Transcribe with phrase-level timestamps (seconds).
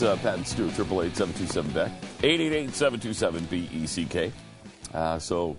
[0.00, 4.32] It's uh, Pat and Stu, 888 Beck, 888 727 BECK.
[4.94, 5.58] Uh, so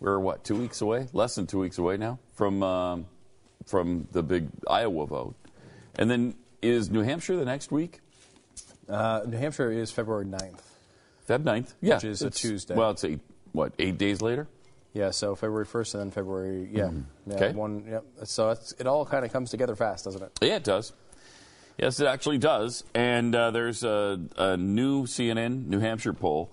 [0.00, 1.06] we're, what, two weeks away?
[1.12, 3.06] Less than two weeks away now from, um,
[3.66, 5.34] from the big Iowa vote.
[5.96, 8.00] And then is New Hampshire the next week?
[8.88, 10.62] Uh, New Hampshire is February 9th.
[11.28, 11.74] Feb 9th?
[11.82, 11.96] Yeah.
[11.96, 12.74] Which is a Tuesday.
[12.74, 13.20] Well, it's eight,
[13.52, 14.48] what, eight days later?
[14.94, 16.84] Yeah, so February 1st and then February, yeah.
[16.84, 17.30] Mm-hmm.
[17.30, 17.52] yeah okay.
[17.52, 18.24] One, yeah.
[18.24, 20.38] So it all kind of comes together fast, doesn't it?
[20.40, 20.94] Yeah, it does.
[21.78, 22.84] Yes, it actually does.
[22.94, 26.52] And uh, there's a, a, new CNN New Hampshire poll.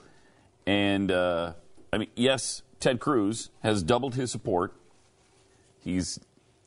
[0.66, 1.54] And, uh,
[1.94, 4.74] I mean, yes, Ted Cruz has doubled his support.
[5.80, 6.20] He's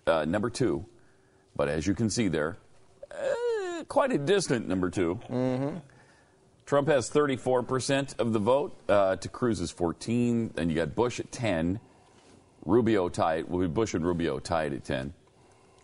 [0.07, 0.87] uh, number two.
[1.57, 2.59] But as you can see there,
[3.11, 5.77] uh, quite a distant number 2 mm-hmm.
[6.67, 10.53] Trump has 34% of the vote uh, to Cruz's 14.
[10.55, 11.79] Then you got Bush at 10.
[12.65, 13.49] Rubio tied.
[13.49, 15.13] Will be Bush and Rubio tied at 10.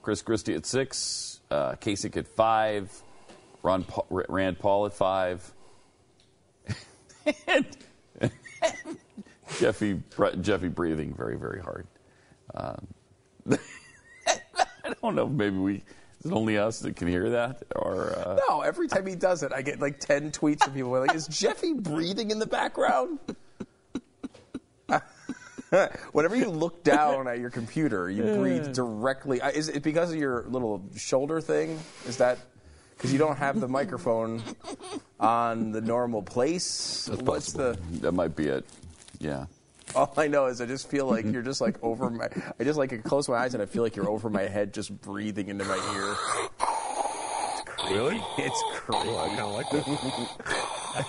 [0.02, 3.02] Chris Christie at 6 uh, Kasich at five,
[3.62, 5.52] Ron pa- Rand Paul at five,
[7.46, 7.66] and
[9.58, 10.00] Jeffy
[10.40, 11.86] Jeffy breathing very very hard.
[12.54, 12.86] Um,
[14.26, 15.28] I don't know.
[15.28, 15.74] Maybe we
[16.20, 17.62] is it only us that can hear that?
[17.74, 18.38] Or uh...
[18.48, 18.60] no?
[18.60, 21.72] Every time he does it, I get like ten tweets from people like, "Is Jeffy
[21.72, 23.18] breathing in the background?"
[26.12, 29.40] Whenever you look down at your computer, you breathe directly.
[29.54, 31.78] Is it because of your little shoulder thing?
[32.06, 32.38] Is that
[32.96, 34.42] because you don't have the microphone
[35.18, 37.06] on the normal place?
[37.06, 37.80] That's What's possible.
[37.92, 38.00] the?
[38.00, 38.64] That might be it.
[39.18, 39.46] Yeah.
[39.94, 42.28] All I know is I just feel like you're just like over my.
[42.58, 44.98] I just like close my eyes and I feel like you're over my head, just
[45.00, 46.16] breathing into my ear.
[47.90, 48.22] Really?
[48.38, 49.08] It's crazy.
[49.08, 49.70] Oh, I kind of like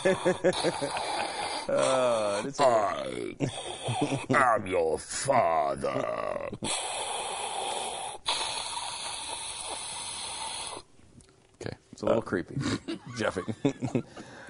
[0.04, 1.21] that.
[1.70, 3.36] Uh, it's a- I
[4.56, 6.50] am your father.
[11.62, 11.76] Okay.
[11.92, 12.58] It's a little creepy,
[13.18, 13.42] Jeffy.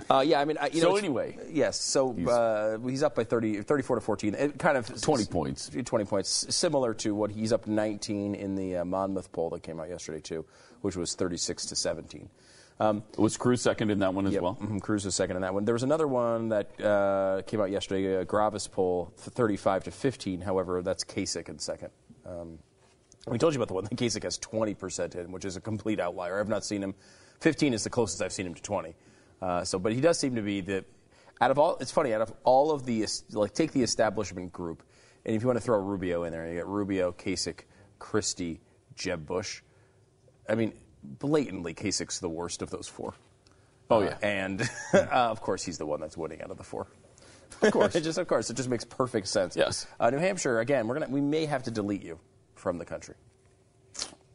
[0.09, 1.81] uh, yeah, I mean, I, you So know, it's- anyway, yes.
[1.81, 4.35] So he's- uh, he's up by 30, 34 to fourteen.
[4.35, 5.69] It kind of 20 points.
[5.85, 9.79] Twenty points, similar to what he's up nineteen in the uh, Monmouth poll that came
[9.79, 10.45] out yesterday too,
[10.81, 12.29] which was thirty-six to seventeen.
[12.79, 14.57] Um, Was Cruz second in that one as Yep, well?
[14.59, 15.65] mhm, Cruz was second in that one.
[15.65, 20.41] There was another one that uh, came out yesterday, a Gravis poll, 35 to 15.
[20.41, 21.89] However, that's Kasich in second.
[22.25, 22.57] Um,
[23.27, 25.99] we told you about the one that Kasich has 20% in, which is a complete
[25.99, 26.39] outlier.
[26.39, 26.95] I've not seen him.
[27.41, 28.95] 15 is the closest I've seen him to 20.
[29.41, 30.83] Uh, so, but he does seem to be the
[31.39, 31.77] out of all.
[31.81, 34.83] It's funny out of all of the like take the establishment group,
[35.25, 37.61] and if you want to throw Rubio in there, you get Rubio, Kasich,
[37.97, 38.59] Christie,
[38.95, 39.61] Jeb Bush.
[40.47, 43.13] I mean, blatantly, Kasich's the worst of those four.
[43.89, 44.17] Oh, Uh, yeah.
[44.21, 44.61] and
[44.93, 46.87] uh, of course, he's the one that's winning out of the four.
[47.61, 49.55] Of course, it just of course, it just makes perfect sense.
[49.55, 49.85] Yes.
[49.99, 52.19] Uh, New Hampshire, again, we're gonna we may have to delete you
[52.55, 53.15] from the country.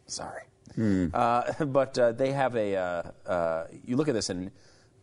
[0.06, 0.42] Sorry.
[1.14, 2.76] Uh, but uh, they have a.
[2.76, 4.50] Uh, uh, you look at this and,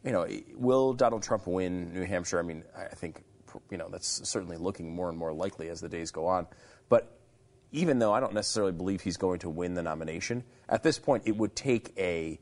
[0.04, 2.40] you know, will Donald Trump win New Hampshire?
[2.40, 3.24] I mean, I think,
[3.72, 6.48] you know, that's certainly looking more and more likely as the days go on.
[6.90, 7.18] But
[7.74, 11.24] even though I don't necessarily believe he's going to win the nomination, at this point
[11.26, 12.40] it would take a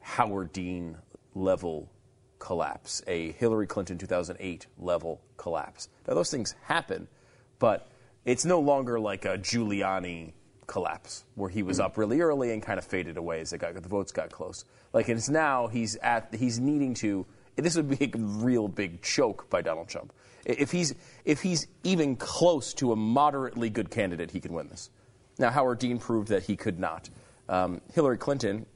[0.00, 0.96] Howard Dean
[1.34, 1.92] level
[2.38, 5.88] collapse, a Hillary Clinton 2008 level collapse.
[6.08, 7.08] Now, those things happen,
[7.58, 7.90] but
[8.24, 10.32] it's no longer like a Giuliani
[10.66, 11.84] collapse where he was hmm.
[11.84, 14.64] up really early and kind of faded away as got, the votes got close.
[14.92, 17.26] Like it's now he's at he's needing to.
[17.56, 20.12] This would be a real big choke by Donald Trump.
[20.44, 24.90] If he's if he's even close to a moderately good candidate, he can win this.
[25.38, 27.08] Now Howard Dean proved that he could not.
[27.48, 28.66] Um, Hillary Clinton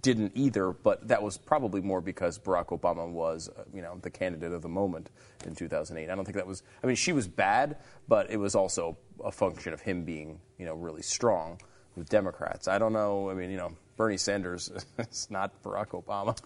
[0.00, 4.10] didn't either, but that was probably more because Barack Obama was, uh, you know, the
[4.10, 5.10] candidate of the moment
[5.44, 6.10] in 2008.
[6.10, 6.62] I don't think that was.
[6.82, 7.76] I mean, she was bad,
[8.08, 11.58] but it was also a function of him being, you know, really strong
[11.96, 12.68] with Democrats.
[12.68, 13.30] I don't know.
[13.30, 16.36] I mean, you know, Bernie Sanders is not Barack Obama.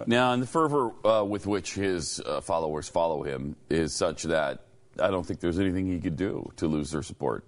[0.06, 4.60] now, and the fervor uh, with which his uh, followers follow him is such that
[5.00, 7.44] I don't think there's anything he could do to lose their support.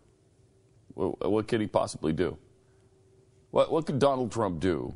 [0.94, 2.36] What, what could he possibly do?
[3.50, 4.94] What, what could Donald Trump do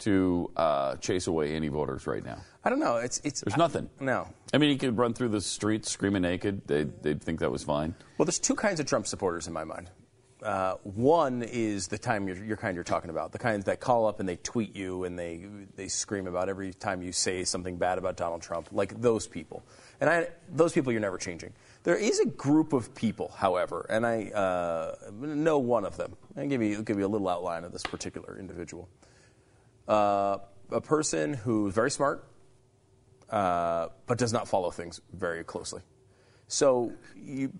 [0.00, 2.38] to uh, chase away any voters right now?
[2.64, 2.96] I don't know.
[2.96, 3.88] It's it's there's nothing.
[4.00, 4.28] I, no.
[4.52, 6.66] I mean, he could run through the streets screaming naked.
[6.66, 7.94] They'd, they'd think that was fine.
[8.16, 9.90] Well, there's two kinds of Trump supporters in my mind.
[10.44, 14.06] Uh, one is the time you're, you're, kind you're talking about, the kinds that call
[14.06, 17.78] up and they tweet you and they they scream about every time you say something
[17.78, 19.62] bad about Donald Trump, like those people.
[20.02, 21.54] And I, those people you're never changing.
[21.84, 26.14] There is a group of people, however, and I uh, know one of them.
[26.36, 28.90] I'll give you, give you a little outline of this particular individual.
[29.88, 30.38] Uh,
[30.70, 32.22] a person who's very smart,
[33.30, 35.80] uh, but does not follow things very closely.
[36.48, 37.50] So you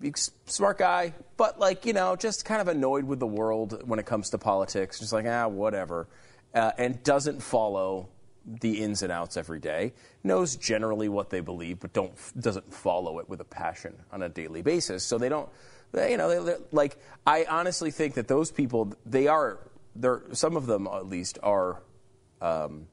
[0.45, 4.05] smart guy, but like you know, just kind of annoyed with the world when it
[4.05, 4.99] comes to politics.
[4.99, 6.07] Just like ah, whatever,
[6.53, 8.09] uh, and doesn't follow
[8.45, 9.93] the ins and outs every day.
[10.23, 14.29] Knows generally what they believe, but don't doesn't follow it with a passion on a
[14.29, 15.03] daily basis.
[15.03, 15.49] So they don't,
[15.91, 19.59] they, you know, they, like I honestly think that those people, they are,
[19.95, 21.81] they're some of them at least are
[22.41, 22.87] um,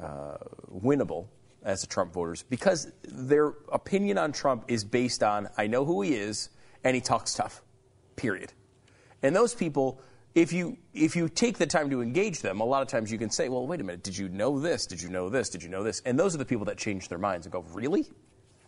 [0.00, 0.36] uh,
[0.70, 1.26] winnable
[1.64, 6.02] as the Trump voters because their opinion on Trump is based on I know who
[6.02, 6.50] he is
[6.84, 7.62] and he talks tough.
[8.16, 8.52] Period.
[9.22, 10.00] And those people,
[10.34, 13.18] if you if you take the time to engage them, a lot of times you
[13.18, 14.02] can say, "Well, wait a minute.
[14.02, 14.86] Did you know this?
[14.86, 15.48] Did you know this?
[15.48, 17.64] Did you know this?" And those are the people that change their minds and go,
[17.72, 18.06] "Really?"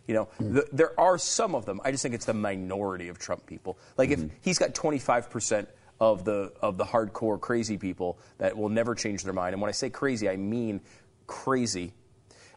[0.07, 0.53] You know, mm-hmm.
[0.55, 1.81] the, there are some of them.
[1.83, 3.77] I just think it's the minority of Trump people.
[3.97, 4.25] Like mm-hmm.
[4.25, 5.69] if he's got 25 percent
[5.99, 9.53] of the of the hardcore crazy people that will never change their mind.
[9.53, 10.81] And when I say crazy, I mean
[11.27, 11.93] crazy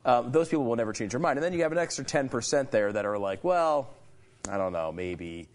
[0.04, 1.38] um, those people will never change their mind.
[1.38, 3.90] And then you have an extra 10% there that are like, well,
[4.48, 5.48] I don't know, maybe,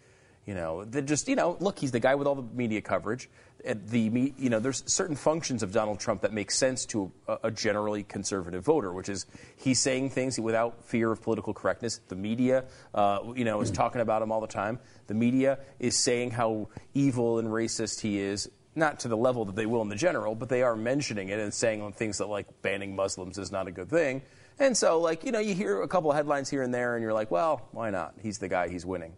[0.46, 3.30] you know, they just, you know, look, he's the guy with all the media coverage.
[3.66, 7.52] The, you know, there's certain functions of Donald Trump that make sense to a, a
[7.52, 9.26] generally conservative voter, which is
[9.56, 12.02] he's saying things without fear of political correctness.
[12.10, 14.80] The media, uh, you know, is talking about him all the time.
[15.08, 19.56] The media is saying how evil and racist he is not to the level that
[19.56, 22.28] they will in the general, but they are mentioning it and saying on things that
[22.28, 24.22] like banning Muslims is not a good thing.
[24.60, 27.02] And so, like, you know, you hear a couple of headlines here and there, and
[27.02, 28.14] you're like, well, why not?
[28.22, 29.14] He's the guy, he's winning.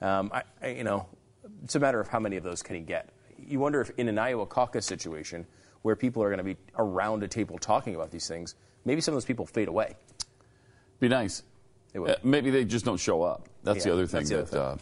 [0.00, 1.06] Um, I, I, you know,
[1.64, 3.10] it's a matter of how many of those can he get.
[3.38, 5.46] You wonder if in an Iowa caucus situation
[5.82, 9.12] where people are going to be around a table talking about these things, maybe some
[9.12, 9.94] of those people fade away.
[10.98, 11.42] Be nice.
[11.94, 13.48] Uh, maybe they just don't show up.
[13.64, 14.24] That's yeah, the other thing.
[14.26, 14.54] That.
[14.54, 14.76] Uh,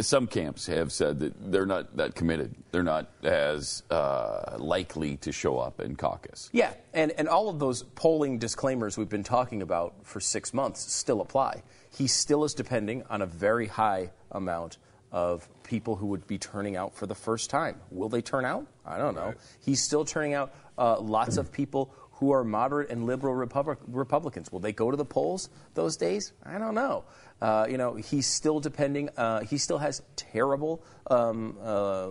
[0.00, 2.54] some camps have said that they're not that committed.
[2.70, 6.50] They're not as uh, likely to show up in caucus.
[6.52, 10.92] Yeah, and, and all of those polling disclaimers we've been talking about for six months
[10.92, 11.62] still apply.
[11.96, 14.78] He still is depending on a very high amount
[15.12, 17.80] of people who would be turning out for the first time.
[17.90, 18.66] Will they turn out?
[18.84, 19.26] I don't know.
[19.26, 19.36] Right.
[19.60, 24.52] He's still turning out uh, lots of people who are moderate and liberal Republic- Republicans.
[24.52, 26.32] Will they go to the polls those days?
[26.44, 27.04] I don't know.
[27.40, 29.08] Uh, you know, he's still depending.
[29.16, 32.10] Uh, he still has terrible um, uh,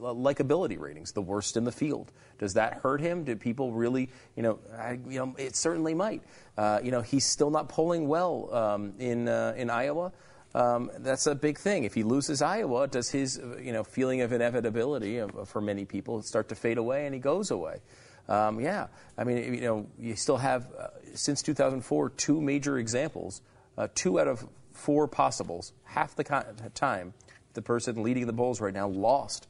[0.00, 2.12] likability ratings, the worst in the field.
[2.38, 3.24] Does that hurt him?
[3.24, 6.22] Do people really, you know, I, you know, it certainly might.
[6.56, 10.12] Uh, you know, he's still not polling well um, in uh, in Iowa.
[10.54, 11.84] Um, that's a big thing.
[11.84, 16.22] If he loses Iowa, does his you know feeling of inevitability of, for many people
[16.22, 17.80] start to fade away and he goes away?
[18.28, 23.40] Um, yeah, I mean, you know, you still have uh, since 2004 two major examples,
[23.76, 27.14] uh, two out of four possibles, half the time,
[27.54, 29.48] the person leading the polls right now lost.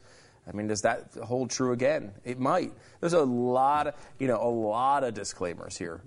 [0.49, 2.13] I mean, does that hold true again?
[2.25, 2.73] It might.
[3.01, 6.01] There's a lot of, you know, a lot of disclaimers here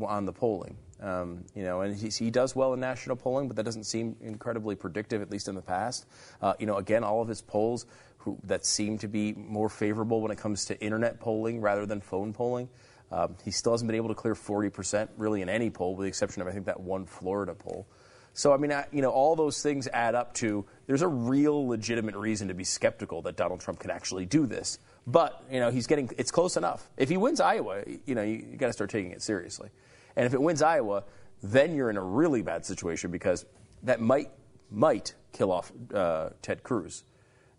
[0.00, 0.76] on the polling.
[1.02, 4.14] Um, you know, and he, he, does well in national polling, but that doesn't seem
[4.20, 6.06] incredibly predictive, at least in the past.
[6.40, 7.86] Uh, you know, again, all of his polls
[8.24, 12.00] who, that seem to be more favorable when it comes to internet polling rather than
[12.00, 12.68] phone polling.
[13.10, 16.08] Um, he still hasn't been able to clear 40% really in any poll, with the
[16.08, 17.86] exception of I think that one Florida poll.
[18.34, 21.66] So I mean, I, you know, all those things add up to there's a real
[21.66, 24.78] legitimate reason to be skeptical that Donald Trump can actually do this.
[25.06, 26.88] But you know, he's getting it's close enough.
[26.96, 29.68] If he wins Iowa, you know, you, you got to start taking it seriously.
[30.16, 31.04] And if it wins Iowa,
[31.42, 33.44] then you're in a really bad situation because
[33.82, 34.30] that might
[34.70, 37.04] might kill off uh, Ted Cruz.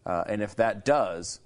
[0.05, 1.39] Uh, and if that does,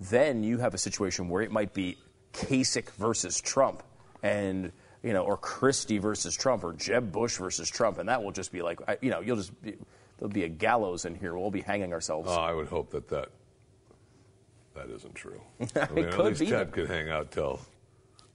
[0.00, 1.96] then you have a situation where it might be
[2.32, 3.82] Kasich versus Trump,
[4.22, 8.32] and you know, or Christie versus Trump, or Jeb Bush versus Trump, and that will
[8.32, 9.74] just be like, you know, you'll just be,
[10.18, 11.36] there'll be a gallows in here.
[11.36, 12.28] We'll be hanging ourselves.
[12.30, 13.28] Oh, I would hope that that
[14.74, 15.40] that isn't true.
[15.76, 16.46] I mean, at least be.
[16.46, 17.60] Ted could hang out till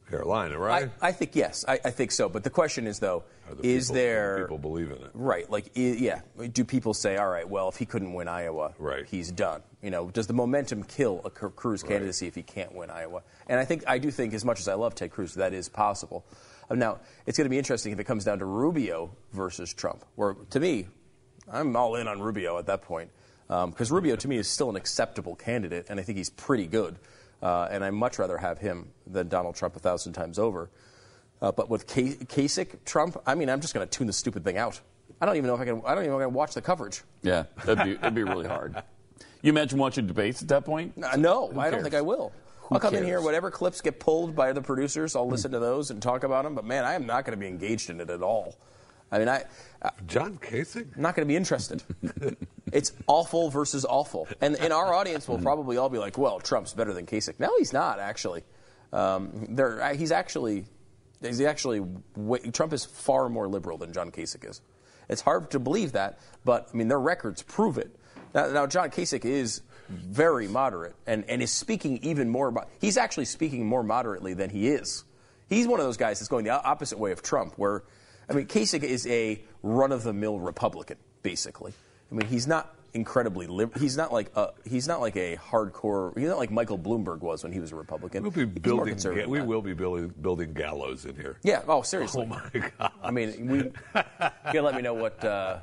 [0.09, 0.89] Carolina, right?
[1.01, 2.29] I, I think yes, I, I think so.
[2.29, 5.09] But the question is though, the is people- there people believe in it?
[5.13, 5.49] Right.
[5.49, 6.21] Like, i- yeah.
[6.53, 9.05] Do people say, all right, well, if he couldn't win Iowa, Right.
[9.07, 9.61] he's done?
[9.81, 13.21] You know, does the momentum kill a Cru- Cruz candidacy if he can't win Iowa?
[13.47, 15.69] And I think, I do think, as much as I love Ted Cruz, that is
[15.69, 16.25] possible.
[16.69, 20.03] Uh, Now, it's going to be interesting if it comes down to Rubio versus Trump,
[20.15, 20.87] where to me,
[21.51, 23.11] I'm all in on Rubio at that point.
[23.47, 26.97] Because Rubio, to me, is still an acceptable candidate, and I think he's pretty good.
[27.41, 30.69] Uh, and I'd much rather have him than Donald Trump a thousand times over.
[31.39, 34.43] Uh, but with Ka- Kasich, Trump, I mean, I'm just going to tune the stupid
[34.43, 34.81] thing out.
[35.21, 35.81] I don't even know if I can.
[35.85, 37.03] I don't even know if I can watch the coverage.
[37.21, 38.75] Yeah, that'd be that'd be really hard.
[39.41, 40.93] You imagine watching debates at that point?
[41.01, 41.83] Uh, no, Who I don't cares?
[41.83, 42.31] think I will.
[42.61, 45.59] Who I'll come in here, whatever clips get pulled by the producers, I'll listen to
[45.59, 46.53] those and talk about them.
[46.55, 48.55] But man, I am not going to be engaged in it at all.
[49.09, 49.45] I mean, I,
[49.81, 50.97] I'm John Kasich?
[50.97, 51.81] not going to be interested.
[52.73, 56.73] it's awful versus awful, and in our audience we'll probably all be like, "Well, Trump's
[56.73, 58.43] better than Kasich." No, he's not actually.
[58.91, 60.65] Um, there, uh, he's actually,
[61.21, 61.85] he's actually.
[62.17, 64.61] Way, Trump is far more liberal than John Kasich is.
[65.07, 67.95] It's hard to believe that, but I mean, their records prove it.
[68.33, 72.51] Now, now John Kasich is very moderate and, and is speaking even more.
[72.51, 75.03] Mo- he's actually speaking more moderately than he is.
[75.49, 77.83] He's one of those guys that's going the opposite way of Trump, where,
[78.29, 81.73] I mean, Kasich is a run of the mill Republican, basically.
[82.11, 86.17] I mean, he's not incredibly lib- he's not like a, he's not like a hardcore
[86.17, 88.23] he's not like Michael Bloomberg was when he was a Republican.
[88.23, 88.95] We'll be building.
[88.95, 91.37] Ga- we will be building, building gallows in here.
[91.43, 91.61] Yeah.
[91.67, 92.23] Oh, seriously.
[92.23, 92.91] Oh my God.
[93.03, 93.71] I mean, we, you
[94.45, 95.59] gotta let me know what uh,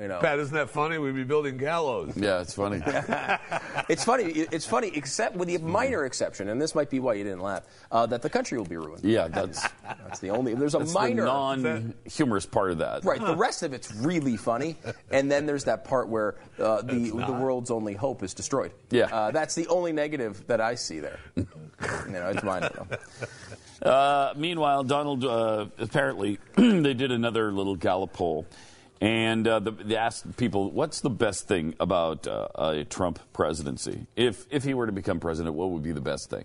[0.00, 0.18] you know.
[0.20, 0.98] Pat, isn't that funny?
[0.98, 2.12] We'd be building gallows.
[2.16, 2.82] Yeah, it's funny.
[3.88, 4.24] It's funny.
[4.24, 7.64] It's funny, except with the minor exception, and this might be why you didn't laugh,
[7.92, 9.04] uh, that the country will be ruined.
[9.04, 10.54] Yeah, that's That's the only.
[10.54, 11.22] There's a that's minor.
[11.22, 13.04] the non-humorous part of that.
[13.04, 13.20] Right.
[13.20, 14.76] The rest of it's really funny,
[15.10, 18.72] and then there's that part where uh, the the world's only hope is destroyed.
[18.90, 19.04] Yeah.
[19.12, 21.18] Uh, that's the only negative that I see there.
[21.36, 21.46] you
[22.08, 22.70] know, it's minor.
[23.82, 23.88] though.
[23.90, 28.46] Uh, meanwhile, Donald uh, apparently they did another little Gallup poll,
[29.00, 34.06] and uh, the, they asked people, "What's the best thing about uh, a Trump presidency?
[34.16, 36.44] If if he were to become president, what would be the best thing?"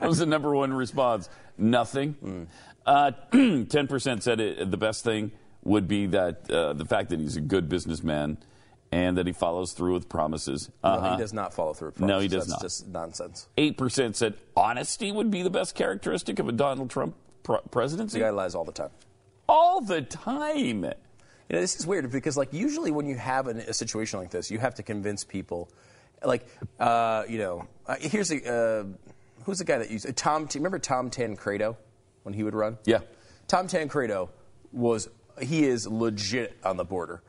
[0.00, 1.28] was the number one response.
[1.58, 2.48] Nothing.
[2.86, 5.32] Uh, Ten percent said it, the best thing
[5.64, 8.38] would be that uh, the fact that he's a good businessman
[8.94, 10.70] and that he follows through with promises.
[10.82, 11.12] Uh-huh.
[11.12, 11.88] he does not follow through.
[11.88, 12.32] with No, he promises.
[12.32, 12.62] does That's not.
[12.62, 13.48] Just nonsense.
[13.56, 18.18] Eight percent said honesty would be the best characteristic of a Donald Trump pr- presidency.
[18.18, 18.90] The guy lies all the time.
[19.48, 20.84] All the time.
[20.84, 24.30] You know, this is weird because, like, usually when you have an, a situation like
[24.30, 25.68] this, you have to convince people.
[26.24, 26.46] Like,
[26.80, 28.84] uh, you know, uh, here's a uh,
[29.44, 30.48] who's the guy that used Tom?
[30.54, 31.76] Remember Tom Tancredo
[32.22, 32.78] when he would run?
[32.86, 33.00] Yeah.
[33.46, 34.30] Tom Tancredo
[34.72, 35.08] was
[35.42, 37.22] he is legit on the border,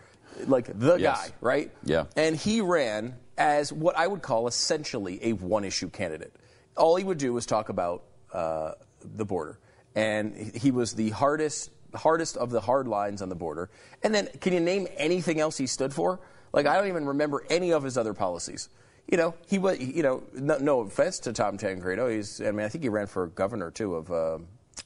[0.48, 1.28] like the Yes.
[1.30, 1.72] guy, right?
[1.84, 2.06] Yeah.
[2.16, 6.34] And he ran as what I would call essentially a one-issue candidate.
[6.78, 8.74] All he would do was talk about uh,
[9.04, 9.60] the border,
[9.96, 13.70] and he- was the hardest hardest of the hard lines on the border.
[14.04, 16.20] And then, can you name anything else he stood for?
[16.52, 18.68] Like, I don't even remember any of his other policies.
[19.08, 19.80] You know, he was.
[19.80, 22.10] You know, no, no offense to Tom Tancredo.
[22.10, 22.42] He's.
[22.42, 24.12] I mean, I think he ran for governor too of.
[24.12, 24.40] Uh,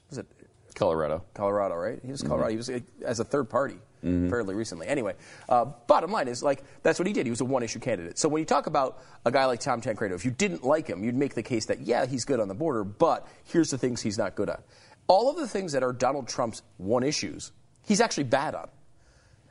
[0.10, 0.28] was it
[0.76, 1.24] Colorado.
[1.34, 2.00] Colorado, right?
[2.04, 2.52] He was Colorado.
[2.52, 4.88] He was uh, as a third party fairly recently.
[4.88, 5.16] Anyway,
[5.50, 7.26] uh, bottom line is like that's what he did.
[7.26, 8.18] He was a one-issue candidate.
[8.18, 11.04] So when you talk about a guy like Tom Tancredo, if you didn't like him,
[11.04, 14.02] you'd make the case that yeah, he's good on the border, but here's the things
[14.02, 14.64] he's not good at.
[15.08, 17.52] All of the things that are Donald Trump's one issues,
[17.86, 18.70] he's actually bad on.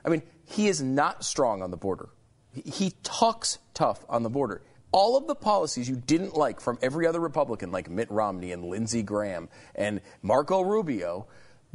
[0.05, 2.09] I mean, he is not strong on the border.
[2.53, 4.63] He talks tough on the border.
[4.91, 8.65] All of the policies you didn't like from every other Republican, like Mitt Romney and
[8.65, 11.27] Lindsey Graham and Marco Rubio,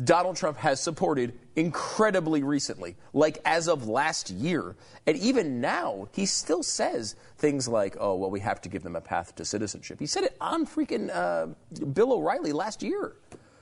[0.04, 4.76] Donald Trump has supported incredibly recently, like as of last year.
[5.06, 8.96] And even now, he still says things like, oh, well, we have to give them
[8.96, 10.00] a path to citizenship.
[10.00, 11.48] He said it on freaking uh,
[11.86, 13.14] Bill O'Reilly last year.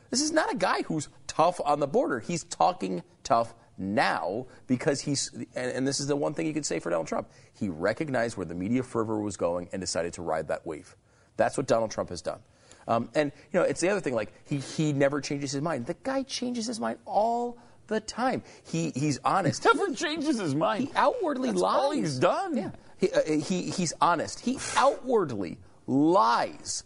[0.09, 2.19] This is not a guy who's tough on the border.
[2.19, 6.65] He's talking tough now because he's, and, and this is the one thing you could
[6.65, 7.29] say for Donald Trump.
[7.53, 10.95] He recognized where the media fervor was going and decided to ride that wave.
[11.35, 12.39] That's what Donald Trump has done.
[12.87, 14.13] Um, and you know, it's the other thing.
[14.15, 15.85] Like he he never changes his mind.
[15.85, 17.57] The guy changes his mind all
[17.87, 18.43] the time.
[18.63, 19.63] He he's honest.
[19.63, 20.85] He Never changes his mind.
[20.85, 21.79] He outwardly That's lies.
[21.79, 22.57] all he's done.
[22.57, 22.71] Yeah.
[22.97, 24.39] He, uh, he he's honest.
[24.41, 25.57] He outwardly
[25.87, 26.83] lies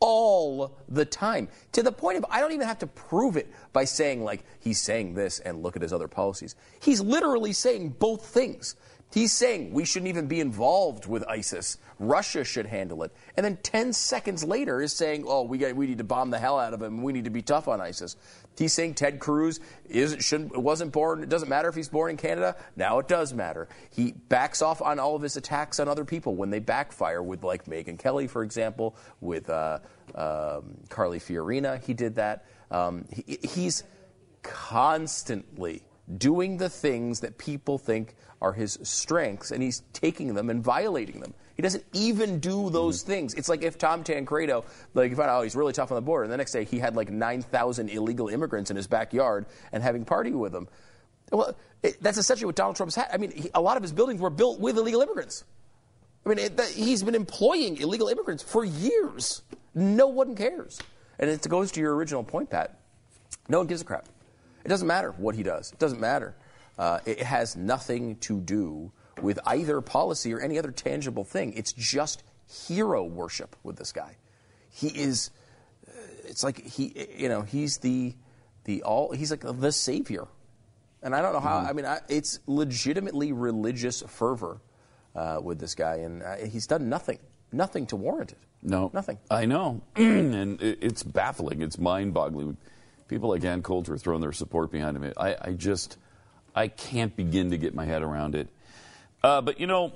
[0.00, 3.84] all the time to the point of I don't even have to prove it by
[3.84, 6.56] saying like he's saying this and look at his other policies.
[6.80, 8.74] He's literally saying both things.
[9.12, 11.76] He's saying we shouldn't even be involved with ISIS.
[11.98, 13.12] Russia should handle it.
[13.36, 16.38] And then 10 seconds later is saying, "Oh, we got we need to bomb the
[16.38, 17.02] hell out of him.
[17.02, 18.16] We need to be tough on ISIS."
[18.56, 21.22] He's saying Ted Cruz isn't shouldn't wasn't born.
[21.22, 22.56] It doesn't matter if he's born in Canada.
[22.74, 23.68] Now it does matter.
[23.90, 27.22] He backs off on all of his attacks on other people when they backfire.
[27.22, 29.78] With like Megyn Kelly, for example, with uh,
[30.14, 32.46] um, Carly Fiorina, he did that.
[32.70, 33.84] Um, he, he's
[34.42, 35.82] constantly
[36.18, 41.20] doing the things that people think are his strengths, and he's taking them and violating
[41.20, 41.32] them.
[41.54, 43.12] He doesn't even do those Mm-hmm.
[43.12, 43.34] things.
[43.34, 46.02] It's like if Tom Tancredo, like you find out oh, he's really tough on the
[46.02, 49.82] border, and the next day he had like 9,000 illegal immigrants in his backyard and
[49.82, 50.68] having party with them.
[51.30, 53.08] Well, it, that's essentially what Donald Trump's had.
[53.12, 55.44] I mean, he, a lot of his buildings were built with illegal immigrants.
[56.26, 59.42] I mean, it, that, he's been employing illegal immigrants for years.
[59.74, 60.80] No one cares.
[61.18, 62.78] And it goes to your original point, Pat.
[63.48, 64.06] No one gives a crap.
[64.64, 65.72] It doesn't matter what he does.
[65.72, 66.34] It doesn't matter.
[66.78, 71.52] Uh, it has nothing to do with either policy or any other tangible thing.
[71.54, 72.22] It's just
[72.68, 74.16] hero worship with this guy.
[74.70, 75.30] He is.
[75.88, 75.90] uh,
[76.24, 78.14] It's like he, you know, he's the,
[78.64, 79.12] the all.
[79.12, 80.26] He's like the savior.
[81.02, 81.58] And I don't know how.
[81.58, 84.60] I mean, I, it's legitimately religious fervor
[85.16, 87.18] uh, with this guy, and uh, he's done nothing,
[87.50, 88.38] nothing to warrant it.
[88.62, 89.18] No, nothing.
[89.28, 91.60] I know, and it, it's baffling.
[91.60, 92.56] It's mind-boggling.
[93.12, 95.12] People like Ann Coulter throwing their support behind him.
[95.18, 95.98] I, I just,
[96.54, 98.48] I can't begin to get my head around it.
[99.22, 99.92] Uh, but you know,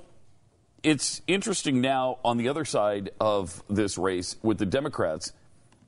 [0.83, 5.33] it's interesting now on the other side of this race with the Democrats.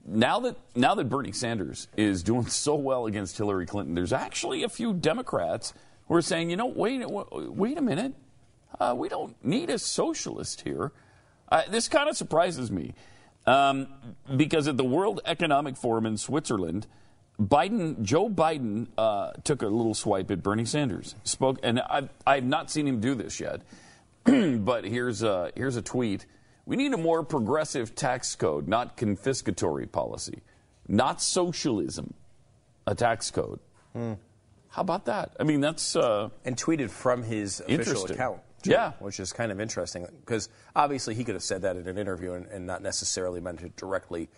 [0.07, 4.63] Now that now that Bernie Sanders is doing so well against Hillary Clinton, there's actually
[4.63, 5.75] a few Democrats
[6.07, 8.15] who are saying, you know, wait, wait a minute,
[8.79, 10.91] uh, we don't need a socialist here.
[11.51, 12.95] Uh, this kind of surprises me
[13.45, 13.85] um,
[14.35, 16.87] because at the World Economic Forum in Switzerland,
[17.39, 21.15] Biden, Joe Biden, uh, took a little swipe at Bernie Sanders.
[21.23, 23.61] Spoke, and I've, I've not seen him do this yet,
[24.25, 26.25] but here's a, here's a tweet.
[26.65, 30.41] We need a more progressive tax code, not confiscatory policy,
[30.87, 32.13] not socialism,
[32.85, 33.59] a tax code.
[33.95, 35.35] How about that?
[35.39, 38.41] I mean, that's uh, and tweeted from his official account.
[38.61, 38.91] too, Yeah.
[38.99, 42.33] which is kind of interesting because obviously he could have said that in an interview
[42.33, 44.29] and, and not necessarily meant it directly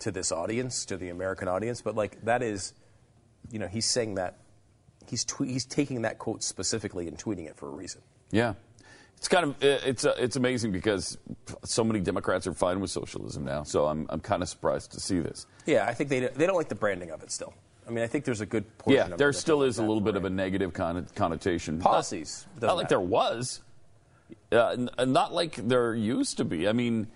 [0.00, 1.80] to this audience, to the American audience.
[1.82, 2.72] But like that is,
[3.50, 4.38] you know, he's saying that
[5.08, 8.02] he's twe- he's taking that quote specifically and tweeting it for a reason.
[8.30, 8.54] Yeah.
[9.16, 11.18] It's kind of it's uh, it's amazing because
[11.64, 13.64] so many Democrats are fine with socialism now.
[13.64, 15.46] So I'm I'm kind of surprised to see this.
[15.66, 17.52] Yeah, I think they they don't like the branding of it still.
[17.88, 19.10] I mean, I think there's a good portion.
[19.10, 21.80] Yeah, there still is a little bit of a negative con- connotation.
[21.80, 23.60] Policies, Not, doesn't like there was.
[24.52, 26.68] Uh, n- not like there used to be.
[26.68, 27.08] I mean,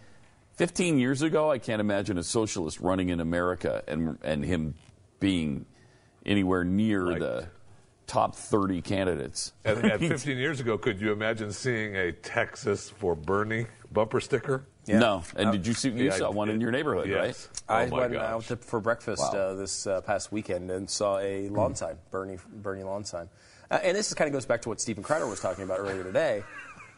[0.55, 4.75] 15 years ago, I can't imagine a socialist running in America and and him
[5.21, 5.67] being
[6.27, 7.21] anywhere near Liked.
[7.21, 7.49] the
[8.07, 9.53] top 30 candidates.
[9.65, 14.67] And, and 15 years ago, could you imagine seeing a Texas for Bernie bumper sticker?
[14.85, 14.99] Yeah.
[14.99, 17.49] No, and did you see you Yeah, saw I one in your neighborhood, yes.
[17.69, 17.77] right?
[17.79, 18.23] I oh went gosh.
[18.23, 19.39] out to, for breakfast Wow.
[19.39, 23.29] uh, this uh, past weekend and saw a lawn sign, Bernie Bernie lawn sign.
[23.71, 26.03] Uh, and this kind of goes back to what Steven Crowder was talking about earlier
[26.03, 26.43] today,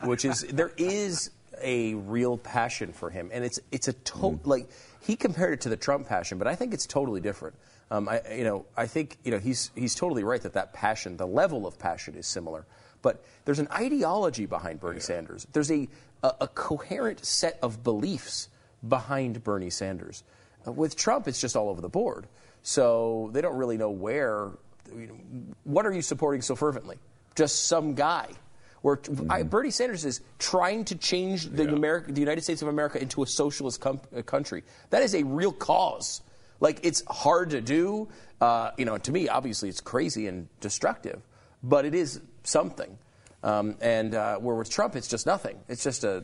[0.04, 1.30] which is there is
[1.62, 4.68] a real passion for him, and it's it's a to- like
[5.00, 7.56] he compared it to the Trump passion, but I think it's totally different.
[7.90, 11.16] Um, I you know I think you know he's he's totally right that that passion,
[11.16, 12.66] the level of passion, is similar.
[13.02, 15.46] But there's an ideology behind Bernie Sanders.
[15.52, 15.88] There's a,
[16.22, 18.48] a, a coherent set of beliefs
[18.86, 20.24] behind Bernie Sanders.
[20.66, 22.26] Uh, with Trump, it's just all over the board.
[22.62, 24.52] So they don't really know where.
[24.90, 25.14] You know,
[25.64, 26.96] what are you supporting so fervently?
[27.34, 28.28] Just some guy.
[28.84, 33.00] Where I, Bernie Sanders is trying to change the, America, the United States of America
[33.00, 34.62] into a socialist com- uh, country.
[34.90, 36.20] That is a real cause.
[36.60, 38.08] Like it's hard to do.
[38.42, 41.22] Uh, you know, to me, obviously, it's crazy and destructive,
[41.62, 42.98] but it is something.
[43.42, 45.58] Um, and uh, where with Trump, it's just nothing.
[45.66, 46.22] It's just a,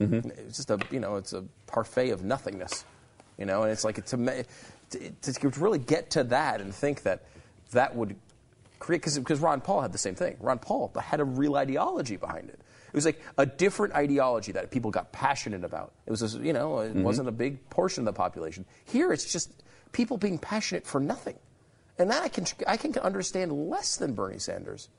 [0.00, 2.84] it's just a, you know, it's a parfait of nothingness.
[3.38, 4.42] You know, and it's like to, ma-
[4.90, 7.22] to, to really get to that and think that
[7.70, 8.16] that would
[8.84, 10.36] create because Ron Paul had the same thing.
[10.40, 12.60] Ron Paul had a real ideology behind it.
[12.60, 15.92] It was like a different ideology that people got passionate about.
[16.06, 18.66] It was, just, you know, it wasn't a big portion of the population.
[18.84, 21.36] Here, it's just people being passionate for nothing.
[21.98, 24.90] And that I can, I can understand less than Bernie Sanders.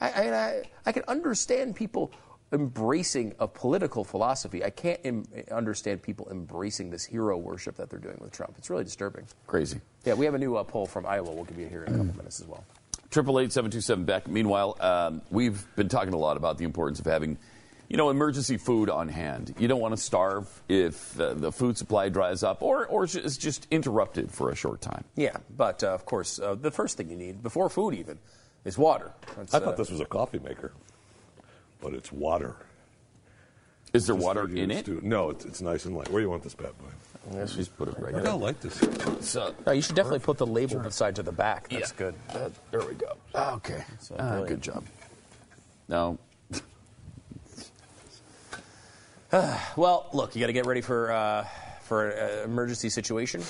[0.00, 2.10] I, I, I, I can understand people
[2.52, 4.64] embracing a political philosophy.
[4.64, 8.54] I can't Im- understand people embracing this hero worship that they're doing with Trump.
[8.58, 9.26] It's really disturbing.
[9.46, 9.80] Crazy.
[10.04, 11.30] Yeah, we have a new uh, poll from Iowa.
[11.30, 12.64] We'll give you a here in a couple minutes as well.
[13.10, 14.28] Triple eight seven two seven Beck.
[14.28, 17.38] Meanwhile, um, we've been talking a lot about the importance of having,
[17.88, 19.54] you know, emergency food on hand.
[19.58, 23.38] You don't want to starve if uh, the food supply dries up or or is
[23.38, 25.04] just interrupted for a short time.
[25.16, 28.18] Yeah, but uh, of course, uh, the first thing you need before food even
[28.66, 29.10] is water.
[29.36, 30.72] That's, I uh, thought this was a coffee maker,
[31.80, 32.56] but it's water.
[33.94, 34.84] Is there Just water in it?
[34.84, 35.00] Stu.
[35.02, 36.10] No, it's, it's nice and light.
[36.10, 36.90] Where do you want this bad boy?
[37.32, 38.78] Let's just put it right I don't like this.
[39.28, 41.68] So, No, you should definitely put the label beside to the back.
[41.68, 41.96] That's Yeah.
[41.96, 42.14] good.
[42.30, 43.12] uh, there we go.
[43.34, 43.84] Okay.
[44.12, 44.84] uh, Ah, good job.
[45.88, 46.18] Now,
[49.76, 51.46] Well, look, you got to get ready for uh,
[51.82, 53.42] for an emergency situation.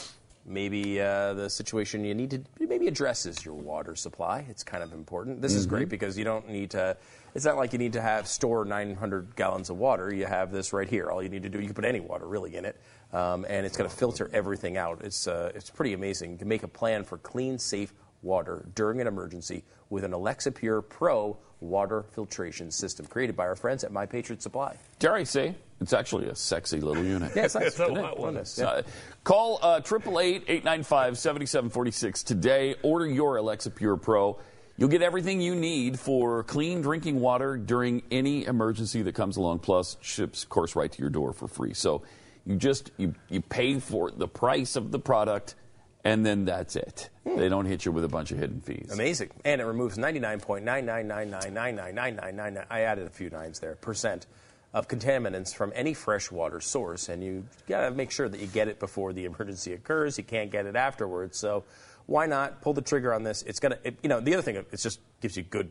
[0.45, 4.47] Maybe uh, the situation you need to maybe addresses your water supply.
[4.49, 5.43] It's kind of important.
[5.43, 6.97] This is great because you don't need to.
[7.35, 10.13] It's not like you need to have store 900 gallons of water.
[10.13, 11.11] You have this right here.
[11.11, 12.81] All you need to do, you can put any water really in it,
[13.13, 15.01] um, and it's going to filter everything out.
[15.05, 16.33] It's uh, it's pretty amazing.
[16.33, 17.93] You can make a plan for clean, safe
[18.23, 23.57] water during an emergency with an Alexa Pure Pro water filtration system created by our
[23.57, 24.77] friends at My Patriot Supply.
[25.01, 27.33] dare I say, it's actually a sexy little unit.
[27.35, 27.65] Yeah, it's nice.
[27.67, 28.35] It's a Isn't lot one.
[28.35, 28.83] Nice, Uh,
[29.25, 32.75] call triple eight eight nine five seventy seven forty six today.
[32.83, 34.39] Order your Alexa Pure Pro.
[34.77, 39.59] You'll get everything you need for clean drinking water during any emergency that comes along.
[39.61, 41.75] Plus, ships, of course, right to your door for free.
[41.75, 42.03] So
[42.49, 45.55] you just you you pay for the price of the product,
[46.03, 47.11] and then that's it.
[47.25, 48.91] They don't hit you with a bunch of hidden fees.
[48.93, 49.31] Amazing.
[49.45, 52.67] And it removes 99.999999999.
[52.71, 54.27] I added a few nines there, percent
[54.75, 57.09] of contaminants from any freshwater source.
[57.09, 60.19] And you got to make sure that you get it before the emergency occurs.
[60.19, 61.39] You can't get it afterwards.
[61.39, 61.65] So
[62.07, 63.43] why not pull the trigger on this?
[63.43, 65.71] It's going to, you know, the other thing, it just gives you good,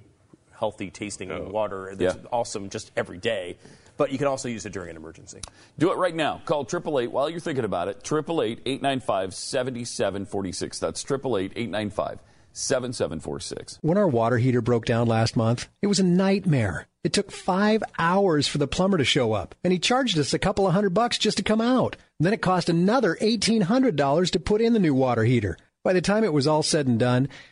[0.51, 2.21] healthy tasting water that's Yeah.
[2.31, 3.57] awesome just every day.
[3.97, 5.41] But you can also use it during an emergency.
[5.77, 6.41] Do it right now.
[6.45, 7.97] Call 888 while you're thinking about it.
[8.05, 10.79] 888 895 7746.
[10.79, 12.19] That's 888 895
[12.57, 13.79] 7746.
[13.81, 16.87] When our water heater broke down last month, it was a nightmare.
[17.03, 20.39] It took five hours for the plumber to show up, and he charged us a
[20.39, 21.95] couple of hundred bucks just to come out.
[22.19, 25.57] then it cost another $1,800 to put in the new water heater.
[25.83, 27.29] By the time it was all said and done,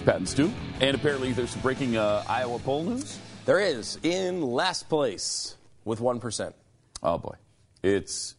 [0.00, 0.50] It's Pat and Stu.
[0.80, 3.18] And apparently there's some breaking uh, Iowa poll news.
[3.44, 6.54] There is in last place with 1%.
[7.02, 7.34] Oh, boy.
[7.82, 8.34] It's,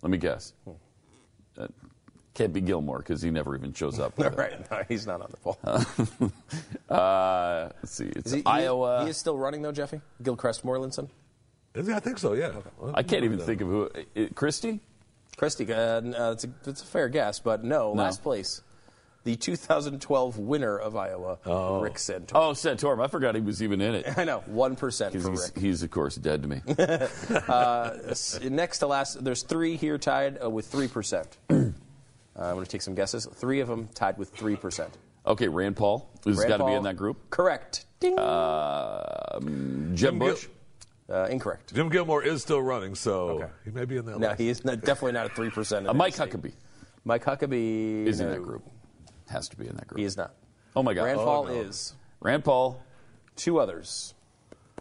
[0.00, 0.52] let me guess.
[1.58, 1.66] Uh,
[2.34, 4.16] can't be Gilmore because he never even shows up.
[4.36, 4.70] Right.
[4.70, 5.58] No, he's not on the poll.
[6.88, 8.06] Uh, let's see.
[8.06, 9.02] It's he, he- Iowa.
[9.02, 10.00] He, is still running, though, Jeffy?
[10.22, 11.08] Gilchrist Morlinson?
[11.74, 11.92] Is he?
[11.92, 12.34] I think so.
[12.34, 12.52] Yeah.
[12.78, 13.90] Well, I can't even think of who.
[14.16, 14.78] Uh, Christie?
[15.36, 18.02] Christie, uh, uh, it's, a, it's a fair guess, but no, No.
[18.04, 18.62] last place.
[19.24, 21.38] The 2012 winner of Iowa,
[21.80, 22.30] Rick Santorum.
[22.34, 23.04] Oh, Santorum.
[23.04, 24.06] I forgot he was even in it.
[24.18, 24.76] I know, 1%
[25.12, 25.58] for He's, Rick.
[25.58, 26.60] he's, of course, dead to me.
[28.10, 31.24] S- Next to last, there's three here tied uh, with 3%.
[31.50, 33.26] uh, I'm going to take some guesses.
[33.34, 34.88] Three of them tied with 3%.
[35.24, 36.10] Okay, Rand Paul.
[36.24, 37.30] He's Rand got to be in that group.
[37.30, 37.86] Correct.
[38.00, 38.16] Ding.
[38.16, 40.48] Jeb Jim Gil- Bush.
[41.08, 41.72] Uh, incorrect.
[41.74, 43.46] Jim Gilmore is still running, so Okay.
[43.64, 44.40] he may be in that No, list.
[44.40, 45.78] he is not, definitely not at 3%.
[45.78, 46.14] in Uh, Mike.
[46.16, 46.52] Huckabee
[47.04, 48.62] Mike Huckabee is in no, that group.
[49.32, 49.98] Has to be in that group.
[49.98, 50.34] He is not.
[50.76, 51.04] Oh, my God.
[51.04, 51.52] Rand Oh, Paul no.
[51.52, 51.94] is.
[52.20, 52.82] Rand Paul,
[53.36, 54.14] Two others.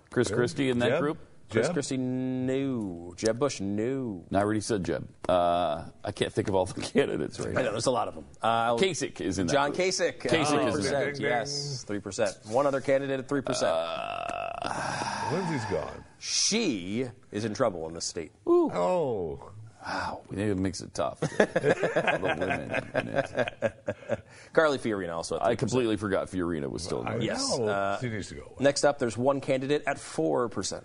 [0.09, 0.99] Chris Christie in that Jeb?
[0.99, 1.17] group.
[1.49, 1.73] Chris Jeb?
[1.73, 3.13] Christie, no.
[3.17, 4.23] Jeb Bush, no.
[4.29, 5.07] No, I already said Jeb.
[5.27, 7.59] Uh, I can't think of all the candidates right now.
[7.59, 8.25] I know, there's a lot of them.
[8.41, 9.87] Uh, Kasich is in that John group.
[9.87, 10.19] Kasich.
[10.19, 11.03] Kasich uh, is in 3%, that.
[11.05, 12.51] Ding, ding, Yes, 3%.
[12.51, 15.31] One other candidate at 3%.
[15.33, 16.03] Lindsey's gone.
[16.19, 18.31] she is in trouble in this state.
[18.45, 19.50] Oh.
[19.85, 22.51] Wow, it makes it tough for the women.
[22.93, 24.19] in it.
[24.53, 25.45] Carly Fiorina also at 3%.
[25.47, 27.21] I completely forgot Fiorina was still in I there.
[27.23, 28.53] Yes, uh, she needs to go.
[28.59, 30.81] Next up, there's one candidate at 4%.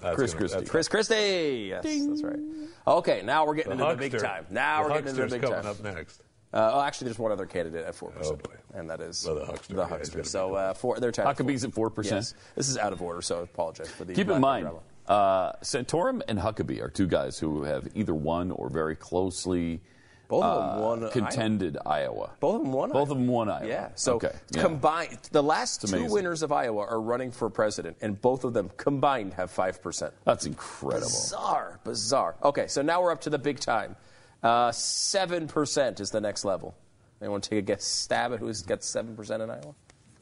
[0.00, 0.66] That's Chris gonna- Christie.
[0.66, 1.66] Chris Christie.
[1.70, 2.38] Yes, that's right.
[2.86, 4.46] Okay, now we're getting The into the big time.
[4.50, 5.66] Now the we're getting into the big coming time.
[5.70, 6.20] up next.
[6.52, 8.12] Uh, oh, actually, there's one other candidate at 4%.
[8.22, 8.52] Oh, boy.
[8.74, 9.74] And that is Well, the huckster.
[9.74, 10.18] The huckster.
[10.18, 11.26] gotta so uh, four, they're tied.
[11.26, 12.16] at Huckabee's at four percent.
[12.18, 12.34] Yes.
[12.54, 14.80] This is out of order, so I apologize for the Keep in mind, drama.
[15.06, 19.80] Uh, Santorum and Huckabee are two guys who have either won or very closely
[20.28, 21.10] Both of them uh, won Iowa.
[21.12, 22.30] contended Iowa.
[22.40, 22.90] Both of them won.
[22.90, 22.92] Iowa.
[22.94, 23.12] Both Iowa.
[23.12, 23.68] of them won Iowa.
[23.68, 23.88] Yeah.
[23.94, 24.32] So okay.
[24.52, 24.62] yeah.
[24.62, 28.70] combined, the last two winners of Iowa are running for president, and both of them
[28.76, 30.14] combined have five percent.
[30.24, 31.06] That's incredible.
[31.06, 32.36] Bizarre, bizarre.
[32.42, 33.96] Okay, so now we're up to the big time.
[34.42, 36.74] Uh, Seven percent is the next level.
[37.20, 37.84] Anyone take a guess?
[37.84, 39.74] Stab at who's got seven percent in Iowa?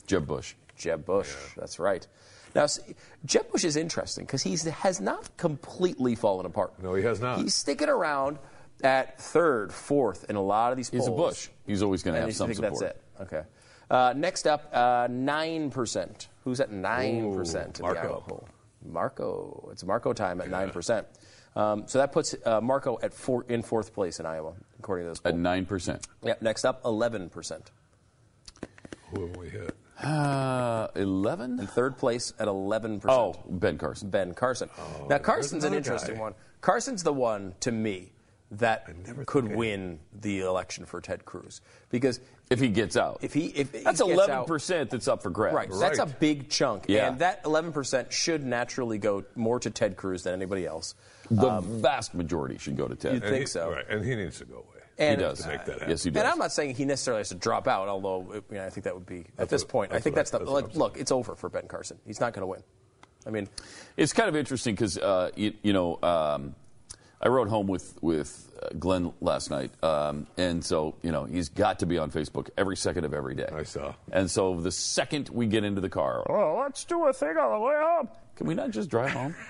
[0.07, 0.55] Jeb Bush.
[0.77, 1.33] Jeb Bush.
[1.57, 2.07] That's right.
[2.55, 2.83] Now, see,
[3.25, 6.75] Jeb Bush is interesting because he has not completely fallen apart.
[6.83, 7.39] No, he has not.
[7.39, 8.39] He's sticking around
[8.83, 11.05] at third, fourth in a lot of these polls.
[11.05, 11.49] He's a Bush.
[11.67, 12.81] He's always going to And have you some think support.
[12.81, 13.35] that's it.
[13.35, 13.43] Okay.
[13.91, 16.29] Uh, next up, uh, nine percent.
[16.45, 18.09] Who's at nine percent in the Marco.
[18.09, 18.49] Iowa poll?
[18.85, 19.69] Marco.
[19.73, 21.07] It's Marco time at nine percent.
[21.55, 25.11] Um, so that puts uh, Marco at four, in fourth place in Iowa, according to
[25.11, 25.33] this poll.
[25.33, 26.07] At nine percent.
[26.23, 26.43] Yep.
[26.43, 27.71] Next up, eleven percent.
[29.15, 29.77] Who have we hit?
[30.03, 31.59] Uh, Eleven.
[31.61, 33.19] In third place at eleven percent.
[33.21, 34.11] Oh, Ben Carson.
[34.11, 34.69] Ben Carson.
[35.09, 36.21] now Carson's an interesting guy.
[36.21, 36.35] one.
[36.61, 38.13] Carson's the one to me
[38.53, 43.21] that never could think win the election for Ted Cruz because If he gets out.
[43.23, 45.55] if he if he that's gets eleven out- percent that's up for grabs.
[45.57, 47.09] Right, that's a big chunk, Yeah.
[47.09, 50.95] and that 11% should naturally go more to Ted Cruz than anybody else.
[51.31, 53.15] The vast majority should go to Ted.
[53.15, 53.71] You'd think he, so.
[53.71, 54.82] Right, and he needs to go away.
[54.99, 55.41] He And, does.
[55.43, 55.91] To make that happen.
[55.91, 56.21] Yes, he does.
[56.23, 58.85] And I'm not saying he necessarily has to drop out, although you know, I think
[58.85, 59.93] that would be at this what- point.
[59.93, 60.75] I think I- that's the that's like.
[60.75, 61.99] Look, it's over for Ben Carson.
[62.07, 62.63] He's not going to win.
[63.27, 63.49] I mean,
[63.97, 66.55] It's kind of interesting because uh, you, you know um,
[67.21, 71.49] I rode home with with uh, Glenn last night, um, and so you know he's
[71.49, 73.49] got to be on Facebook every second of every day.
[73.53, 73.95] I saw.
[74.11, 77.53] And so the second we get into the car, oh, let's do a thing on
[77.53, 78.09] the way home.
[78.35, 79.35] Can we not just drive home?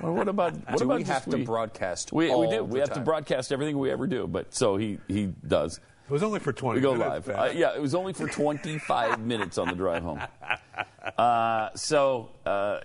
[0.00, 2.12] Well, what about what do about we just have to broadcast?
[2.12, 2.56] We, we do.
[2.56, 4.26] the We have to broadcast everything we ever do.
[4.26, 5.78] But so he he does.
[6.08, 7.26] It was only for 20 We go minutes.
[7.26, 7.36] live.
[7.36, 10.22] Uh, yeah, it was only for 25 minutes on the drive home.
[11.18, 12.78] Uh, so uh,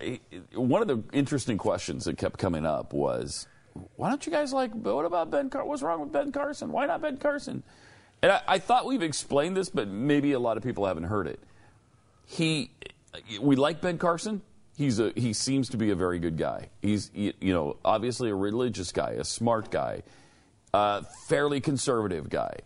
[0.54, 3.46] one of the interesting questions that kept coming up was,
[3.94, 4.72] why don't you guys like?
[4.72, 5.50] What about Ben?
[5.50, 6.72] Car- What's wrong with Ben Carson?
[6.72, 7.62] Why not Ben Carson?
[8.22, 11.26] And I, I thought we've explained this, but maybe a lot of people haven't heard
[11.28, 11.38] it.
[12.26, 12.70] He,
[13.40, 14.42] we like Ben Carson.
[14.76, 16.70] He's a he seems to be a very good guy.
[16.80, 20.02] He's you know obviously a religious guy, a smart guy,
[20.72, 22.56] a fairly conservative guy.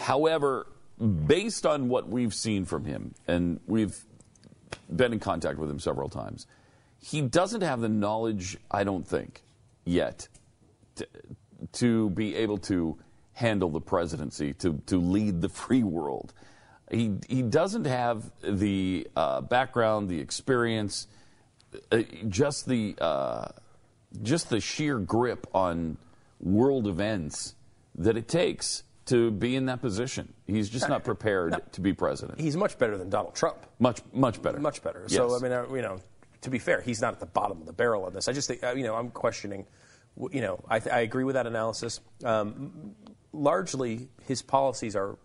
[0.00, 0.66] However,
[0.98, 3.96] based on what we've seen from him, and we've
[4.94, 6.46] been in contact with him several times,
[7.00, 9.42] he doesn't have the knowledge, I don't think,
[9.84, 10.28] yet,
[10.96, 11.06] to,
[11.72, 12.96] to be able to
[13.32, 16.32] handle the presidency, to, to lead the free world.
[16.90, 21.06] He, he doesn't have the uh, background, the experience,
[21.90, 23.48] uh, just the uh,
[24.22, 25.96] just the sheer grip on
[26.40, 27.54] world events
[27.96, 30.32] that it takes to be in that position.
[30.46, 32.40] He's just not prepared to be president.
[32.40, 33.58] He's much better than Donald Trump.
[33.78, 34.58] Much much better.
[34.58, 35.00] Much better.
[35.08, 35.16] Yes.
[35.16, 36.00] So I mean, uh, you know,
[36.42, 38.28] to be fair, he's not at the bottom of the barrel on this.
[38.28, 39.66] I just think, uh, you know, I'm questioning.
[40.30, 42.00] You know, I, th- I agree with that analysis.
[42.24, 42.94] Um,
[43.32, 45.18] largely, his policies are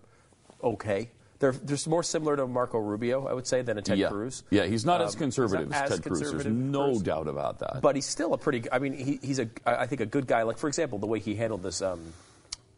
[0.63, 1.11] okay.
[1.39, 4.09] They're, they're more similar to Marco Rubio, I would say, than a Ted yeah.
[4.09, 4.43] Cruz.
[4.49, 6.19] Yeah, he's not as Um, conservative not as, as Ted Cruz.
[6.19, 7.03] There's no person.
[7.03, 7.81] doubt about that.
[7.81, 8.69] But he's still a pretty.
[8.71, 9.49] I mean, he, he's a.
[9.65, 10.43] I I think a good guy.
[10.43, 12.01] Like for example, the way he handled this um,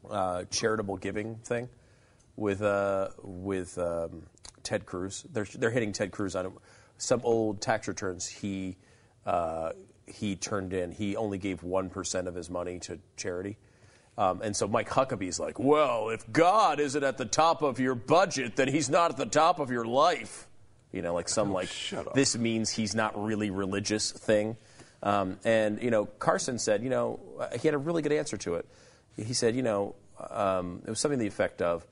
[0.10, 1.70] uh, charitable giving thing
[2.36, 4.24] with uh, with um,
[4.62, 5.26] Ted Cruz.
[5.34, 6.54] They're they're hitting Ted Cruz on
[7.00, 8.28] some old tax returns.
[8.28, 8.78] He
[9.26, 9.72] uh,
[10.06, 10.92] he turned in.
[10.92, 13.58] He only gave one percent of his money to charity.
[14.18, 17.96] Um, and so Mike Huckabee's like, well, if God isn't at the top of your
[17.96, 20.48] budget, then he's not at the top of your life.
[20.92, 22.14] You know, like some like shut up.
[22.14, 24.58] this means he's not really religious thing.
[25.02, 28.38] Um, and, you know, Carson said, you know, uh, he had a really good answer
[28.38, 28.66] to it.
[29.16, 29.96] He said, you know,
[30.30, 31.88] um, it was something to the effect of,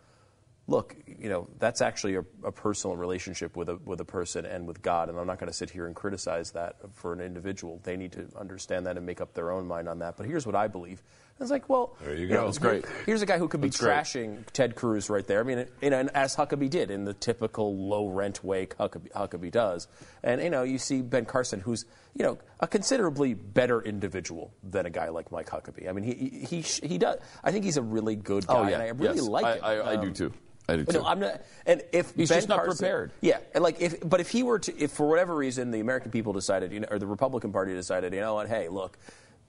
[0.67, 4.67] look, you know, that's actually a, a personal relationship with a, with a person and
[4.67, 7.79] with God, and I'm not going to sit here and criticize that for an individual.
[7.83, 10.15] They need to understand that and make up their own mind on that.
[10.15, 11.01] But here's what I believe.
[11.39, 12.45] I was like, well, There you know, go.
[12.47, 12.85] That's great.
[13.05, 13.93] Here's a guy who could be That's great.
[13.95, 15.39] trashing Ted Cruz right there.
[15.39, 19.11] I mean, you know, and as Huckabee did in the typical low rent way Huckabee,
[19.13, 19.87] Huckabee does.
[20.21, 24.85] And you know, you see Ben Carson, who's you know a considerably better individual than
[24.85, 25.87] a guy like Mike Huckabee.
[25.87, 26.13] I mean, he
[26.45, 27.19] he he, he does.
[27.41, 29.27] I think he's a really good guy, oh yeah, and I really yes.
[29.27, 29.87] like I, him.
[29.87, 30.33] I, I do Um, too.
[30.67, 30.99] I do too.
[30.99, 31.41] no, I'm not.
[31.65, 33.11] And if He's Ben just not Carson- prepared.
[33.21, 36.11] Yeah, and like if, but if he were to, if for whatever reason the American
[36.11, 38.97] people decided, you know, or the Republican Party decided, you know what, hey, look,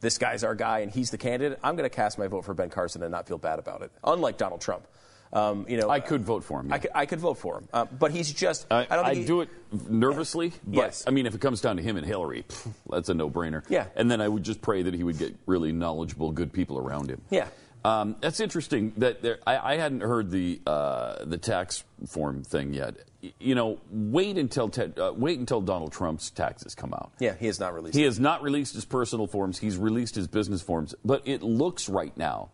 [0.00, 2.54] this guy's our guy and he's the candidate, I'm going to cast my vote for
[2.54, 3.90] Ben Carson and not feel bad about it.
[4.04, 4.86] Unlike Donald Trump.
[5.32, 6.72] Um, you know, I could vote for him.
[6.72, 8.66] I could, I could vote for him, uh, but he's just.
[8.68, 9.48] I, I, don't I think he- do it
[9.88, 11.04] nervously, but Yes.
[11.06, 13.62] I mean, if it comes down to him and Hillary, pff, that's a no-brainer.
[13.68, 13.86] Yeah.
[13.94, 17.10] And then I would just pray that he would get really knowledgeable, good people around
[17.10, 17.20] him.
[17.30, 17.46] Yeah.
[17.84, 18.92] Um, that's interesting.
[18.98, 22.96] That there, I, I hadn't heard the uh, the tax form thing yet.
[23.38, 27.12] You know, wait until Ted, uh, wait until Donald Trump's taxes come out.
[27.18, 27.96] Yeah, he has not released.
[27.96, 28.06] He it.
[28.06, 29.58] has not released his personal forms.
[29.58, 30.94] He's released his business forms.
[31.04, 32.50] But it looks right now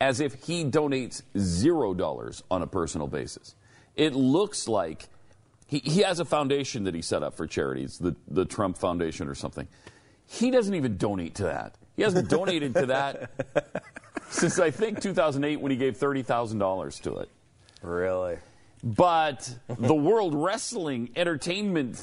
[0.00, 3.54] as if he donates zero dollars on a personal basis.
[3.94, 5.08] It looks like
[5.68, 9.28] he, he has a foundation that he set up for charities, the, the Trump Foundation
[9.28, 9.68] or something.
[10.26, 11.76] He doesn't even donate to that.
[11.94, 13.30] He hasn't donated to that
[14.32, 17.28] since I think 2008 when he gave $30,000 to it.
[17.82, 18.38] Really.
[18.84, 22.02] But the World Wrestling Entertainment,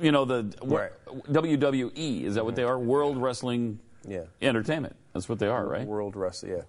[0.00, 0.90] you know, the Right.
[1.30, 2.76] WWE, is that what they are?
[2.76, 2.86] Mm-hmm.
[2.86, 4.24] World Wrestling Yeah.
[4.42, 4.96] Entertainment.
[5.14, 5.86] That's what they are, right?
[5.86, 6.62] World Wrestling, yeah.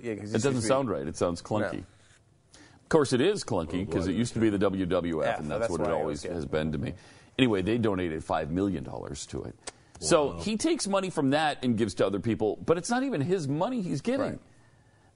[0.00, 1.06] Yeah It doesn't sound right.
[1.06, 1.72] It sounds clunky.
[1.72, 2.58] No.
[2.58, 5.62] Of course, it is clunky because it used to be the WWF, Yeah, and that's,
[5.62, 6.92] that's what it always always has been to me.
[7.38, 9.54] Anyway, they donated $5 million to it.
[10.00, 13.20] So he takes money from that and gives to other people, but it's not even
[13.20, 14.38] his money he's giving.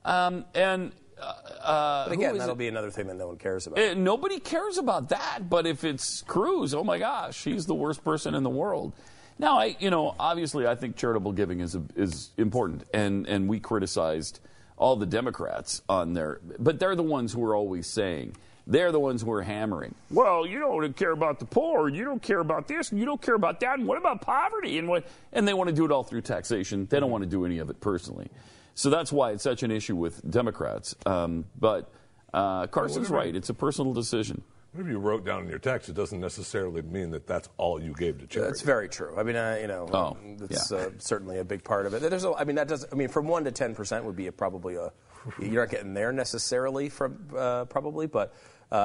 [0.05, 1.25] Um, and uh,
[1.63, 2.59] uh, But again, that'll it?
[2.59, 3.79] be another thing that no one cares about.
[3.79, 5.51] Uh, nobody cares about that.
[5.51, 8.93] But if it's Cruz, oh my gosh, he's the worst person in the world.
[9.39, 13.61] Now, I, you know, obviously, I think charitable giving is is important, and and we
[13.61, 14.41] criticized
[14.77, 18.37] all the Democrats on their, but they're the ones who are always saying.
[18.71, 19.95] They're the ones who are hammering.
[20.11, 23.21] Well, you don't care about the poor, you don't care about this, and you don't
[23.21, 24.79] care about that, and what about poverty?
[24.79, 25.05] And what?
[25.33, 26.87] And they want to do it all through taxation.
[26.89, 28.29] They don't want to do any of it personally.
[28.77, 30.95] So that's why it's such an issue with Democrats.
[31.05, 31.91] Um, but
[32.33, 34.43] uh, Carson's whatever- right; it's a personal decision.
[34.73, 37.93] Whatever you wrote down in your text, it doesn't necessarily mean that that's all you
[37.93, 38.51] gave to charity.
[38.53, 39.17] That's very true.
[39.19, 40.79] I mean, uh, you know, Oh, that's yeah.
[40.79, 42.03] uh, certainly a big part of it.
[42.09, 42.87] There's, a, I mean, that does.
[42.93, 44.93] I mean, from one to ten percent would be a, probably a.
[45.41, 48.33] You're not getting there necessarily from uh, probably, but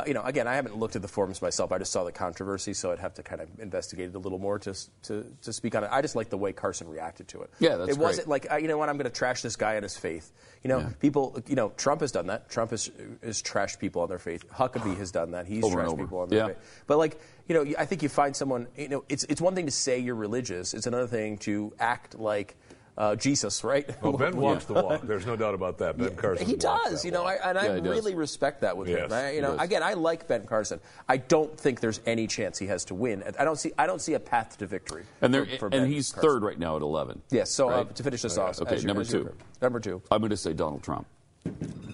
[0.07, 1.71] you know, again, I haven't looked at the forms myself.
[1.71, 4.39] I just saw the controversy, so I'd have to kind of investigate it a little
[4.39, 5.89] more to to, to speak on it.
[5.91, 7.51] I just like the way Carson reacted to it.
[7.59, 8.03] Yeah, that's true.
[8.03, 8.43] It wasn't great.
[8.43, 10.31] like uh, you know what I'm going to trash this guy on his faith.
[10.63, 11.39] You know, people.
[11.47, 12.49] You know, Trump has done that.
[12.49, 12.89] Trump has
[13.23, 14.43] has trashed people on their faith.
[14.49, 15.45] Huckabee has done that.
[15.45, 16.47] He's Over trashed people on their Yeah.
[16.47, 16.83] faith.
[16.87, 18.67] But like, you know, I think you find someone.
[18.75, 20.73] You know, it's it's one thing to say you're religious.
[20.73, 22.55] It's another thing to act like
[22.97, 23.89] uh, Jesus, right?
[24.01, 25.01] Well, Ben walks the walk.
[25.03, 25.97] There's no doubt about that.
[25.97, 26.45] Ben Carson.
[26.45, 27.39] He does, you know, I, walk.
[27.43, 27.89] and I Yeah, he does.
[27.89, 29.13] really respect that with Yes, him.
[29.13, 30.79] I, you know, again, I like Ben Carson.
[31.09, 33.23] I don't think there's any chance he has to win.
[33.37, 33.73] I don't see.
[33.77, 35.03] I don't see a path to victory.
[35.21, 36.29] And there, for, for and Ben he's Carson.
[36.29, 37.21] third right now at 11.
[37.31, 37.51] Yes.
[37.51, 39.33] So uh, to finish this off, Okay, as number you- two.
[39.61, 41.05] Number two, I'm going to say Donald Trump.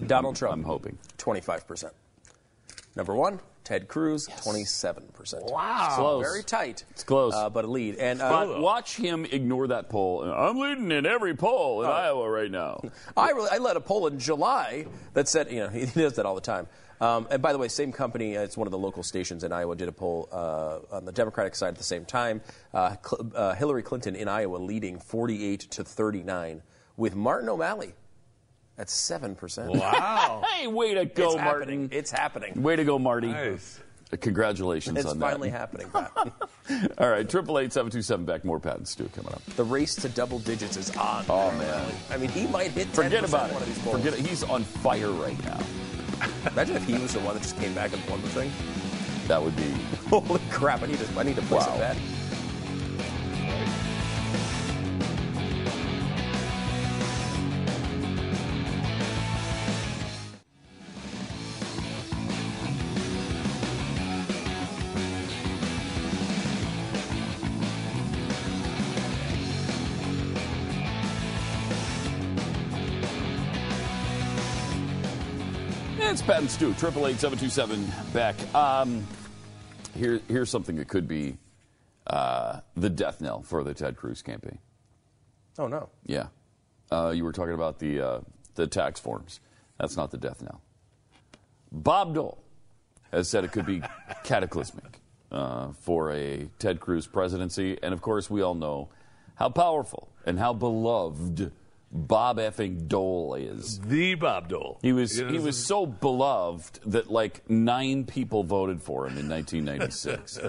[0.06, 0.54] Donald Trump.
[0.54, 0.98] I'm hoping.
[1.18, 1.92] Twenty-five percent.
[2.94, 5.44] Number one, Ted Cruz, twenty-seven percent.
[5.46, 5.94] Wow.
[5.96, 6.22] Close.
[6.24, 6.84] Very tight.
[6.90, 7.32] It's close.
[7.34, 7.96] uh, but a lead.
[7.96, 10.24] And uh, But watch him ignore that poll.
[10.24, 12.82] I'm leading in every poll in Iowa right now.
[13.16, 16.26] I really, I led a poll in July that said, you know, he does that
[16.26, 16.66] all the time.
[17.00, 19.52] Um, and by the way, same company, uh, it's one of the local stations in
[19.52, 22.40] Iowa, did a poll uh, on the Democratic side at the same time.
[22.72, 26.62] Uh, Cl- uh, Hillary Clinton in Iowa leading 48 to 39,
[26.96, 27.94] with Martin O'Malley
[28.82, 29.78] at 7%.
[29.78, 30.42] Wow.
[30.52, 31.48] Hey, way to go, it's Martin.
[31.68, 31.88] happening.
[31.92, 32.62] It's happening.
[32.62, 33.28] Way to go, Marty.
[33.28, 33.80] nice.
[34.20, 35.24] Congratulations It's on that.
[35.26, 36.10] It's finally happening, Pat.
[36.98, 38.44] All right, triple eight seven two seven back.
[38.44, 39.42] More Pat and Stu coming up.
[39.56, 41.24] the race to double digits is on.
[41.30, 41.92] Oh, man.
[42.10, 43.54] I mean, he might hit 10% Forget about it.
[43.54, 43.96] one of these polls.
[43.96, 44.26] Forget it.
[44.26, 45.58] He's on fire right now.
[46.52, 48.52] Imagine if he was the one that just came back and won the thing.
[49.28, 49.70] That would be.
[50.10, 50.82] Holy crap!
[50.82, 51.18] I need to.
[51.18, 51.74] I need to place Wow.
[51.76, 51.96] a bet.
[76.22, 76.72] It's Pat and Stu.
[76.74, 78.36] Triple eight seven two seven back.
[78.54, 79.04] Um,
[79.92, 81.36] here, here's something that could be
[82.06, 84.60] uh, the death knell for the Ted Cruz campaign.
[85.58, 85.88] Oh no.
[86.06, 86.28] Yeah.
[86.92, 88.20] Uh, you were talking about the, uh,
[88.54, 89.40] the tax forms.
[89.80, 90.60] That's not the death knell.
[91.72, 92.38] Bob Dole
[93.10, 93.82] has said it could be
[94.22, 95.00] cataclysmic
[95.32, 97.80] uh, for a Ted Cruz presidency.
[97.82, 98.90] And of course, we all know
[99.34, 101.50] how powerful and how beloved
[101.92, 103.78] Bob effing Dole is.
[103.80, 104.78] The Bob Dole.
[104.80, 110.40] He was he was so beloved that like nine people voted for him in 1996.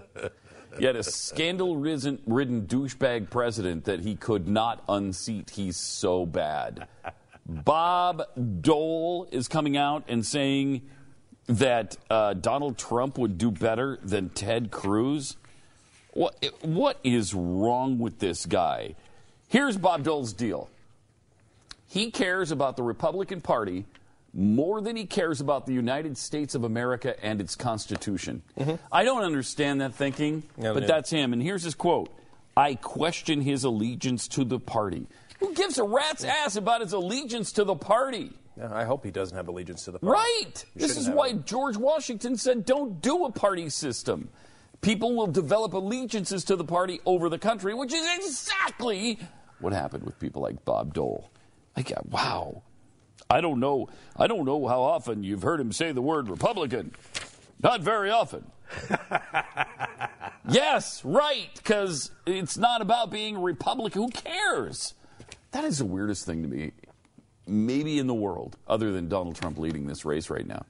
[0.80, 5.50] Yet a scandal-ridden ridden douchebag president that he could not unseat.
[5.50, 6.88] He's so bad.
[7.46, 8.24] Bob
[8.62, 10.84] Dole is coming out and saying
[11.48, 15.36] that uh, Donald Trump would do better than Ted Cruz.
[16.14, 18.96] What what is wrong with this guy?
[19.50, 20.70] Here's Bob Dole's deal.
[21.94, 23.86] He cares about the Republican Party
[24.34, 28.42] more than he cares about the United States of America and its Constitution.
[28.60, 28.84] Mm-hmm.
[28.92, 30.88] I don't understand that thinking, Yeah, but yeah.
[30.88, 31.34] that's him.
[31.34, 32.10] And here's his quote
[32.58, 35.06] I question his allegiance to the party.
[35.40, 38.32] Who gives a rat's ass about his allegiance to the party?
[38.58, 40.20] Yeah, I hope he doesn't have allegiance to the party.
[40.20, 40.66] Right.
[40.74, 41.46] He This is why it.
[41.46, 44.30] George Washington said don't do a party system.
[44.82, 49.20] People will develop allegiances to the party over the country, which is exactly
[49.60, 51.30] what happened with people like Bob Dole.
[51.76, 52.64] Like, uh, wow.
[53.30, 53.90] I don't know.
[54.16, 56.94] I don't know how often you've heard him say the word Republican.
[57.62, 58.46] Not very often.
[60.50, 64.04] yes, right, because it's not about being a Republican.
[64.04, 64.94] Who cares?
[65.52, 66.72] That is the weirdest thing to me,
[67.48, 70.66] maybe in the world, other than Donald Trump leading this race right now.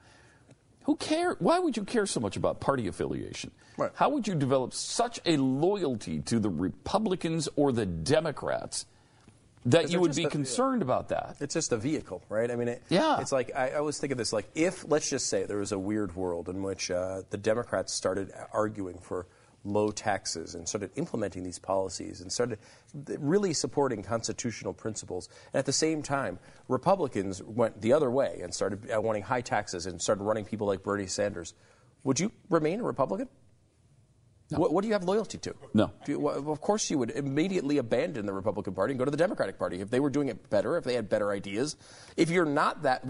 [0.84, 1.38] Who cares?
[1.40, 3.52] Why would you care so much about party affiliation?
[3.78, 3.92] Right.
[3.96, 8.86] How would you develop such a loyalty to the Republicans or the Democrats
[9.66, 11.38] that you would be concerned about that?
[11.40, 12.50] It's just a vehicle, right?
[12.50, 13.20] I mean, it, Yeah.
[13.20, 15.72] It's like I, I always think of this like if let's just say there was
[15.72, 19.28] a weird world in which uh, the Democrats started arguing for
[19.66, 22.60] low taxes and started implementing these policies and started
[23.18, 26.38] really supporting constitutional principles, and at the same time,
[26.68, 30.68] Republicans went the other way and started uh, wanting high taxes and started running people
[30.68, 31.54] like Bernie Sanders.
[32.04, 33.30] Would you remain a Republican?
[34.58, 35.56] What, what do you have loyalty to?
[35.74, 35.92] No.
[36.06, 39.12] Do you- well, of course, you would immediately abandon the Republican Party and go to
[39.12, 41.76] the Democratic Party if they were doing it better, if they had better ideas.
[42.18, 43.06] If you're not that,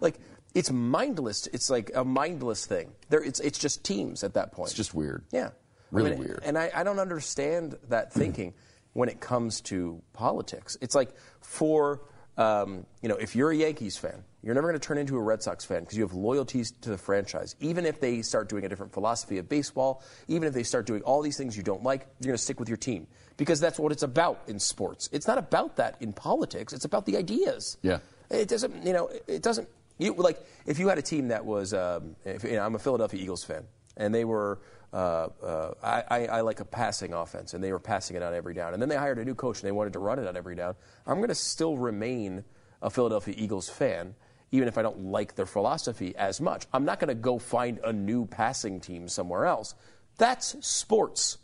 [0.00, 0.18] like,
[0.54, 1.46] it's mindless.
[1.48, 2.92] It's like a mindless thing.
[3.10, 4.68] There, it's it's just teams at that point.
[4.68, 5.24] It's just weird.
[5.30, 5.50] yeah,
[5.90, 6.40] Really I mean, weird.
[6.44, 8.54] And I, I don't understand that thinking
[8.94, 10.76] when it comes to politics.
[10.80, 12.00] It's like for
[12.38, 15.20] um, you know, if you're a Yankees fan, you're never going to turn into a
[15.20, 17.54] Red Sox fan because you have loyalties to the franchise.
[17.60, 21.02] Even if they start doing a different philosophy of baseball, even if they start doing
[21.02, 23.78] all these things you don't like, you're going to stick with your team because that's
[23.78, 25.10] what it's about in sports.
[25.12, 26.72] It's not about that in politics.
[26.72, 27.76] It's about the ideas.
[27.82, 27.98] Yeah.
[28.30, 29.68] It doesn't, you know, it doesn't.
[29.98, 32.78] You like if you had a team that was, um, if, you know, I'm a
[32.78, 33.64] Philadelphia Eagles fan,
[33.98, 34.60] and they were,
[34.94, 38.32] uh, uh, I, I, I like a passing offense, and they were passing it on
[38.32, 40.26] every down, and then they hired a new coach, and they wanted to run it
[40.26, 40.74] on every down.
[41.06, 42.44] I'm going to still remain
[42.80, 44.14] a Philadelphia Eagles fan,
[44.50, 46.66] even if I don't like their philosophy as much.
[46.72, 49.74] I'm not going to go find a new passing team somewhere else.
[50.16, 51.38] That's sports.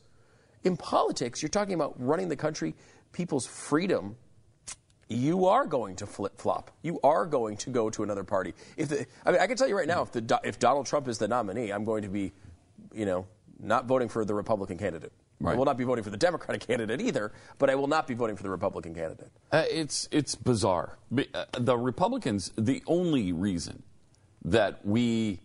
[0.63, 2.75] In politics, you're talking about running the country,
[3.13, 4.17] people's freedom
[5.09, 6.71] you are going to flip flop.
[6.83, 8.55] You are going to go to another party.
[8.77, 11.09] If the, I mean, I can tell you right now, if the if Donald Trump
[11.09, 12.33] is the nominee, I'm going to be,
[12.95, 13.27] you know,
[13.61, 15.13] not voting for the Republican candidate.
[15.45, 18.15] I will not be voting for the Democratic candidate either, but I will not be
[18.15, 19.31] voting for the Republican candidate.
[19.53, 20.99] Uh, it's it's bizarre.
[21.17, 23.83] Uh, The Republicans, the only reason
[24.45, 25.41] that we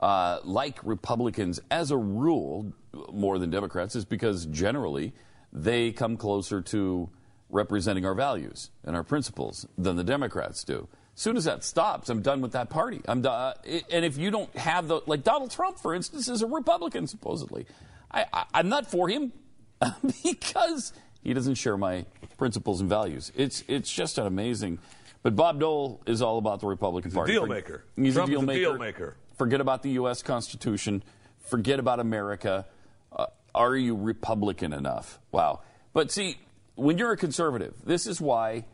[0.00, 2.72] uh, like Republicans as a rule
[3.12, 5.12] more than Democrats is because generally
[5.52, 7.08] they come closer to
[7.50, 10.88] representing our values and our principles than the Democrats do.
[11.14, 13.02] As soon as that stops, I'm done with that party.
[13.06, 13.54] I'm done.
[13.90, 17.66] And if you don't have the like Donald Trump, for instance, is a Republican supposedly.
[18.12, 19.32] I, I, I'm not for him
[20.22, 20.92] because
[21.22, 22.04] he doesn't share my
[22.36, 23.32] principles and values.
[23.34, 24.78] It's it's just an amazing.
[25.22, 27.32] But Bob Dole is all about the Republican a Party.
[27.32, 27.84] deal maker.
[27.96, 28.60] He's Trump a deal a maker.
[28.60, 29.16] deal maker.
[29.38, 30.22] Forget about the U.S.
[30.22, 31.02] Constitution.
[31.48, 32.66] Forget about America.
[33.12, 35.20] Uh, are you Republican enough?
[35.30, 35.60] Wow.
[35.92, 36.38] But see,
[36.74, 38.64] when you're a conservative, this is why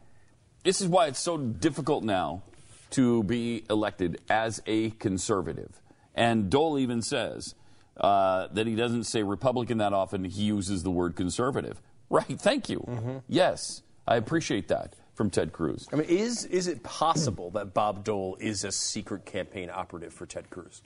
[0.64, 2.42] this is why it's so difficult now
[2.90, 5.80] to be elected as a conservative.
[6.14, 7.54] And Dole even says
[7.98, 10.24] uh, that he doesn't say Republican that often.
[10.24, 11.80] He uses the word conservative.
[12.10, 12.40] Right.
[12.40, 13.22] Thank you.
[13.28, 15.86] Yes, I appreciate that from Ted Cruz.
[15.92, 20.24] I mean, is is it possible that Bob Dole is a secret campaign operative for
[20.24, 20.80] Ted Cruz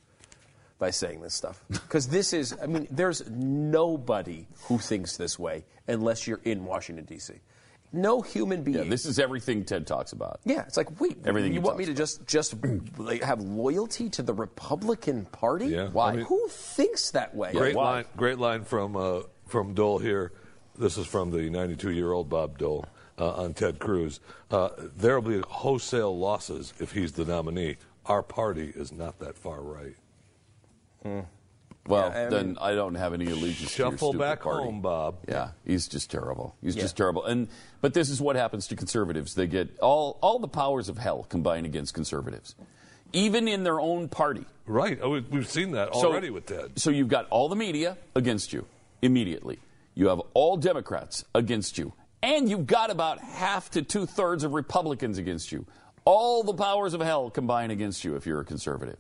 [0.81, 1.63] by saying this stuff?
[1.71, 7.05] Because this is, I mean, there's nobody who thinks this way unless you're in Washington
[7.05, 7.35] D.C.
[7.93, 8.79] No human being.
[8.79, 10.41] Yeah, this is everything Ted talks about.
[10.45, 12.55] Yeah, it's like, wait, Everything you want me talks to just just
[12.99, 15.67] like, have loyalty to the Republican Party?
[15.67, 16.13] Yeah, Why?
[16.13, 17.53] I mean- Who thinks that way?
[17.53, 17.85] Great why?
[17.85, 20.33] line, great line from uh, from Dole here.
[20.79, 22.87] This is from the 92-year-old Bob Dole
[23.19, 24.21] uh, on Ted Cruz.
[24.51, 27.77] Uh, there will be wholesale losses if he's the nominee.
[28.07, 29.97] Our party is not that far right.
[31.87, 34.65] Well, Yeah, I then I don't have any allegiance to your back party.
[34.65, 35.17] home, Bob.
[35.29, 36.55] Yeah, he's just terrible.
[36.63, 36.83] He's Yeah.
[36.83, 37.25] just terrible.
[37.25, 37.49] And
[37.81, 39.35] but this is what happens to conservatives.
[39.35, 42.55] They get all all the powers of hell combined against conservatives,
[43.13, 44.45] even in their own party.
[44.65, 44.99] Right.
[45.03, 46.79] Oh, we- we've seen that So- already with Ted.
[46.79, 48.65] So you've got all the media against you
[49.03, 49.59] immediately.
[49.95, 54.53] You have all Democrats against you, and you've got about half to two thirds of
[54.55, 55.67] Republicans against you.
[56.05, 58.99] All the powers of hell combine against you if you're a conservative.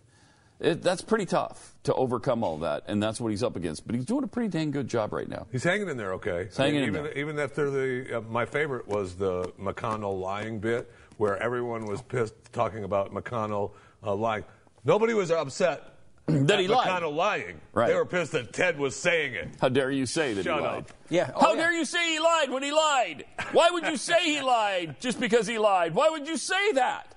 [0.62, 3.84] It, that's pretty tough to overcome all that, and that's what he's up against.
[3.84, 5.46] But he's doing a pretty dang good job right now.
[5.50, 6.48] He's hanging in there, okay.
[6.56, 7.18] hanging in even, there.
[7.18, 12.34] Even after the, uh, my favorite was the McConnell lying bit, where everyone was pissed
[12.52, 13.72] talking about McConnell
[14.04, 14.44] uh, lying.
[14.84, 15.92] Nobody was upset
[16.26, 16.88] That at he lied.
[16.88, 17.60] McConnell lying.
[17.72, 17.88] Right.
[17.88, 19.48] They were pissed that Ted was saying it.
[19.60, 20.72] How dare you say that Shut he up.
[20.72, 20.84] lied?
[21.10, 21.32] Yeah.
[21.34, 21.62] Oh, How yeah.
[21.62, 23.24] dare you say he lied when he lied?
[23.50, 25.94] Why would you say he lied just because he lied?
[25.94, 27.11] Why would you say that?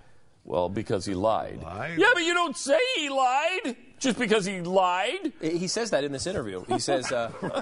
[0.46, 1.62] Well, because he lied.
[1.64, 1.98] Lied?
[1.98, 5.34] Yeah, but you don't say he lied just because he lied.
[5.41, 6.64] He says that in this interview.
[6.66, 7.32] He says, uh,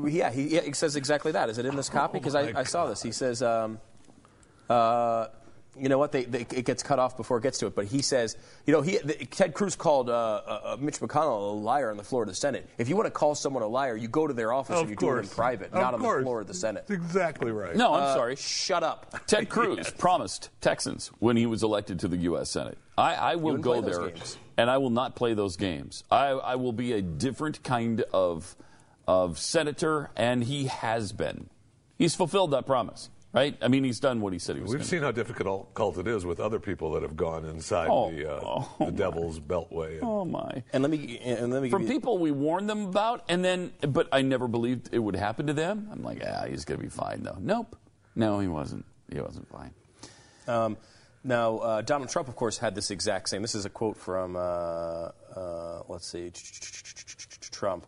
[0.06, 1.48] yeah, he, yeah, he says exactly that.
[1.48, 2.18] Is it in this copy?
[2.18, 3.02] Because I, I saw this.
[3.02, 3.80] He says, um,
[4.68, 5.28] uh,
[5.80, 6.12] you know what?
[6.12, 7.74] They, they, it gets cut off before it gets to it.
[7.74, 11.56] But he says, you know, he, the, Ted Cruz called uh, uh, Mitch McConnell a
[11.56, 12.68] liar on the floor of the Senate.
[12.78, 14.90] If you want to call someone a liar, you go to their office Of and
[14.90, 16.86] you do it in private, Of not on the floor of the Senate.
[16.86, 17.74] That's exactly right.
[17.74, 18.36] No, I'm Uh, sorry.
[18.36, 19.26] Shut up.
[19.26, 22.50] Ted Cruz promised Texans when he was elected to the U.S.
[22.50, 22.78] Senate.
[22.98, 24.36] I, I will go there, games.
[24.58, 26.04] and I will not play those games.
[26.10, 28.54] I, I will be a different kind of
[29.08, 31.48] of senator, and he has been.
[31.98, 33.56] He's fulfilled that promise, right?
[33.62, 34.70] I mean, he's done what he said he was.
[34.70, 38.10] We've gonna seen how difficult it is with other people that have gone inside Oh,
[38.10, 39.94] the, uh, oh the devil's beltway.
[39.94, 40.62] and- Oh my!
[40.72, 43.44] And let me and let me From give you, people we warned them about, and
[43.44, 45.88] then, but I never believed it would happen to them.
[45.92, 47.36] I'm like, ah, he's gonna be fine though.
[47.40, 47.76] Nope,
[48.14, 48.84] no, he wasn't.
[49.12, 49.72] He wasn't fine.
[50.46, 50.76] Um,
[51.22, 53.42] now, uh, Donald Trump, of course, had this exact same.
[53.42, 56.32] This is a quote from, uh, uh, let's see,
[57.50, 57.86] Trump,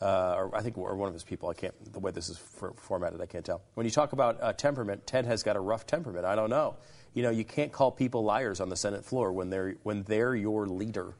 [0.00, 1.48] uh, or I think, or one of his people.
[1.48, 1.92] I can't.
[1.92, 3.62] The way this is for, formatted, I can't tell.
[3.74, 6.24] When you talk about uh, temperament, Ted has got a rough temperament.
[6.24, 6.76] I don't know.
[7.14, 10.34] You know, you can't call people liars on the Senate floor when they're when they're
[10.34, 11.14] your leader.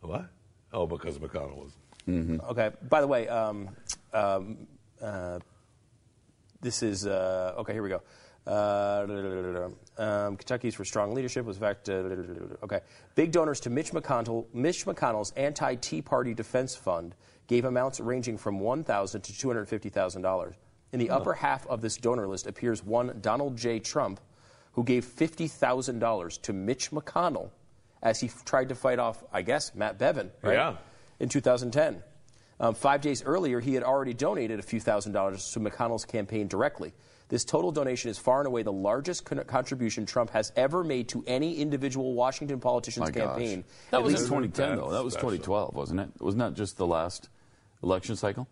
[0.00, 0.26] What?
[0.72, 1.72] Oh, because McConnell was.
[2.50, 2.70] Okay.
[2.88, 3.70] By the way, um,
[4.12, 4.66] um,
[5.02, 5.38] uh,
[6.60, 7.72] this is uh, okay.
[7.72, 8.02] Here we go.
[8.46, 11.88] Uh, um, Kentucky's for strong leadership was fact.
[11.88, 12.04] Uh,
[12.62, 12.80] okay,
[13.14, 14.46] big donors to Mitch McConnell.
[14.52, 17.14] Mitch McConnell's anti-Tea Party Defense Fund
[17.46, 20.54] gave amounts ranging from 1,000 to two hundred fifty thousand dollars.
[20.92, 23.80] In the upper half of this donor list appears one Donald J.
[23.80, 24.20] Trump,
[24.72, 27.50] who gave fifty thousand dollars to Mitch McConnell
[28.02, 30.30] as he f- tried to fight off, I guess, Matt Bevin.
[30.42, 30.54] Right?
[30.54, 30.76] Yeah.
[31.20, 32.02] in 2010.
[32.60, 36.46] Um, five days earlier, he had already donated a few thousand dollars to McConnell's campaign
[36.46, 36.92] directly.
[37.28, 41.08] This total donation is far and away the largest con- contribution Trump has ever made
[41.08, 43.24] to any individual Washington politician's My gosh.
[43.30, 43.64] campaign.
[43.90, 44.90] That At was in 2010, though.
[44.92, 45.30] That was special.
[45.30, 46.10] 2012, wasn't it?
[46.20, 47.30] Wasn't that just the last
[47.84, 48.48] election cycle?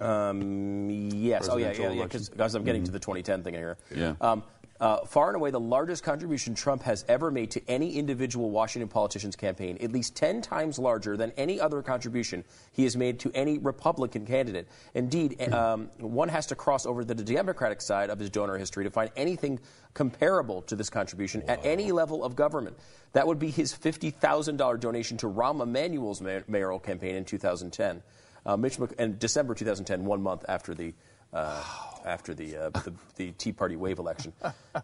[0.00, 1.48] Um, yes.
[1.50, 2.04] Oh, yeah, yeah, yeah.
[2.04, 3.76] Because I'm getting to the 2010 thing here.
[3.94, 4.14] Yeah.
[4.20, 4.42] Um,
[4.80, 8.88] uh, far and away the largest contribution Trump has ever made to any individual Washington
[8.88, 13.32] politician's campaign, at least 10 times larger than any other contribution he has made to
[13.34, 14.68] any Republican candidate.
[14.94, 18.84] Indeed, um, one has to cross over to the Democratic side of his donor history
[18.84, 19.58] to find anything
[19.94, 22.76] comparable to this contribution at any level of government.
[23.14, 28.00] That would be his $50,000 donation to Rahm Emanuel's mayoral campaign in 2010.
[28.46, 30.94] Uh, Mitch Mc- and December 2010, one month after the
[31.32, 31.62] uh,
[32.06, 34.32] after the, uh, the the Tea Party wave election.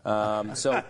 [0.05, 0.83] Um, so,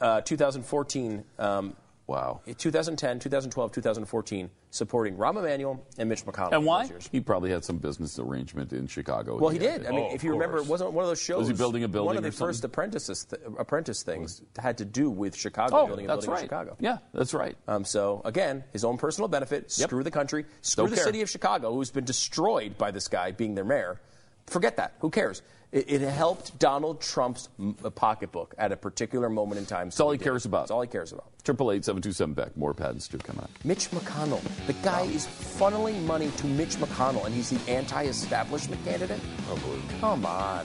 [0.00, 2.42] uh, 2014, um, Wow.
[2.58, 6.52] 2010, 2012, 2014, supporting Rahm Emanuel and Mitch McConnell.
[6.52, 6.86] And why?
[7.10, 9.38] He probably had some business arrangement in Chicago.
[9.38, 9.82] Well, he had did.
[9.84, 11.38] to- I mean, Oh, if you of remember, it wasn't one of those shows.
[11.38, 14.76] Was he building a building One of or the first apprentices th- apprentice things had
[14.78, 16.40] to do with Chicago, Oh, building a building right.
[16.42, 16.76] in Chicago.
[16.78, 17.56] Yeah, that's right.
[17.68, 19.74] Um, so again, his own personal benefit.
[19.78, 19.88] Yep.
[19.88, 20.44] Screw the country.
[20.60, 21.04] Screw Don't the care.
[21.06, 23.98] city of Chicago, who's been destroyed by this guy being their mayor.
[24.46, 24.92] Forget that.
[24.98, 25.40] Who cares?
[25.74, 29.88] It, it helped Donald Trump's m- uh, pocketbook at a particular moment in time.
[29.88, 30.60] That's all he cares about.
[30.60, 31.26] That's all he cares about.
[31.42, 32.56] Triple eight seven two seven back.
[32.56, 33.50] More Pat and Stu come out.
[33.64, 34.40] Mitch McConnell.
[34.68, 39.20] The guy is funneling money to Mitch McConnell, and he's the anti-establishment candidate.
[39.50, 39.98] Unbelievable.
[39.98, 40.64] Come on,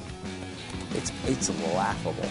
[0.92, 2.30] it's it's laughable.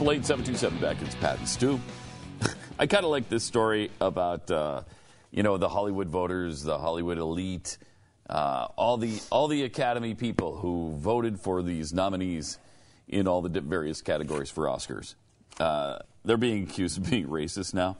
[0.00, 0.96] Triple eight seven two seven back.
[1.02, 1.78] It's Pat and Stu.
[2.78, 4.80] I kind of like this story about uh,
[5.30, 7.76] you know the Hollywood voters, the Hollywood elite,
[8.26, 12.56] uh, all the all the Academy people who voted for these nominees
[13.08, 15.16] in all the various categories for Oscars.
[15.58, 17.98] Uh, they're being accused of being racist now,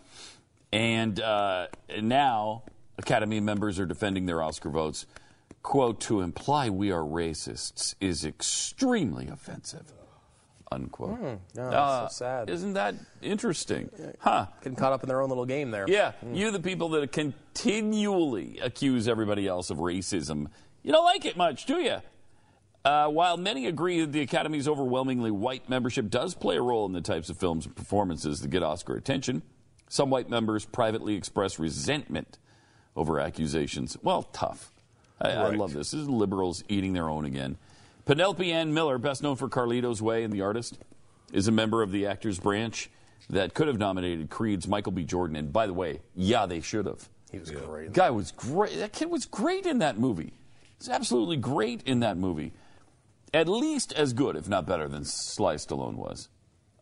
[0.73, 1.67] and uh,
[2.01, 2.63] now
[2.97, 5.05] Academy members are defending their Oscar votes.
[5.63, 9.93] "Quote to imply we are racists is extremely offensive."
[10.73, 11.18] Unquote.
[11.57, 12.49] No, Uh, so sad.
[12.49, 13.91] Isn't that interesting?
[14.21, 14.47] Huh.
[14.62, 15.85] Getting caught up in their own little game there.
[15.89, 20.47] Yeah, you the people that continually accuse everybody else of racism.
[20.85, 21.97] You don't like it much, do you?
[22.85, 26.93] Uh, while many agree that the Academy's overwhelmingly white membership does play a role in
[26.93, 29.43] the types of films and performances that get Oscar attention,
[29.89, 32.39] some white members privately express resentment
[32.95, 33.97] over accusations.
[34.03, 34.73] Well, tough.
[35.21, 35.91] I, I love this.
[35.91, 37.59] This is liberals eating their own again.
[38.11, 40.77] Penelope Ann Miller, best known for Carlito's Way and The Artist,
[41.33, 42.91] is a member of the actors branch
[43.29, 45.05] that could have nominated Creed's Michael B.
[45.05, 45.37] Jordan.
[45.37, 47.09] And by the way, yeah, they should have.
[47.31, 47.93] He was great.
[47.93, 48.77] Guy was great.
[48.79, 50.33] That kid was great in that movie.
[50.81, 52.53] He's absolutely great in that movie.
[53.33, 56.29] At least as good, if not better, than Sly Stallone was.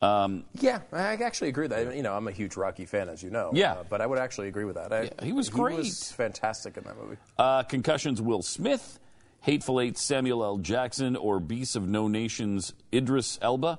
[0.01, 1.95] Um, Yeah, I actually agree with that.
[1.95, 3.51] You know, I'm a huge Rocky fan, as you know.
[3.53, 3.73] Yeah.
[3.73, 4.95] Uh, but I would actually agree with that.
[4.95, 5.75] I, Yeah, he was great.
[5.75, 7.19] He was fantastic in that movie.
[7.37, 8.99] uh, concussions Will Smith,
[9.43, 10.59] Hateful Eight Samuel L.
[10.59, 13.79] Jackson, or Beasts of No Nations Idris Elba.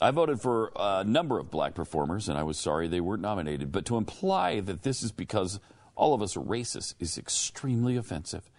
[0.00, 3.72] I voted for a number of black performers, and I was sorry they weren't nominated.
[3.72, 5.60] But to imply that this is because
[5.94, 8.50] all of us are racist is extremely offensive.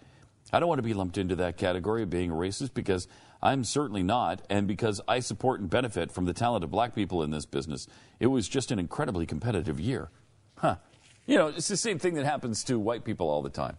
[0.52, 3.08] I don't want to be lumped into that category of being a racist because
[3.42, 7.24] I'm certainly not, and because I support and benefit from the talent of black people
[7.24, 7.88] in this business.
[8.20, 10.10] It was just an incredibly competitive year.
[10.58, 10.78] Huh.
[11.26, 13.78] You know, it's the same thing that happens to white people all the time,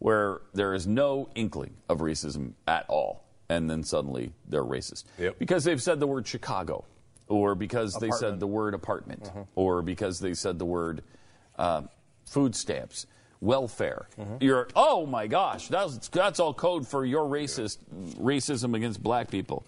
[0.00, 5.04] where there is no inkling of racism at all, and then suddenly they're racist.
[5.18, 5.38] Yep.
[5.38, 6.84] Because they've said the word Chicago,
[7.28, 11.02] or because they said the word apartment, or because they said the word
[11.58, 11.82] uh,
[12.24, 13.06] food stamps,
[13.40, 14.08] welfare.
[14.40, 17.78] You're oh my gosh, that's that's all code for your racist
[18.18, 19.64] racism against black people.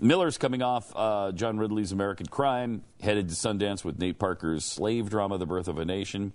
[0.00, 5.10] Miller's coming off uh, John Ridley's American Crime, headed to Sundance with Nate Parker's slave
[5.10, 6.32] drama, The Birth of a Nation.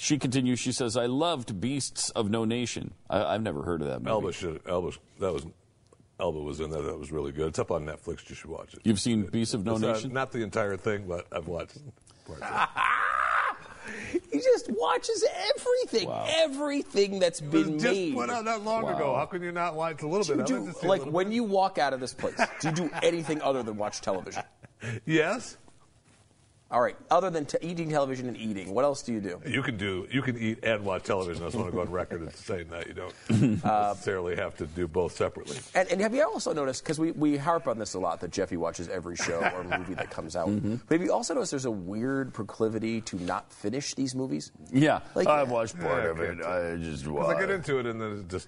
[0.00, 0.58] She continues.
[0.58, 2.94] She says, "I loved Beasts of No Nation.
[3.10, 4.10] I, I've never heard of that movie.
[4.10, 4.56] Elba should.
[4.66, 4.92] Uh, Elba.
[5.20, 5.46] That was.
[6.18, 6.82] Elba was in there.
[6.82, 7.48] That was really good.
[7.48, 8.28] It's up on Netflix.
[8.28, 8.80] You should watch it.
[8.84, 10.12] You've seen Beasts of No It's not- Nation?
[10.12, 11.78] Not the entire thing, but I've watched.
[12.26, 12.68] parts of it.
[14.30, 15.24] He just watches
[15.56, 16.26] everything, Wow.
[16.28, 18.14] everything that's It was been just made.
[18.14, 19.16] put out that long ago.
[19.16, 20.48] How can you not watch a little Do bit?
[20.48, 20.66] you of it?
[20.66, 21.34] do, Just a like little when bit.
[21.34, 24.42] you walk out of this place, do you do anything other than watch television?
[25.06, 25.56] Yes.
[26.72, 29.42] All right, other than t- eating television and eating, what else do you do?
[29.44, 30.06] You can do.
[30.12, 31.42] You can eat and watch television.
[31.42, 33.12] I just want to go on record and saying that you don't
[33.64, 35.58] necessarily have to do both separately.
[35.74, 38.30] And, and have you also noticed, because we, we harp on this a lot, that
[38.30, 40.46] Jeffy watches every show or movie that comes out.
[40.46, 40.76] Mm-hmm.
[40.86, 44.52] But have you also noticed there's a weird proclivity to not finish these movies?
[44.72, 46.40] Yeah, Like- I've watched part Yeah, of it.
[46.40, 46.48] okay.
[46.48, 47.26] I just Because.
[47.30, 48.46] I get into it and then it just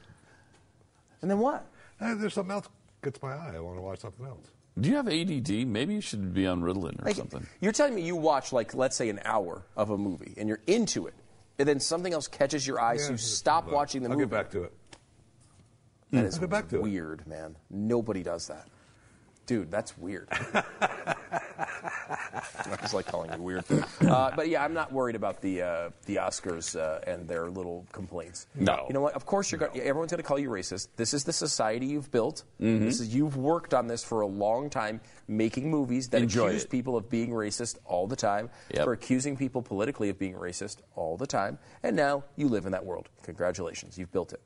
[1.23, 1.67] And then what?
[2.01, 2.69] eh, there's something else
[3.03, 3.55] gets my eye.
[3.57, 4.47] I want to watch something else.
[4.81, 5.67] Do you have ADD?
[5.67, 7.47] Maybe you should be on Ritalin or Like, something.
[7.61, 10.61] You're telling me you watch, like, let's say an hour of a movie, and you're
[10.67, 11.15] into it,
[11.59, 14.23] and then something else catches your eye, so you stop watching the movie.
[14.23, 14.31] I'll movie.
[14.31, 14.73] get back to it.
[16.13, 16.27] That hmm.
[16.27, 16.79] is I'll get back to it.
[16.79, 17.57] That's weird, man.
[17.71, 18.69] Nobody does that.
[19.47, 20.29] Dude, that's weird.
[22.59, 23.65] I just like calling you weird.
[24.01, 27.87] Uh, but yeah, I'm not worried about the uh, the Oscars uh, and their little
[27.93, 28.47] complaints.
[28.55, 28.85] No.
[28.89, 29.15] You know what?
[29.15, 29.79] Of course, you're going.
[29.81, 30.89] Everyone's going to call you racist.
[30.97, 32.45] This is the society you've built.
[32.61, 32.85] Mm-hmm.
[32.85, 36.65] This is you've worked on this for a long time, making movies that Enjoy accuse
[36.65, 36.71] it.
[36.71, 38.85] people of being racist all the time, Yep.
[38.85, 42.73] for accusing people politically of being racist all the time, and now you live in
[42.73, 43.09] that world.
[43.23, 44.41] Congratulations, you've built it.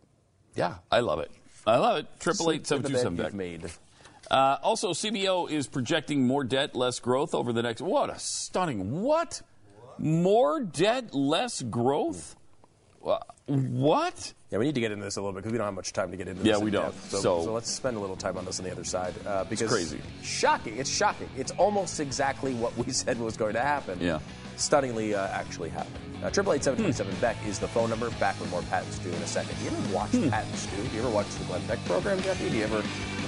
[0.55, 1.31] Yeah, I love it.
[1.67, 2.07] I love it.
[2.21, 2.93] Triple eight seven two seven.
[2.93, 3.33] Sleep seven in two the seven bed back.
[3.33, 3.71] you've made.
[4.31, 7.81] Uh, also, CBO is projecting more debt, less growth over the next.
[7.81, 9.03] What a stunning!
[9.03, 9.43] What?
[9.99, 12.37] More debt, less growth?
[13.47, 14.33] What?
[14.51, 15.93] Yeah, we need to get into this a little bit because we don't have much
[15.93, 16.59] time to get into Yeah, this.
[16.59, 16.93] in we don't.
[17.09, 19.45] So, So- so let's spend a little time on this on the other side uh,
[19.45, 20.01] because crazy.
[20.22, 20.77] shocking.
[20.79, 21.29] It's shocking.
[21.37, 23.99] It's almost exactly what we said was going to happen.
[24.01, 24.18] Yeah.
[24.57, 25.95] stunningly uh, actually happened.
[26.33, 28.11] Triple eight seven twenty seven Beck is the phone number.
[28.18, 29.57] Back with more Pat and Stu in a second.
[29.59, 30.29] Do you ever watch Hmm.
[30.31, 30.77] Pat and Stu?
[30.77, 32.49] Do you ever watch the Glenn Beck program, Jeffy?
[32.51, 32.83] Do you ever?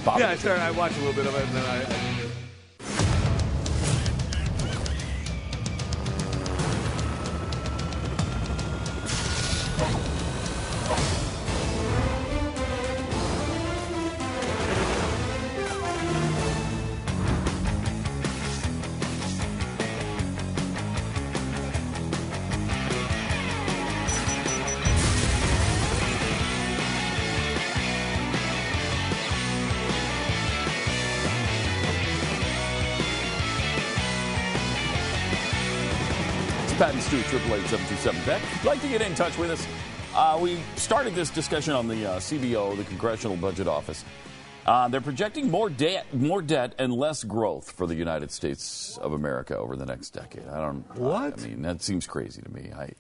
[0.05, 0.62] Bother Yeah, I started.
[0.62, 3.14] I watched a little bit of it, and then I.
[3.14, 3.18] I
[38.26, 38.42] Beck.
[38.64, 39.66] Like to get in touch with us,
[40.14, 44.04] uh, we started this discussion on the uh, CBO, the Congressional Budget Office.
[44.66, 49.12] Uh, they're projecting more debt, more debt, and less growth for the United States of
[49.12, 50.46] America over the next decade.
[50.46, 50.96] I don't.
[50.96, 51.40] What?
[51.40, 52.70] I, I mean, that seems crazy to me.
[52.76, 52.92] I,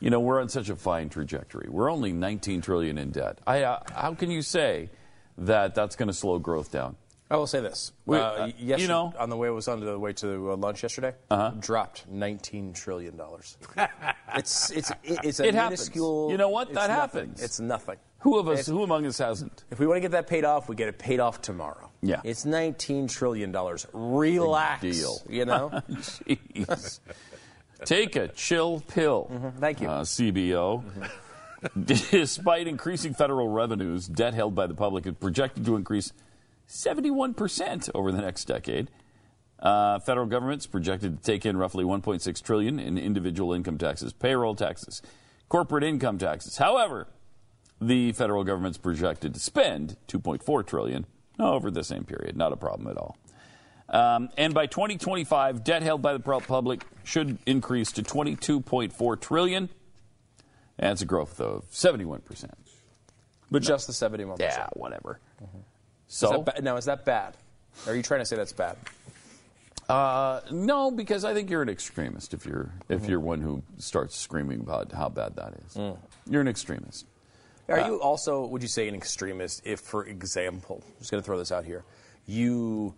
[0.00, 1.68] you know, we're on such a fine trajectory.
[1.70, 3.38] We're only 19 trillion in debt.
[3.46, 4.90] I, uh, how can you say
[5.38, 6.96] that that's going to slow growth down?
[7.30, 7.92] I will say this.
[8.06, 10.52] We- uh, uh, yesterday, you know- on the way I was on the way to
[10.52, 11.52] uh, lunch yesterday, Uh-huh.
[11.58, 13.56] dropped 19 trillion dollars.
[14.36, 15.80] it's it's it's a It happens.
[15.80, 16.30] minuscule.
[16.30, 16.68] You know what?
[16.74, 17.20] That nothing.
[17.22, 17.42] happens.
[17.42, 17.96] It's nothing.
[18.20, 18.60] Who of us?
[18.60, 19.64] It's- who among us hasn't?
[19.70, 21.90] If we want to get that paid off, we get it paid off tomorrow.
[22.02, 22.20] Yeah.
[22.24, 23.86] It's 19 trillion dollars.
[23.94, 24.82] Relax.
[24.82, 25.18] Big deal.
[25.28, 25.70] You know.
[25.90, 27.00] Jeez.
[27.84, 29.30] Take a chill pill.
[29.58, 29.88] Thank you.
[29.88, 30.84] Uh, CBO.
[31.84, 36.12] Despite increasing federal revenues, debt held by the public is projected to increase
[36.74, 38.90] 71% over the next decade.
[39.60, 44.54] Uh, federal government's projected to take in roughly 1.6 trillion in individual income taxes, payroll
[44.54, 45.00] taxes,
[45.48, 46.58] corporate income taxes.
[46.58, 47.06] However,
[47.80, 51.06] the federal government's projected to spend 2.4 trillion
[51.38, 52.36] over the same period.
[52.36, 53.16] Not a problem at all.
[53.88, 59.68] Um, and by 2025, debt held by the public should increase to 22.4 trillion.
[60.78, 62.54] That's a growth of 71 percent.
[63.50, 64.40] but just the 71%.
[64.40, 65.20] Yeah, whatever.
[65.40, 65.48] Is
[66.14, 67.36] So that ba- now is that bad?
[67.88, 68.76] Are you trying to say that's bad?
[69.88, 74.16] Uh, no, because I think you're an extremist if you're if you're one who starts
[74.16, 75.76] screaming about how bad that is.
[76.30, 77.06] You're an extremist.
[77.68, 81.22] Are Uh, you also, would you say, an extremist if, for example, I'm just going
[81.22, 81.82] to throw this out here,
[82.26, 82.94] you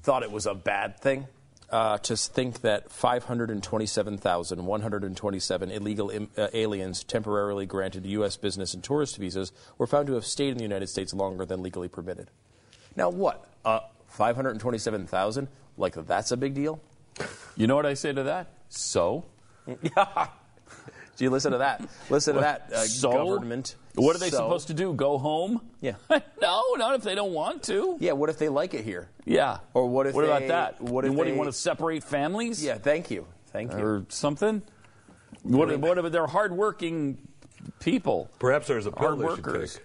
[0.00, 1.26] thought it was a bad thing
[1.72, 8.36] uh, to think that 527,127 illegal Im- uh, aliens temporarily granted U.S.
[8.36, 11.62] business and tourist visas were found to have stayed in the United States longer than
[11.62, 12.30] legally permitted?
[12.94, 13.48] Now, what?
[13.64, 15.48] Uh, 527,000?
[15.78, 16.80] Like, that's a big deal?
[17.56, 18.48] You know what I say to that?
[18.68, 19.24] So
[19.66, 21.88] Do you listen to that?
[22.10, 23.76] Listen to that, uh, so government.
[23.94, 24.94] What are they So- supposed to do?
[24.94, 25.60] Go home?
[25.80, 25.94] Yeah.
[26.40, 27.96] no, not if they don't want to.
[28.00, 29.08] Yeah, what if they like it here?
[29.24, 29.58] Yeah.
[29.74, 30.80] Or what if What about that?
[30.80, 32.64] what if And what do you want to separate families?
[32.64, 33.26] Yeah, thank you.
[33.48, 33.78] Thank you.
[33.84, 34.62] Or something?
[35.42, 37.18] What, what if they're hardworking
[37.80, 38.30] people?
[38.38, 39.74] Perhaps there's a pill Hard they should workers.
[39.74, 39.82] take.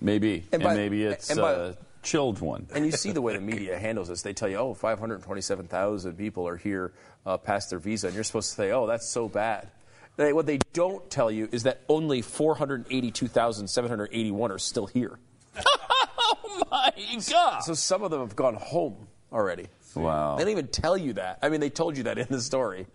[0.00, 0.44] Maybe.
[0.52, 2.66] And, And maybe it's and by- a chilled one.
[2.74, 4.22] And you see the way the media handles this.
[4.22, 6.92] They tell you, oh, 527,000 people are here
[7.26, 8.06] uh, past their visa.
[8.08, 9.68] And you're supposed to say, oh, that's so bad.
[10.16, 15.18] They, what they don't tell you is that only 482,781 are still here.
[15.66, 16.92] oh my
[17.30, 17.60] God!
[17.60, 19.68] So some of them have gone home already.
[19.94, 20.36] Wow.
[20.36, 21.38] They don't even tell you that.
[21.42, 22.86] I mean, they told you that in the story,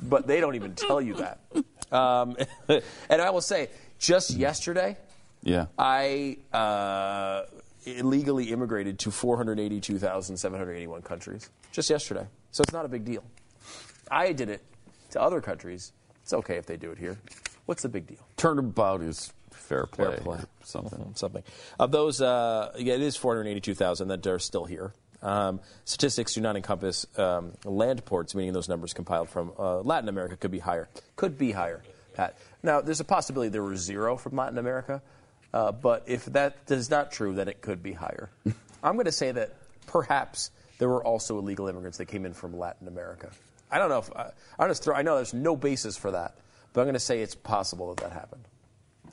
[0.00, 1.40] but they don't even tell you that.
[1.92, 2.36] Um,
[2.68, 3.68] and I will say,
[3.98, 4.96] just yesterday,
[5.42, 5.66] Yeah.
[5.78, 7.44] I uh,
[7.84, 12.26] illegally immigrated to 482,781 countries just yesterday.
[12.50, 13.22] So it's not a big deal.
[14.10, 14.62] I did it
[15.10, 15.92] to other countries.
[16.30, 17.18] It's okay if they do it here.
[17.66, 18.24] What's the big deal?
[18.36, 20.14] Turnabout is fair play.
[20.14, 20.38] Fair play.
[20.62, 21.12] Something.
[21.16, 21.42] Something.
[21.76, 24.92] Of those, uh, yeah, it is 482,000 that are still here.
[25.24, 30.08] Um, statistics do not encompass um, land ports, meaning those numbers compiled from uh, Latin
[30.08, 30.88] America could be higher.
[31.16, 31.82] Could be higher,
[32.14, 32.38] Pat.
[32.62, 35.02] Now, there's a possibility there were zero from Latin America,
[35.52, 38.30] uh, but if that is not true, then it could be higher.
[38.84, 39.56] I'm going to say that
[39.88, 43.30] perhaps there were also illegal immigrants that came in from Latin America.
[43.70, 46.36] I don't know if I, I'm just throw, I know there's no basis for that,
[46.72, 48.44] but I'm going to say it's possible that that happened.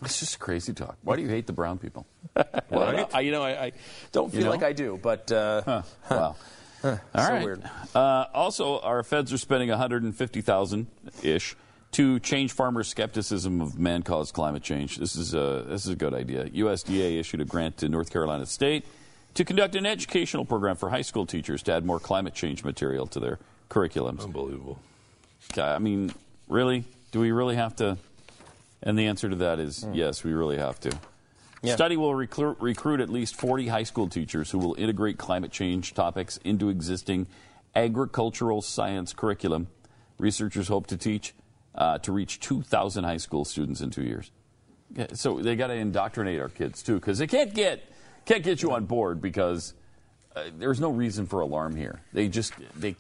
[0.04, 0.98] It's just crazy talk.
[1.04, 2.06] Why do you hate the brown people?
[2.70, 3.72] Well, I, you know, I, I
[4.12, 4.52] don't feel You know?
[4.52, 5.82] like I do, but uh, Huh.
[6.12, 6.36] Wow.
[6.84, 7.44] All right.
[7.44, 7.64] weird.
[7.96, 10.88] Uh, also, our feds are spending 150,000
[11.24, 11.56] ish
[11.94, 14.98] to change farmers' skepticism of man-caused climate change.
[14.98, 16.46] This is a this is a good idea.
[16.46, 18.86] USDA issued a grant to North Carolina State
[19.34, 23.08] to conduct an educational program for high school teachers to add more climate change material
[23.08, 23.40] to their
[23.70, 24.24] curriculums.
[24.24, 24.80] Unbelievable.
[25.58, 26.12] I mean,
[26.48, 26.84] really?
[27.12, 27.98] Do we really have to?
[28.84, 30.98] And the answer to that is yes, we really have to.
[31.64, 31.76] Yeah.
[31.76, 35.94] Study will recruit, recruit at least 40 high school teachers who will integrate climate change
[35.94, 37.28] topics into existing
[37.76, 39.68] agricultural science curriculum.
[40.20, 41.34] Researchers hope to teach
[41.76, 44.32] uh, to reach 2,000 high school students in two years.
[44.96, 47.84] Yeah, So they got to indoctrinate our kids too, because they can't get
[48.26, 49.74] can't get you on board because
[50.36, 52.02] uh, there's no reason for alarm here.
[52.14, 52.96] They just they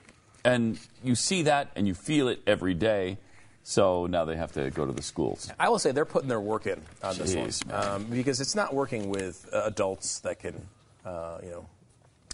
[0.53, 3.17] and you see that and you feel it every day.
[3.63, 5.51] So now they have to go to the schools.
[5.59, 8.55] I will say they're putting their work in on this Jeez, one um, because it's
[8.55, 10.67] not working with uh, adults that can,
[11.05, 11.65] uh, you know,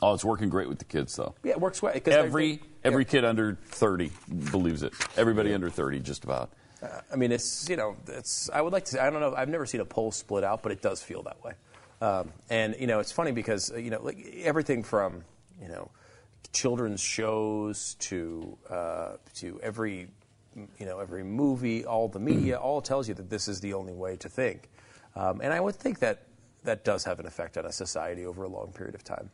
[0.02, 1.34] Oh, it's working great with the kids though.
[1.44, 1.94] yeah, it works well.
[2.06, 3.10] Every they- every yeah.
[3.10, 4.12] kid under 30
[4.52, 4.94] believes it.
[5.16, 6.52] Everybody under 30 just about.
[7.12, 8.50] I mean, it's you know, it's.
[8.50, 8.92] I would like to.
[8.92, 9.34] Say, I don't know.
[9.34, 11.54] I've never seen a poll split out, but it does feel that way.
[12.02, 15.24] Um, and you know, it's funny because uh, you know, like everything from
[15.62, 15.90] you know,
[16.54, 20.08] children's shows to uh, to every
[20.56, 23.94] you know every movie, all the media, all tells you that this is the only
[23.94, 24.70] way to think.
[25.16, 26.24] Um, and I would think that
[26.64, 29.30] that does have an effect on a society over a long period of time.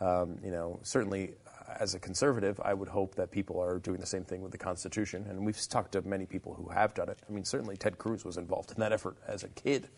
[0.00, 4.00] Um, you know, certainly uh, as a conservative, I would hope that people are doing
[4.00, 5.26] the same thing with the Constitution.
[5.28, 7.18] And we've talked to many people who have done it.
[7.28, 9.88] I mean, certainly Ted Cruz was involved in that effort as a kid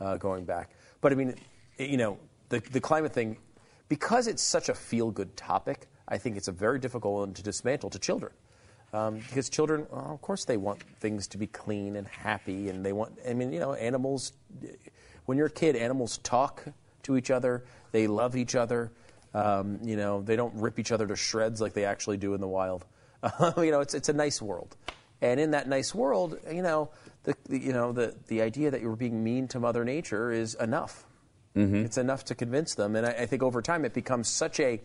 [0.00, 0.70] uh, going back.
[1.00, 1.34] But I mean,
[1.78, 2.18] you know,
[2.48, 3.38] the, the climate thing,
[3.88, 7.42] because it's such a feel good topic, I think it's a very difficult one to
[7.42, 8.32] dismantle to children.
[8.92, 12.84] Um, because children, well, of course, they want things to be clean and happy, and
[12.84, 14.32] they want, I mean, you know, animals,
[15.26, 16.64] when you're a kid, animals talk
[17.04, 18.90] to each other, they love each other.
[19.32, 22.40] Um, you know, they don't rip each other to shreds like they actually do in
[22.40, 22.84] the wild.
[23.56, 24.76] you know, it's, it's a nice world.
[25.22, 26.90] And in that nice world, you know,
[27.24, 30.54] the, the, you know, the, the idea that you're being mean to Mother Nature is
[30.54, 31.04] enough.
[31.54, 31.84] Mm-hmm.
[31.84, 32.96] It's enough to convince them.
[32.96, 34.80] And I, I think over time it becomes such a,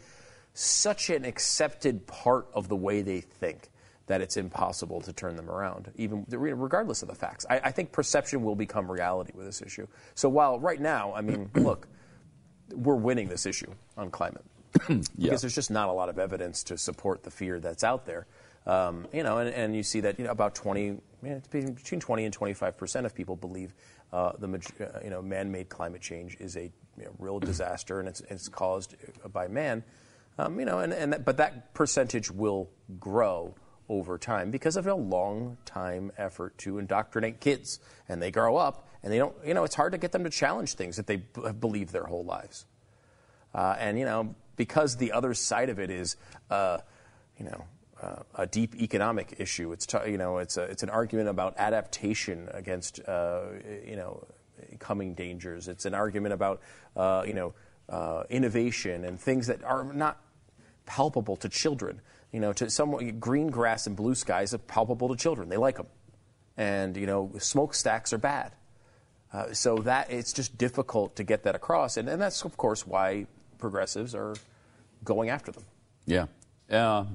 [0.56, 3.70] such an accepted part of the way they think
[4.08, 7.46] that it's impossible to turn them around, even regardless of the facts.
[7.50, 9.88] I, I, think perception will become reality with this issue.
[10.14, 11.88] So while right now, I mean, look,
[12.72, 14.46] we're winning this issue on climate
[14.90, 14.98] yeah.
[15.18, 18.26] because there's just not a lot of evidence to support the fear that's out there.
[18.68, 20.98] Um, you know, and, and, you see that you know, about 20,
[21.52, 23.76] between 20 and 25 percent of people believe
[24.12, 24.48] uh, the
[24.80, 28.48] uh, you know man-made climate change is a you know, real disaster and it's, it's
[28.48, 28.96] caused
[29.32, 29.84] by man.
[30.38, 32.70] Um, you know, and, and that, but that percentage will
[33.00, 33.56] grow
[33.88, 37.80] over time because of a long time effort to indoctrinate kids,
[38.10, 39.36] and they grow up and they don't.
[39.46, 41.94] You know, it's hard to get them to challenge things that they b- have believed
[41.94, 42.66] their whole lives.
[43.54, 46.18] Uh, and you know, because the other side of it is,
[46.50, 46.80] uh,
[47.38, 47.64] you know,
[48.02, 49.72] uh, a deep economic issue.
[49.72, 53.44] It's t- you know, it's a, it's an argument about adaptation against uh,
[53.86, 54.26] you know
[54.80, 55.68] coming dangers.
[55.68, 56.62] It's an argument about
[56.98, 57.54] uh, you know
[57.88, 60.20] uh, innovation and things that are not
[60.86, 62.02] palpable to children.
[62.32, 65.50] You know, to some green grass and blue skies are palpable to children.
[65.50, 65.88] They like them,
[66.58, 68.54] and you know, smokestacks are bad.
[69.34, 72.86] Uh, so that it's just difficult to get that across, and, and that's of course
[72.86, 73.28] why
[73.58, 74.36] progressives are
[75.04, 75.64] going after them.
[76.06, 76.26] Yeah.
[76.70, 77.06] Uh,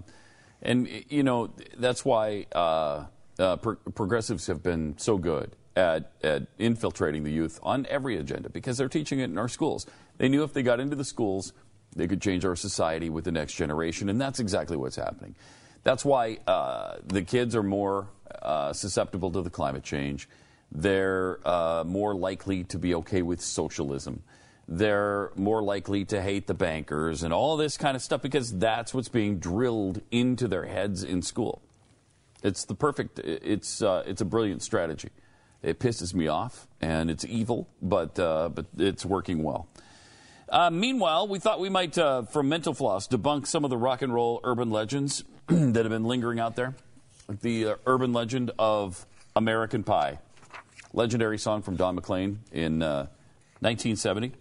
[0.63, 3.07] and, you know, that's why uh,
[3.39, 8.51] uh, pro- progressives have been so good at, at infiltrating the youth on every agenda
[8.51, 9.87] because they're teaching it in our schools.
[10.19, 11.53] They knew if they got into the schools,
[11.95, 15.35] they could change our society with the next generation, and that's exactly what's happening.
[15.83, 18.09] That's why uh, the kids are more
[18.43, 20.29] uh, susceptible to the climate change.
[20.71, 24.23] They're uh, more likely to be okay with socialism
[24.71, 28.95] they're more likely to hate the bankers and all this kind of stuff because that's
[28.95, 31.61] what's being drilled into their heads in school.
[32.45, 35.11] It's the perfect, it's, uh, it's a brilliant strategy.
[35.61, 39.67] It pisses me off and it's evil, but, uh, but it's working well.
[40.51, 44.03] Uh, meanwhile, we thought we might, uh, from Mental Floss, debunk some of the rock
[44.03, 46.75] and roll urban legends that have been lingering out there.
[47.29, 50.19] The uh, urban legend of American Pie,
[50.93, 54.33] legendary song from Don McLean in 1970.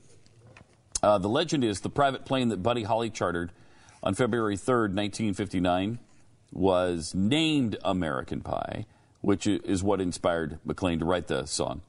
[1.04, 3.52] Uh, uh, the legend is the private plane that Buddy Holly chartered
[4.02, 6.00] on February 3rd, 1959,
[6.52, 8.88] was named American Pie,
[9.22, 11.82] which is what inspired McLean to write the song.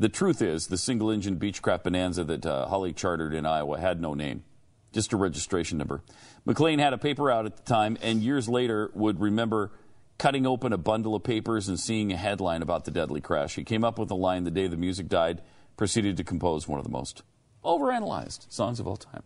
[0.00, 4.00] The truth is, the single engine Beechcraft Bonanza that uh, Holly chartered in Iowa had
[4.00, 4.44] no name,
[4.92, 6.02] just a registration number.
[6.44, 9.72] McLean had a paper out at the time, and years later would remember
[10.16, 13.56] cutting open a bundle of papers and seeing a headline about the deadly crash.
[13.56, 15.42] He came up with a line the day the music died,
[15.76, 17.22] proceeded to compose one of the most
[17.64, 19.24] overanalyzed songs of all time.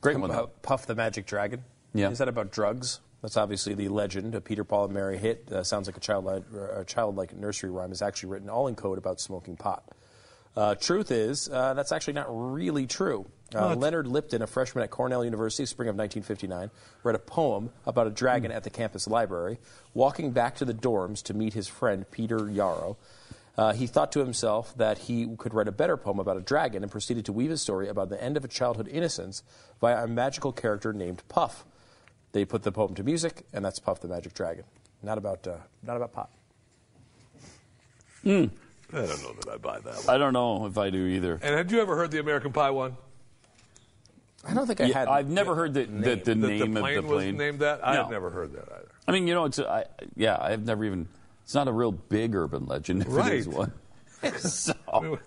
[0.00, 0.46] Great one.
[0.62, 1.62] Puff the Magic Dragon.
[1.92, 2.08] Yeah.
[2.08, 3.00] Is that about drugs?
[3.24, 4.34] That's obviously the legend.
[4.34, 7.90] A Peter, Paul, and Mary hit uh, sounds like a childlike, a childlike nursery rhyme.
[7.90, 9.82] Is actually written all in code about smoking pot.
[10.54, 13.24] Uh, truth is, uh, that's actually not really true.
[13.54, 16.70] Uh, Leonard Lipton, a freshman at Cornell University, spring of 1959,
[17.02, 19.58] read a poem about a dragon at the campus library.
[19.94, 22.98] Walking back to the dorms to meet his friend Peter Yarrow,
[23.56, 26.82] uh, he thought to himself that he could write a better poem about a dragon
[26.82, 29.42] and proceeded to weave a story about the end of a childhood innocence
[29.80, 31.64] via a magical character named Puff.
[32.34, 34.64] They put the poem to music, and that's Puff the Magic Dragon.
[35.04, 36.30] Not about, uh, not about pot.
[38.24, 38.50] Mm.
[38.92, 40.08] I don't know that I buy that one.
[40.08, 41.38] I don't know if I do either.
[41.40, 42.96] And had you ever heard the American Pie one?
[44.44, 45.08] I don't think I yeah, had.
[45.08, 47.86] I've never heard the, the, the, name the of the plane was named that.
[47.86, 48.90] I've never heard that either.
[49.06, 49.84] I mean, you know, it's I,
[50.16, 51.06] yeah, I've never even
[51.44, 53.32] it's not a real big urban legend if right.
[53.32, 53.72] it is one.
[54.38, 54.74] so,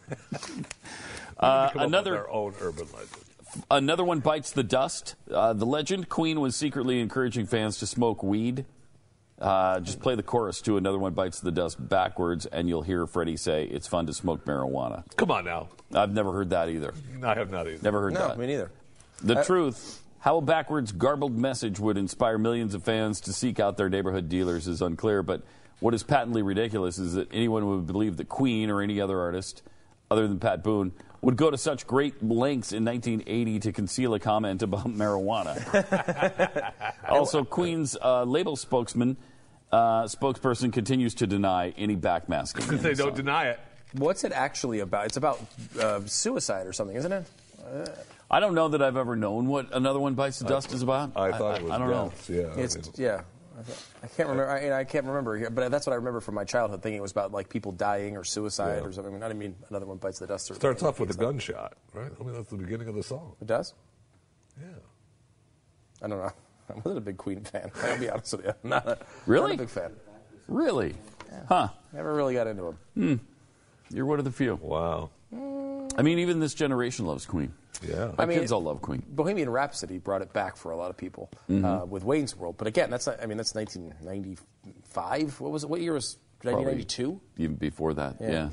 [1.40, 3.27] uh, another their own urban legend.
[3.70, 5.16] Another one bites the dust.
[5.32, 8.66] Uh, the legend Queen was secretly encouraging fans to smoke weed.
[9.40, 13.06] Uh, just play the chorus to another one bites the dust backwards, and you'll hear
[13.06, 15.70] Freddie say, "It's fun to smoke marijuana." Come on now.
[15.94, 16.94] I've never heard that either.
[17.24, 17.80] I have not either.
[17.84, 18.40] Never heard no, that.
[18.40, 18.72] me neither.
[19.22, 20.02] The uh, truth.
[20.20, 24.28] How a backwards, garbled message would inspire millions of fans to seek out their neighborhood
[24.28, 25.44] dealers is unclear, but
[25.80, 29.62] what is patently ridiculous is that anyone would believe that Queen or any other artist
[30.10, 30.92] other than Pat Boone
[31.28, 36.72] would go to such great lengths in 1980 to conceal a comment about marijuana.
[37.10, 39.18] also, Queen's uh, label spokesman
[39.70, 42.66] uh, spokesperson continues to deny any backmasking.
[42.82, 43.16] they don't song.
[43.16, 43.60] deny it.
[43.92, 45.08] What's it actually about?
[45.08, 45.46] It's about
[45.78, 47.28] uh, suicide or something, isn't it?
[48.32, 51.12] I don't know that I've ever known what another one bites the dust is about.
[51.18, 52.14] I thought it was I don't know.
[52.30, 52.54] Yeah.
[52.56, 53.22] It's I mean, yeah.
[53.58, 54.50] I can't remember.
[54.50, 57.12] I, I can't remember, but that's what I remember from my childhood, thinking it was
[57.12, 58.88] about like people dying or suicide Yeah.
[58.88, 59.16] or something.
[59.24, 60.52] I didn't mean another one bites the dust.
[60.52, 62.12] Or starts off with a It's gunshot, right?
[62.20, 63.36] I mean, that's the beginning of the song.
[63.42, 63.74] It does.
[64.62, 64.68] Yeah.
[66.04, 66.32] I don't know.
[66.70, 67.72] I wasn't a big Queen fan.
[67.84, 68.54] I'll be honest with you.
[68.64, 69.52] Not a, Really?
[69.52, 69.92] Not a big fan.
[70.48, 70.96] Really?
[71.50, 71.70] Huh?
[71.94, 72.78] Never really got into him.
[72.96, 73.16] Hmm.
[73.96, 74.56] You're one of the few.
[74.62, 75.10] Wow.
[75.98, 77.54] I mean, even this generation loves Queen.
[77.88, 78.12] Yeah.
[78.18, 79.04] My I mean- kids all love Queen.
[79.08, 81.66] Bohemian Rhapsody brought it back for a lot of people Mm-hmm.
[81.66, 82.56] uh, with Wayne's World.
[82.58, 85.40] But again, that's not, I mean that's 1995.
[85.42, 85.70] What was it?
[85.70, 87.20] What year was 1992?
[87.38, 88.50] Even before that, yeah.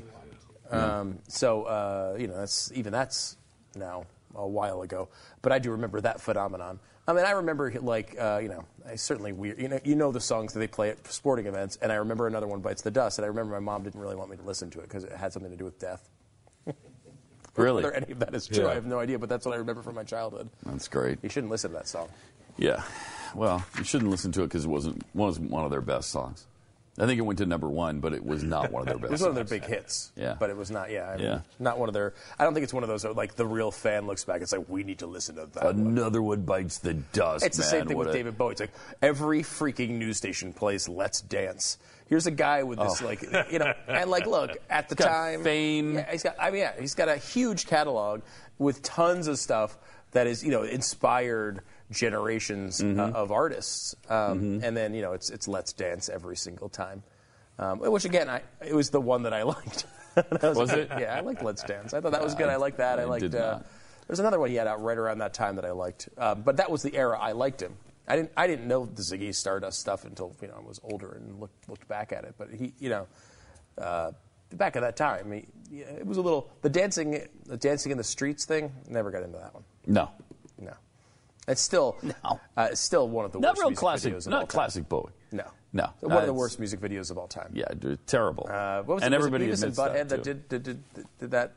[0.71, 3.37] Um, so uh, you know, that's even that's
[3.75, 5.09] now a while ago.
[5.41, 6.79] But I do remember that phenomenon.
[7.07, 9.59] I mean, I remember like uh, you know, I certainly weird.
[9.61, 12.25] You know, you know the songs that they play at sporting events, and I remember
[12.27, 13.19] another one bites the dust.
[13.19, 15.11] And I remember my mom didn't really want me to listen to it because it
[15.11, 16.09] had something to do with death.
[17.63, 17.83] Really?
[17.83, 18.71] Whether any of that is true, Yeah.
[18.71, 19.17] I have no idea.
[19.17, 20.49] But that's what I remember from my childhood.
[20.65, 21.19] That's great.
[21.21, 22.09] You shouldn't listen to that song.
[22.57, 22.83] Yeah.
[23.33, 26.47] Well, you shouldn't listen to it because it wasn't wasn't one of their best songs.
[26.97, 29.05] I think it went to number one, but it was not one of their best.
[29.05, 30.13] It was one of their big hits.
[30.15, 30.35] Yeah.
[30.39, 31.09] But it was not, yeah.
[31.09, 31.39] I mean, Yeah.
[31.59, 33.69] Not one of their, I don't think it's one of those, uh, like, the real
[33.69, 34.41] fan looks back.
[34.41, 35.65] It's like, we need to listen to that.
[35.71, 37.45] Another one bites the dust.
[37.45, 38.53] It's the same thing with a- David Bowie.
[38.53, 41.79] It's like, every freaking news station plays Let's Dance.
[42.07, 45.07] Here's a guy with this, like, you know, and like, look, at the Oh.
[45.07, 45.43] time.
[45.43, 45.95] fame.
[45.95, 48.21] Yeah, he's got, I mean, yeah, he's got a huge catalog
[48.59, 49.77] with tons of stuff
[50.11, 52.99] that is, you know, inspired generations Mm-hmm.
[52.99, 53.95] uh, of artists.
[54.09, 57.03] Um, And then, you know, it's, it's Let's Dance every single time.
[57.57, 59.85] Um, which again, I, it was the one that I liked.
[60.17, 60.89] I Was it?
[60.99, 61.93] Yeah, I liked Let's Dance.
[61.93, 62.49] I thought that was good.
[62.49, 62.99] I liked that.
[62.99, 63.33] I, I liked.
[63.33, 63.59] Uh,
[64.07, 66.57] there's another one he had out right around that time that I liked, um, but
[66.57, 67.75] that was the era I liked him.
[68.07, 68.31] I didn't.
[68.37, 71.67] I didn't know the Ziggy Stardust stuff until you know I was older and looked
[71.69, 72.35] looked back at it.
[72.37, 73.07] But he, you know,
[73.77, 74.11] uh,
[74.53, 77.97] back at that time, he, yeah, it was a little the dancing, the dancing in
[77.97, 78.71] the streets thing.
[78.87, 79.63] Never got into that one.
[79.87, 80.09] No.
[80.57, 80.71] No,
[81.47, 82.39] it's still No.
[82.55, 84.13] Uh, it's still one of the Not worst real music classic.
[84.13, 84.47] videos of all Not time.
[84.47, 85.11] classic Bowie.
[85.33, 85.43] No,
[85.73, 85.89] No.
[85.99, 87.51] one of the worst music videos of all time.
[87.53, 87.65] Yeah,
[88.07, 88.47] terrible.
[88.49, 90.63] Uh, what was and it, was it everybody Beavis and Butthead that, that, did, did,
[90.63, 90.83] did,
[91.19, 91.55] did that?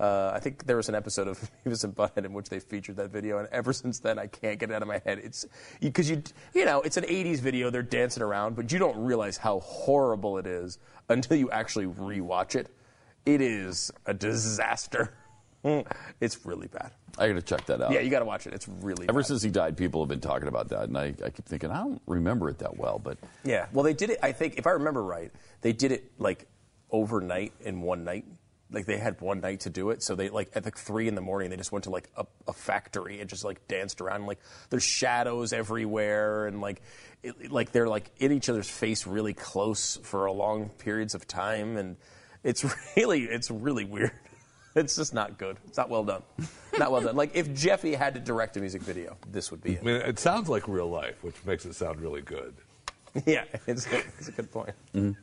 [0.00, 2.96] Uh, I think there was an episode of Beavis and Butthead in which they featured
[2.96, 5.20] that video, and ever since then I can't get it out of my head.
[5.22, 5.44] It's
[5.80, 6.22] because you,
[6.54, 7.68] you know, it's an '80s video.
[7.68, 10.78] They're dancing around, but you don't realize how horrible it is
[11.10, 12.68] until you actually rewatch it.
[13.26, 15.12] It is a disaster.
[16.20, 16.92] it's really bad.
[17.18, 17.92] I got to check that out.
[17.92, 18.54] Yeah, you got to watch it.
[18.54, 19.26] It's really Ever bad.
[19.26, 21.82] since he died, people have been talking about that, and I, I keep thinking I
[21.82, 23.66] don't remember it that well, but Yeah.
[23.72, 24.18] Well, they did it.
[24.22, 25.30] I think, if I remember right,
[25.60, 26.46] they did it like
[26.90, 28.24] overnight in one night.
[28.72, 31.14] Like they had one night to do it, so they like at like three in
[31.14, 34.26] the morning they just went to like a, a factory and just like danced around.
[34.26, 34.38] Like
[34.70, 36.82] there's shadows everywhere, and like
[37.22, 41.26] it, like they're like in each other's face really close for a long periods of
[41.26, 41.96] time, and
[42.44, 42.64] it's
[42.96, 44.12] really it's really weird.
[44.76, 45.56] It's just not good.
[45.66, 46.22] It's not well done.
[46.78, 47.16] Not well done.
[47.16, 49.80] Like if Jeffy had to direct a music video, this would be it.
[49.80, 52.54] I mean, it sounds like real life, which makes it sound really good.
[53.26, 53.86] Yeah, it's,
[54.18, 54.70] it's a good point.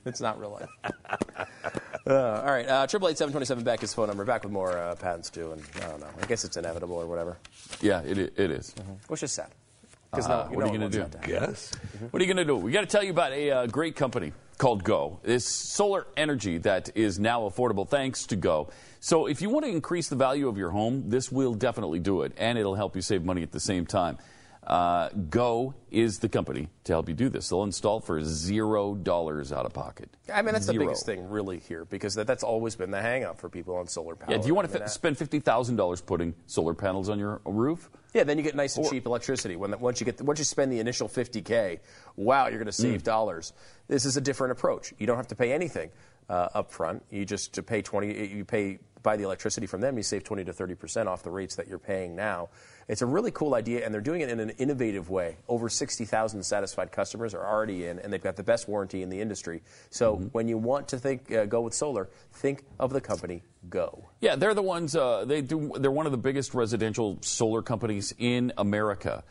[0.06, 0.70] It's not real life.
[2.08, 4.26] uh, all right, uh, triple eight seven twenty seven Beck is phone number.
[4.26, 6.08] Back with more uh, patents too, and I don't know.
[6.22, 7.38] I guess it's inevitable or whatever,
[7.82, 8.74] yeah, it, i- it is.
[9.08, 9.50] which is sad.
[10.12, 11.32] Because Uh, what are you going gonna to do?
[11.32, 11.72] Yes.
[12.12, 12.56] What are you going to do?
[12.56, 15.20] We got to tell you about a uh, great company called Go.
[15.26, 18.70] It's solar energy that is now affordable thanks to Go.
[19.02, 22.22] So if you want to increase the value of your home, this will definitely do
[22.22, 24.18] it, and it'll help you save money at the same time.
[24.68, 27.48] Uh, Go is the company to help you do this.
[27.48, 30.10] They'll install for zero dollars out of pocket.
[30.32, 33.24] I mean, that's the biggest thing, really, here, because that, that's always been the hang
[33.24, 34.30] up for people on solar power.
[34.30, 37.40] Yeah, do you want to f- spend fifty thousand dollars putting solar panels on your
[37.46, 37.90] roof?
[38.14, 39.56] Yeah, then you get nice and Or- cheap electricity.
[39.56, 41.80] When the, once you get once you spend the initial 50k,
[42.18, 42.92] wow, you're going to Mm.
[42.92, 43.54] save dollars.
[43.88, 44.94] This is a different approach.
[44.98, 45.92] You don't have to pay anything
[46.30, 47.06] uh, up front.
[47.10, 48.28] You just to pay 20.
[48.36, 49.96] You pay buy the electricity from them.
[49.96, 52.50] You save 20 to 30 percent off the rates that you're paying now.
[52.88, 55.36] It's a really cool idea, and they're doing it in an innovative way.
[55.50, 59.20] Over 60,000 satisfied customers are already in, and they've got the best warranty in the
[59.20, 59.62] industry.
[59.90, 60.26] So Mm-hmm.
[60.28, 64.06] when you want to think uh, go with solar, think of the company Go.
[64.22, 64.96] Yeah, they're the ones.
[64.96, 65.74] Uh, they do.
[65.78, 69.26] They're one of the biggest residential solar companies in America,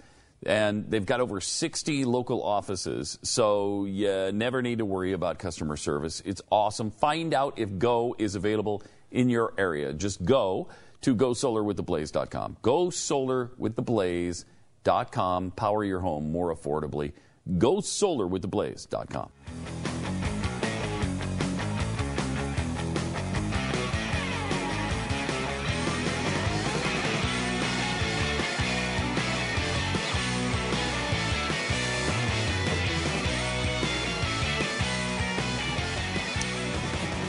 [0.45, 3.19] and they've got over 60 local offices.
[3.23, 6.21] So you never need to worry about customer service.
[6.27, 6.91] It's awesome.
[6.91, 9.95] Find out if Go is available in your area.
[9.95, 10.69] Just go
[11.03, 12.57] to gosolarwiththeblaze.com.
[12.63, 15.51] Gosolarwiththeblaze.com.
[15.53, 17.13] Power your home more affordably.
[17.49, 19.31] Gosolarwiththeblaze.com.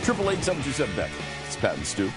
[0.08, 1.12] Triple eight seven two seven Beck.
[1.46, 2.10] It's Pat and Stu.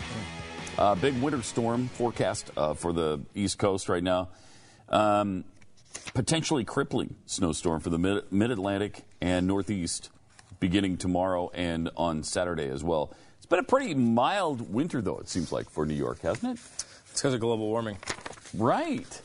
[0.81, 4.31] Uh, big winter storm forecast uh, for the East Coast right now.
[4.89, 5.45] Um,
[6.15, 7.99] potentially crippling snowstorm for the
[8.31, 10.09] mid Atlantic and Northeast
[10.59, 13.15] beginning tomorrow and on Saturday as well.
[13.37, 16.63] It's been a pretty mild winter, though, it seems like, for New York, hasn't it?
[17.11, 17.99] It's because of global warming.
[18.57, 19.21] Right.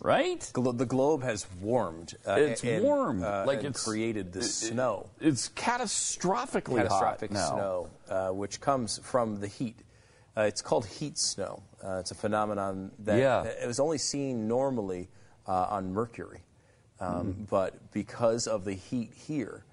[0.00, 0.50] Right?
[0.52, 2.16] Glo- the globe has warmed.
[2.26, 3.22] Uh, it's and, warmed.
[3.22, 5.08] Uh, like and it's created this it, snow.
[5.20, 7.48] It's catastrophically Catastrophic hot now.
[7.48, 9.76] snow, uh, which comes from the heat.
[10.36, 11.62] Uh, it's called heat snow.
[11.82, 13.44] Uh, it's a phenomenon that Yeah.
[13.44, 15.08] it was only seen normally
[15.46, 16.42] uh, on Mercury,
[17.00, 17.44] um, Mm-hmm.
[17.44, 19.64] but because of the heat here,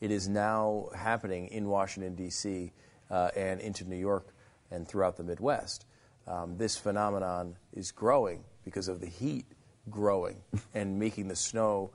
[0.00, 2.72] it is now happening in Washington D.C.
[3.10, 4.34] Uh, and into New York
[4.70, 5.86] and throughout the Midwest.
[6.26, 9.46] Um, this phenomenon is growing because of the heat
[9.90, 10.36] growing
[10.74, 11.90] and making the snow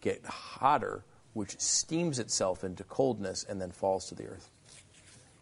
[0.00, 4.50] get hotter, which steams itself into coldness and then falls to the earth.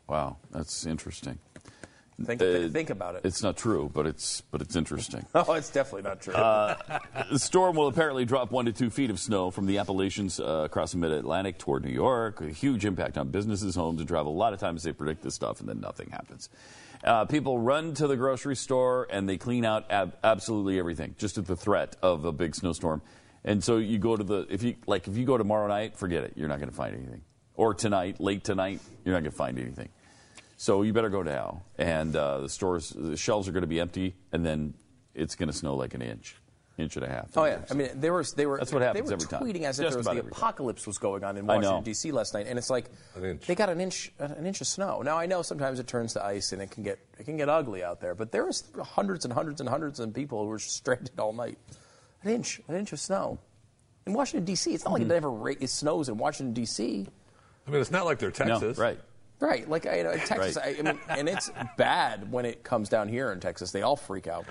[0.06, 1.38] Wow, that's interesting.
[2.24, 3.20] Think, Uh, think about it.
[3.24, 5.24] It's not true, but it's but it's interesting.
[5.36, 6.32] oh, it's definitely not true.
[6.32, 10.62] the storm will apparently drop one to two feet of snow from the Appalachians uh,
[10.64, 12.40] across the mid-Atlantic toward New York.
[12.40, 14.32] A huge impact on businesses, homes, and travel.
[14.32, 16.48] A lot of times they predict this stuff, and then nothing happens.
[17.04, 21.38] Uh, people run to the grocery store and they clean out ab- absolutely everything, just
[21.38, 23.00] at the threat of a big snowstorm.
[23.44, 26.24] And so you go to the if you like if you go tomorrow night, forget
[26.24, 26.32] it.
[26.34, 27.22] You're not going to find anything.
[27.54, 29.88] Or tonight, late tonight, you're not going to find anything.
[30.60, 31.62] So you better go now.
[31.78, 34.74] And uh, the stores, the shelves are going to be empty, and then
[35.14, 36.34] it's going to snow like an inch,
[36.78, 37.36] inch and a half.
[37.36, 39.42] oh yeah, I mean they were they were That's what happens they were every time.
[39.42, 40.32] tweeting as if Just there was the every time.
[40.32, 42.10] apocalypse was going on in Washington D.C.
[42.12, 42.86] last night, and it's like
[43.16, 43.46] An inch.
[43.46, 45.00] they got an inch an inch of snow.
[45.02, 47.48] Now I know sometimes it turns to ice and it can get it can get
[47.48, 50.58] ugly out there, but there was hundreds and hundreds and hundreds of people who were
[50.58, 51.58] stranded all night.
[52.24, 53.38] An inch, an inch of snow
[54.06, 54.74] in Washington D.C.
[54.74, 57.06] It's not like it never ra- it snows in Washington D.C.
[57.66, 58.76] I mean, it's not like they're No, Texas.
[58.78, 58.98] right.
[59.40, 60.76] Right, like I, you know, in Texas, Right.
[60.76, 63.70] I, I mean, and it's bad when it comes down here in Texas.
[63.70, 64.46] They all freak out.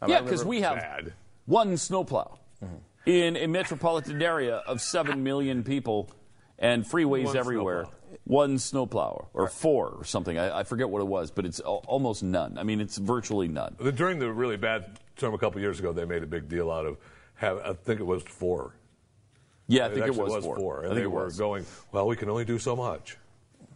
[0.00, 1.12] I Yeah, because we have Bad.
[1.46, 2.76] one snowplow mm-hmm.
[3.06, 6.10] in a metropolitan area of seven million people
[6.58, 7.84] and freeways One everywhere.
[7.84, 7.94] snowplow.
[8.24, 10.38] One snowplow or four or something.
[10.38, 12.58] I, I forget what it was, but it's al- almost none.
[12.58, 13.76] I mean, it's virtually none.
[13.94, 16.86] During the really bad term a couple years ago, they made a big deal out
[16.86, 16.96] of.
[17.34, 18.74] Have, I think it was four.
[19.66, 20.78] Yeah, I think it, actually was, four.
[20.78, 21.38] And I think they it were was.
[21.38, 21.66] going.
[21.92, 23.18] Well, we can only do so much.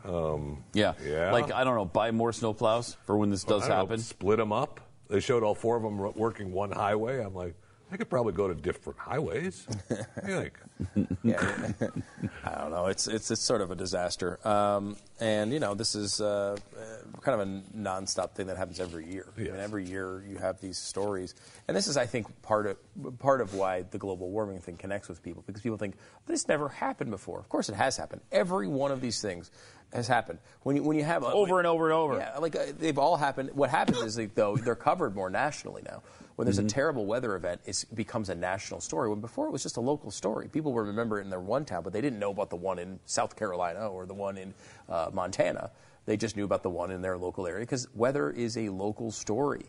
[0.04, 0.94] Yeah.
[1.04, 1.32] Yeah.
[1.32, 3.98] Like I don't know, buy more snowplows for when this does I don't know, happen.
[4.00, 4.80] split them up.
[5.08, 7.22] They showed all four of them working one highway.
[7.22, 7.54] I'm like,
[7.92, 9.66] I could probably go to different highways.
[9.88, 11.18] What do you think?
[11.22, 11.72] Yeah,
[12.44, 12.86] I don't know.
[12.86, 14.38] It's it's it's sort of a disaster.
[14.48, 18.80] Um, and you know, this is uh, uh, kind of a nonstop thing that happens
[18.80, 19.26] every year.
[19.36, 21.34] I mean, every year you have these stories,
[21.68, 22.78] and this is, I think, part of
[23.18, 25.96] part of why the global warming thing connects with people because people think
[26.26, 27.40] this never happened before.
[27.40, 28.22] Of course, it has happened.
[28.32, 29.50] Every one of these things
[29.92, 30.38] has happened.
[30.62, 32.16] When you when you have a, Over and over and over.
[32.18, 33.50] Yeah, like uh, they've all happened.
[33.52, 36.02] What happens is like, though they're covered more nationally now.
[36.36, 39.10] When there's a terrible weather event, it becomes a national story.
[39.10, 40.48] When before it was just a local story.
[40.48, 42.78] People would remember it in their one town, but they didn't know about the one
[42.78, 44.54] in South Carolina or the one in
[44.88, 45.70] uh, Montana.
[46.06, 49.10] They just knew about the one in their local area because weather is a local
[49.10, 49.66] story.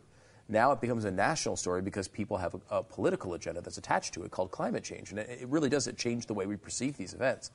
[0.49, 4.13] Now it becomes a national story because people have a, a political agenda that's attached
[4.15, 6.55] to it called climate change, and it, it really does it change the way we
[6.55, 7.51] perceive these events.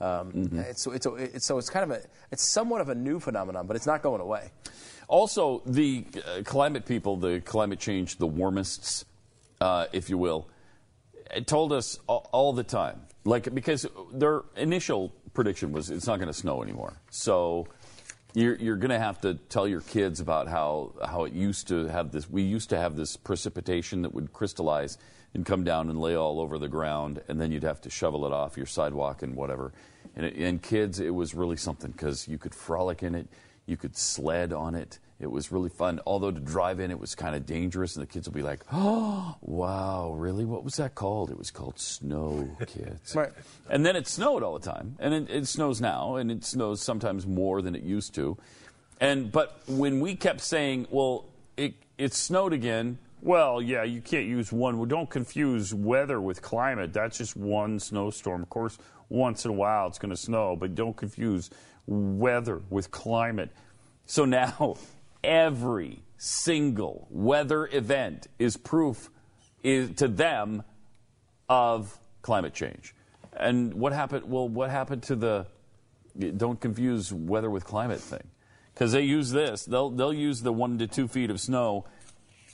[0.00, 2.94] Um, it's, so it's, a, it's so it's kind of a it's somewhat of a
[2.94, 4.50] new phenomenon, but it's not going away.
[5.08, 9.04] Also, the uh, climate people, the climate change, the warmists,
[9.60, 10.48] uh, if you will,
[11.34, 16.18] it told us all, all the time, like because their initial prediction was it's not
[16.18, 16.92] going to snow anymore.
[17.10, 17.66] So
[18.34, 21.86] you're, you're going to have to tell your kids about how how it used to
[21.86, 22.30] have this.
[22.30, 24.98] We used to have this precipitation that would crystallize
[25.34, 28.26] and come down and lay all over the ground, and then you'd have to shovel
[28.26, 29.72] it off your sidewalk and whatever.
[30.16, 33.28] And, it, and kids, it was really something because you could frolic in it.
[33.66, 34.98] You could sled on it.
[35.20, 36.00] It was really fun.
[36.06, 38.60] Although to drive in, it was kind of dangerous, and the kids would be like,
[38.72, 40.44] "Oh, wow, really?
[40.44, 43.16] What was that called?" It was called snow, kids.
[43.16, 43.32] Right.
[43.68, 46.80] And then it snowed all the time, and it, it snows now, and it snows
[46.80, 48.38] sometimes more than it used to.
[49.00, 51.24] And but when we kept saying, "Well,
[51.56, 54.86] it it snowed again," well, yeah, you can't use one.
[54.88, 56.92] Don't confuse weather with climate.
[56.92, 58.42] That's just one snowstorm.
[58.42, 58.78] Of course,
[59.08, 61.50] once in a while it's going to snow, but don't confuse
[61.86, 63.50] weather with climate.
[64.06, 64.76] So now,
[65.24, 69.10] every single weather event is proof
[69.62, 70.62] is, to them
[71.48, 72.94] of climate change.
[73.32, 74.24] And what happened?
[74.28, 75.46] Well, what happened to the
[76.36, 78.26] don't confuse weather with climate thing?
[78.74, 79.64] Because they use this.
[79.64, 81.84] They'll they'll use the one to two feet of snow,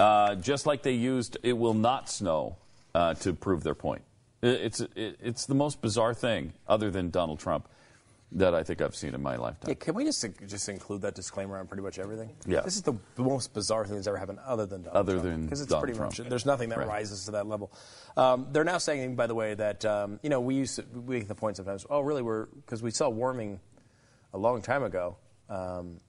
[0.00, 2.56] uh, just like they used it will not snow
[2.94, 4.02] uh, to prove their point.
[4.42, 7.68] It's it's the most bizarre thing, other than Donald Trump.
[8.32, 9.68] that I think I've seen in my lifetime.
[9.68, 12.30] Yeah, can we just just include that disclaimer on pretty much everything?
[12.46, 12.60] Yeah.
[12.62, 15.44] This is the, most bizarre thing that's ever happened, other than Donald Other Trump, than
[15.46, 16.18] because it's Donald pretty Trump.
[16.18, 16.88] much there's nothing that Right.
[16.88, 17.70] rises to that level.
[18.16, 21.18] Um, they're now saying, by the way, that um, you know we used to, we
[21.20, 21.86] make the point sometimes.
[21.88, 22.22] Oh, really?
[22.22, 23.60] We're because we saw warming
[24.32, 25.16] a long time ago.
[25.48, 26.00] Um,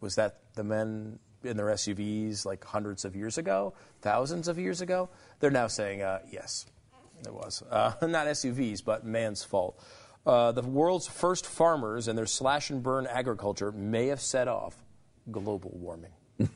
[0.00, 4.80] was that the men in their SUVs like hundreds of years ago, thousands of years
[4.80, 5.08] ago?
[5.40, 6.66] They're now saying uh, yes,
[7.26, 9.82] it was uh, not SUVs, but man's fault.
[10.26, 14.76] Uh, the world's first farmers and their slash and burn agriculture may have set off
[15.30, 16.10] global warming.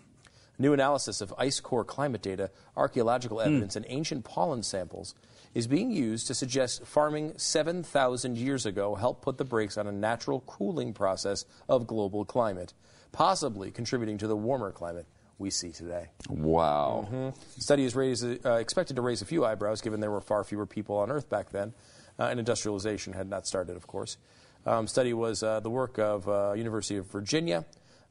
[0.58, 5.14] New analysis of ice core climate data, archaeological evidence, and ancient pollen samples
[5.54, 9.92] is being used to suggest farming 7,000 years ago helped put the brakes on a
[9.92, 12.72] natural cooling process of global climate,
[13.12, 15.06] possibly contributing to the warmer climate
[15.38, 16.08] we see today.
[16.28, 17.32] Wow.
[17.56, 20.44] The study is raised, uh, expected to raise a few eyebrows, given there were far
[20.44, 21.74] fewer people on Earth back then,
[22.18, 24.16] uh, and industrialization had not started, of course.
[24.64, 27.64] Um, study was uh, the work of uh, University of Virginia,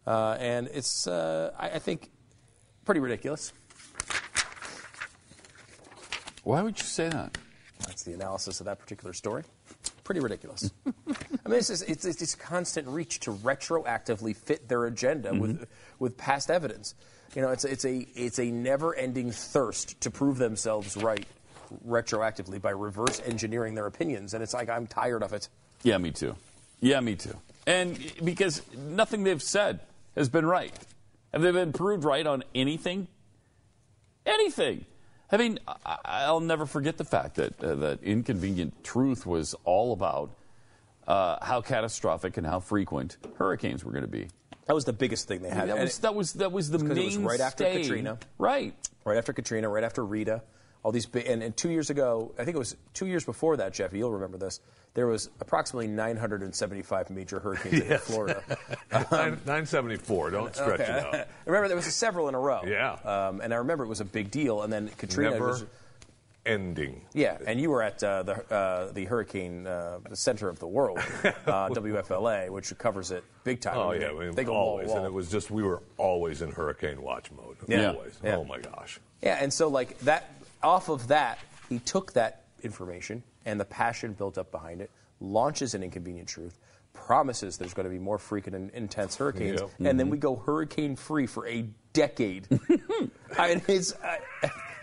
[0.06, 2.12] uh, and it's, uh, I, I think,
[2.84, 3.54] pretty ridiculous.
[6.44, 7.38] Why would you say that?
[7.86, 9.44] That's the analysis of that particular story.
[10.12, 10.70] Pretty ridiculous.
[10.86, 15.40] I mean, it's, just, it's, it's this constant reach to retroactively fit their agenda mm-hmm.
[15.40, 15.68] with,
[16.00, 16.96] with past evidence.
[17.34, 21.26] You know, it's, it's a, it's a never ending thirst to prove themselves right
[21.88, 24.34] retroactively by reverse engineering their opinions.
[24.34, 25.48] And it's like, I'm tired of it.
[25.84, 26.36] Yeah, me too.
[26.82, 27.38] Yeah, me too.
[27.66, 29.80] And because nothing they've said
[30.18, 30.74] has been right.
[31.32, 33.08] Have they been proved right on anything?
[34.26, 34.84] Anything.
[35.32, 39.94] I mean, I- I'll never forget the fact that uh, that inconvenient truth was all
[39.94, 40.32] about
[41.08, 44.28] uh, how catastrophic and how frequent hurricanes were going to be.
[44.68, 45.68] That was the biggest thing they I had.
[45.68, 48.18] mean, that was that was that was the main it was right after Katrina.
[48.38, 48.74] right?
[49.06, 50.44] right after Katrina, right after Rita,
[50.84, 53.58] all these big, and, and two years ago, I think it was two years before
[53.58, 54.60] that, Jeff, you'll remember this.
[54.94, 58.44] There was approximately 975 major hurricanes that hit Florida.
[58.92, 60.32] Nine- 974.
[60.32, 61.16] Don't stretch it out.
[61.16, 62.62] I remember there was several in a row.
[62.66, 62.94] Yeah.
[63.06, 64.64] Um, and I remember it was a big deal.
[64.64, 65.66] And then Katrina Never was.
[66.46, 67.04] ending.
[67.14, 70.68] Yeah, and you were at uh, the uh, the hurricane uh, the center of the
[70.68, 73.78] world, uh, WFLA, which covers it big time.
[73.78, 74.98] Oh I mean, yeah, mean, they go wall always, wall.
[74.98, 77.58] and it was just we were always in hurricane watch mode.
[77.68, 77.92] Yeah.
[77.92, 78.20] Always.
[78.24, 78.38] Yeah.
[78.38, 79.00] Oh my gosh.
[79.22, 80.32] Yeah, and so like that,
[80.64, 81.40] off of that,
[81.70, 84.90] he took that information and the passion built up behind it,
[85.20, 86.58] launches an inconvenient truth,
[86.94, 89.70] promises there's going to be more frequent and intense hurricanes, Yep.
[89.80, 92.48] and then we go hurricane free for a decade.
[93.38, 94.18] I mean, it's, uh,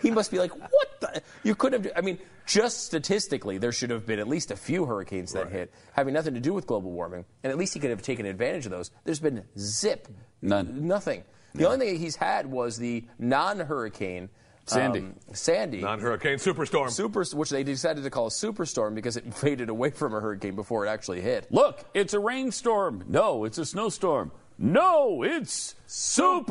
[0.01, 1.21] he must be like, what the?
[1.43, 4.85] You couldn't have, I mean, just statistically, there should have been at least a few
[4.85, 5.51] hurricanes that Right.
[5.53, 8.25] hit, having nothing to do with global warming, and at least he could have taken
[8.25, 8.91] advantage of those.
[9.03, 10.07] There's been zip.
[10.41, 10.87] None.
[10.87, 11.23] Nothing.
[11.53, 14.29] The only thing he's had was the non-hurricane
[14.69, 14.99] Sandy.
[14.99, 16.91] um, Sandy, Non-hurricane superstorm.
[16.91, 20.55] super, which they decided to call a superstorm because it faded away from a hurricane
[20.55, 21.47] before it actually hit.
[21.51, 23.03] Look, it's a rainstorm.
[23.07, 24.31] No, it's a snowstorm.
[24.57, 26.41] No, it's superstorm.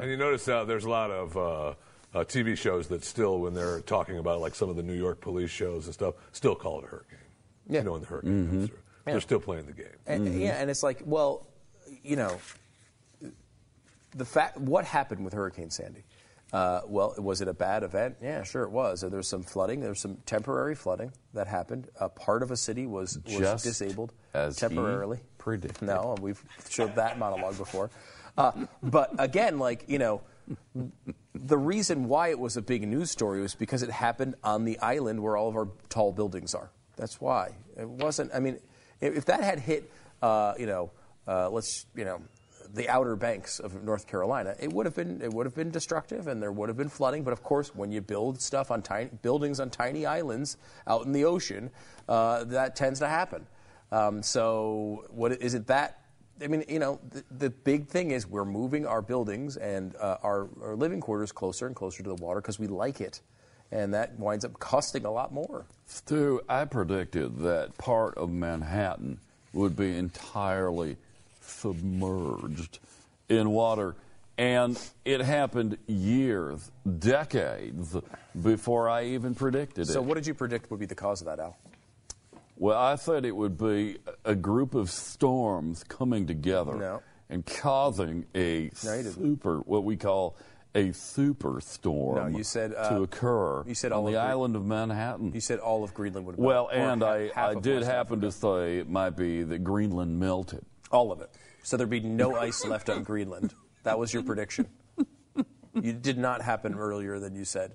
[0.00, 1.74] And you notice uh, there's a lot of uh, uh,
[2.24, 5.50] TV shows that still, when they're talking about like some of the New York police
[5.50, 7.18] shows and stuff, still call it a hurricane.
[7.68, 7.80] Yeah.
[7.80, 8.78] You know, when the hurricane comes through.
[9.04, 9.86] They're still playing the game.
[10.06, 11.46] And, Yeah, and it's like, well,
[12.02, 12.38] you know,
[14.14, 16.04] the fact what happened with Hurricane Sandy?
[16.52, 18.16] Uh, well, was it a bad event?
[18.22, 19.02] Yeah, sure it was.
[19.02, 19.80] There was some flooding.
[19.80, 21.88] There was some temporary flooding that happened.
[22.00, 24.12] A part of a city was, was Just disabled
[24.56, 25.20] temporarily.
[25.36, 25.82] predicted.
[25.86, 27.90] No, we've showed that monologue before.
[28.38, 28.52] Uh,
[28.82, 30.22] but again, like you know,
[31.34, 34.78] the reason why it was a big news story was because it happened on the
[34.78, 36.70] island where all of our tall buildings are.
[36.96, 38.30] That's why it wasn't.
[38.34, 38.58] I mean,
[39.00, 39.90] if, if that had hit,
[40.22, 40.90] uh, you know,
[41.26, 42.22] uh, let's you know,
[42.74, 46.26] the outer banks of North Carolina, it would have been it would have been destructive,
[46.26, 47.22] and there would have been flooding.
[47.22, 51.12] But of course, when you build stuff on tiny buildings on tiny islands out in
[51.12, 51.70] the ocean,
[52.08, 53.46] uh, that tends to happen.
[53.90, 55.98] Um, so, what is it that
[56.42, 60.18] I mean, you know, the, the big thing is we're moving our buildings and uh,
[60.22, 63.20] our, our living quarters closer and closer to the water because we like it.
[63.70, 65.66] And that winds up costing a lot more.
[65.86, 69.18] Stu, I predicted that part of Manhattan
[69.52, 70.96] would be entirely
[71.48, 72.78] submerged
[73.28, 73.96] in water.
[74.36, 76.70] And it happened years,
[77.00, 77.96] decades
[78.40, 79.92] before I even predicted it.
[79.92, 81.56] So, what did you predict would be the cause of that, Al?
[82.56, 87.02] Well, I thought it would be a group of storms coming together No.
[87.28, 90.36] and causing a No, super, what we call
[90.74, 94.64] a superstorm No, you said, uh, to occur you said on the the- island of
[94.64, 95.32] Manhattan.
[95.32, 96.36] You said all of Greenland would.
[96.36, 100.64] well, or and I, I did happen to say it might be that Greenland melted.
[100.90, 101.30] All of it.
[101.62, 103.54] So there'd be no ice left on Greenland.
[103.84, 104.68] That was your prediction.
[105.74, 107.72] You did not happen earlier than you said.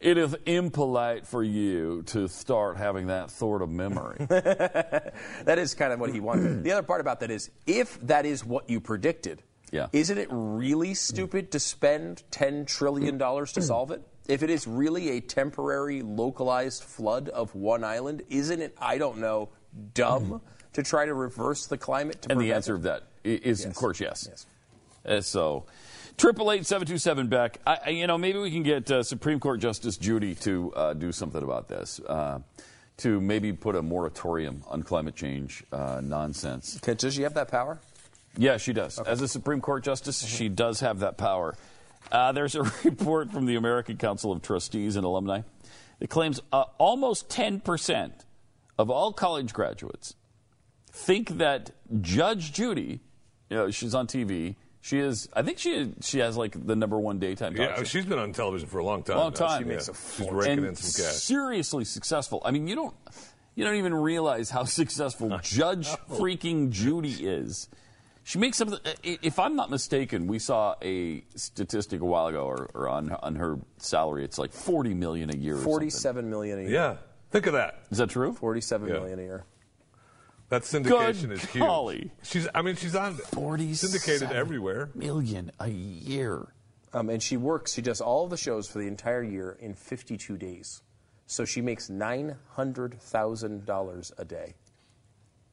[0.00, 4.26] It is impolite for you to start having that sort of memory.
[4.28, 6.62] That is kind of what he wanted.
[6.64, 9.86] the other part about that is if that is what you predicted, Yeah.
[9.92, 14.02] isn't it really stupid to spend $10 trillion to solve it?
[14.28, 19.18] If it is really a temporary, localized flood of one island, isn't it, I don't
[19.18, 19.50] know,
[19.94, 20.40] dumb
[20.74, 22.22] to try to reverse the climate?
[22.22, 22.76] To and the answer it?
[22.76, 24.28] of that is, is, of course, yes.
[24.28, 24.46] Yes.
[25.06, 25.64] Uh, so,
[26.16, 27.58] triple eight seven two seven Beck.
[27.66, 31.12] I, you know, maybe we can get uh, Supreme Court Justice Judy to uh, do
[31.12, 32.00] something about this.
[32.00, 32.40] Uh,
[32.98, 36.76] to maybe put a moratorium on climate change uh, nonsense.
[36.76, 37.80] Okay, does she have that power?
[38.36, 38.98] Yeah, she does.
[39.00, 41.56] As a Supreme Court justice, she does have that power.
[42.10, 45.42] Uh, there's a report from the American Council of Trustees and Alumni
[45.98, 48.12] that claims uh, almost 10%
[48.78, 50.14] of all college graduates
[50.94, 53.00] think that Judge Judy,
[53.50, 54.54] you know, she's on TV.
[54.80, 57.84] She is, I think she she has like the number one daytime Yeah, show.
[57.84, 59.16] she's been on television for a long time.
[59.16, 59.46] Long now.
[59.46, 59.58] time.
[59.58, 61.14] She She makes makes a She's raking and in some cash.
[61.14, 62.42] seriously successful.
[62.44, 62.94] I mean, you don't
[63.54, 67.68] you don't even realize how successful Judge freaking Judy is.
[68.24, 68.78] She makes something.
[69.02, 73.36] If I'm not mistaken, we saw a statistic a while ago, or, or on on
[73.36, 75.54] her salary, it's like 40 million a year.
[75.54, 75.70] or something.
[75.72, 76.70] Forty-seven million a year.
[76.70, 76.96] Yeah,
[77.30, 77.80] think of that.
[77.90, 78.32] Is that true?
[78.34, 78.94] Forty-seven Yeah.
[78.94, 79.44] million a year.
[80.50, 81.62] That syndication Good is huge.
[81.64, 82.10] golly.
[82.22, 84.90] She's, I mean, she's on 47 syndicated everywhere.
[84.94, 86.46] Million a year.
[86.92, 90.36] Um, and she works, she does all the shows for the entire year in 52
[90.36, 90.82] days.
[91.26, 94.54] So she makes $900,000 a day.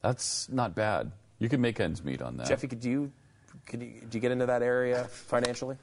[0.02, 1.12] That's not bad.
[1.40, 2.48] You can make ends meet on that.
[2.48, 3.12] Jeffy, could you,
[3.66, 5.78] could you, do you get into that area financially?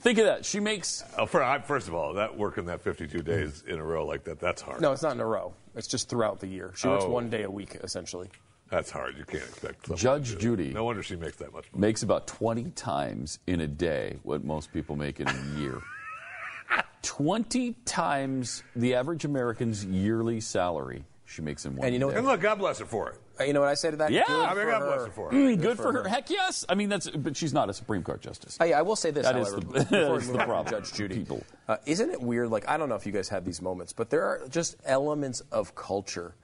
[0.00, 0.44] Think of that.
[0.44, 3.84] She makes Oh, for, I, first of all, that working that 52 days in a
[3.84, 4.80] row like that, that's hard.
[4.80, 5.54] No, it's not in a row.
[5.76, 6.72] It's just throughout the year.
[6.76, 7.10] She works Oh.
[7.10, 8.28] one day a week, essentially.
[8.72, 9.18] That's hard.
[9.18, 10.62] You can't expect someone Judge to do that.
[10.62, 10.72] Judy.
[10.72, 11.80] No wonder she makes that much money.
[11.88, 15.78] makes about 20 times in a day what most people make in a year.
[17.02, 22.16] 20 times the average American's yearly salary she makes in one And you know day.
[22.16, 23.20] And look, God bless her for it.
[23.40, 24.10] Uh, You know what I say to that?
[24.10, 24.22] Yeah.
[24.26, 24.86] Good I mean, for God her.
[24.86, 25.34] bless her for it.
[25.34, 26.08] Mm, good for her.
[26.08, 26.64] Heck yes.
[26.68, 28.58] I mean, that's, but she's not a Supreme Court justice.
[28.60, 30.66] Oh, yeah, I will say this, That is however, the- that's the problem.
[30.68, 31.16] Judge Judy.
[31.16, 31.42] People.
[31.68, 32.50] Uh, isn't it weird?
[32.50, 35.40] Like, I don't know if you guys have these moments, but there are just elements
[35.50, 36.34] of culture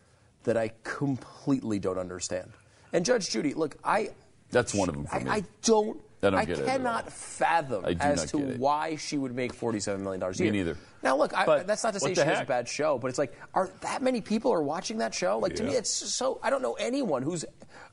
[0.45, 2.51] that I completely don't understand.
[2.93, 4.11] And Judge Judy, look, I.
[4.51, 5.31] That's one of them for I, me.
[5.31, 6.01] I don't.
[6.21, 10.41] I don't get cannot fathom I as to why she would make forty-seven million dollars
[10.41, 10.53] a Me year.
[10.53, 10.77] neither.
[11.01, 13.19] Now, look, I, that's not to say she the has a bad show, but it's
[13.19, 15.39] like, are that many people are watching that show?
[15.39, 15.79] Like to me, Yeah.
[15.79, 16.41] it's so.
[16.43, 17.45] I don't know anyone who's.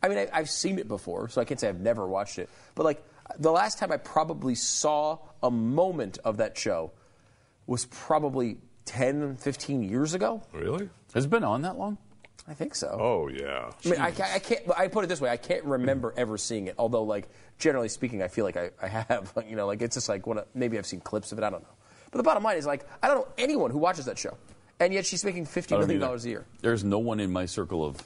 [0.02, 2.50] I mean, I, I've seen it before, so I can't say I've never watched it.
[2.74, 3.04] But like
[3.38, 6.94] the last time I probably saw a moment of that show
[7.68, 10.42] was probably 10, 15 years ago.
[10.54, 10.90] Really?
[11.14, 11.98] Has it been on that long?
[12.48, 12.96] I think so.
[13.00, 13.72] Oh, yeah.
[13.84, 14.62] I mean, I, I can't.
[14.78, 16.76] I put it this way: I can't remember ever seeing it.
[16.78, 17.28] Although, like
[17.58, 19.34] generally speaking, I feel like I, I have.
[19.50, 21.44] You know, like it's just like what maybe I've seen clips of it.
[21.44, 21.70] I don't know.
[22.12, 24.38] But the bottom line is like I don't know anyone who watches that show,
[24.80, 26.46] and yet she's making fifty million dollars a year.
[26.62, 28.04] There's no one in my circle of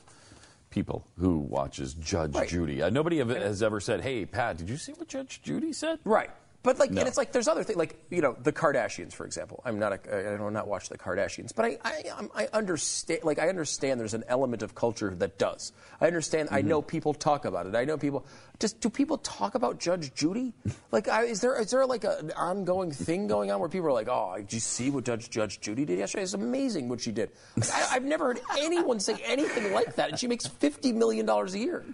[0.69, 2.47] people who watches Judge Right.
[2.47, 2.81] Judy.
[2.81, 5.99] Uh, nobody have, has ever said, "Hey, Pat, did you see what Judge Judy said?"
[6.05, 6.29] Right.
[6.61, 6.99] But like, No.
[6.99, 9.61] and it's like there's other things, like you know, the Kardashians, for example.
[9.63, 13.21] I'm not, a, I do not watch the Kardashians, but I, I, I'm- understand.
[13.23, 15.71] Like, I understand there's an element of culture that does.
[16.01, 16.49] I understand.
[16.51, 16.67] I Mm-hmm.
[16.67, 17.75] know people talk about it.
[17.75, 18.25] I know people.
[18.59, 20.53] Just do people talk about Judge Judy?
[20.91, 23.87] Like, I, is there is there like a, an ongoing thing going on where people
[23.87, 26.23] are like, oh, did you see what Judge Judge Judy did yesterday?
[26.23, 27.29] It's amazing what she did.
[27.55, 31.25] Like, I, I've never heard anyone say anything like that, and she makes fifty million
[31.27, 31.85] dollars a year.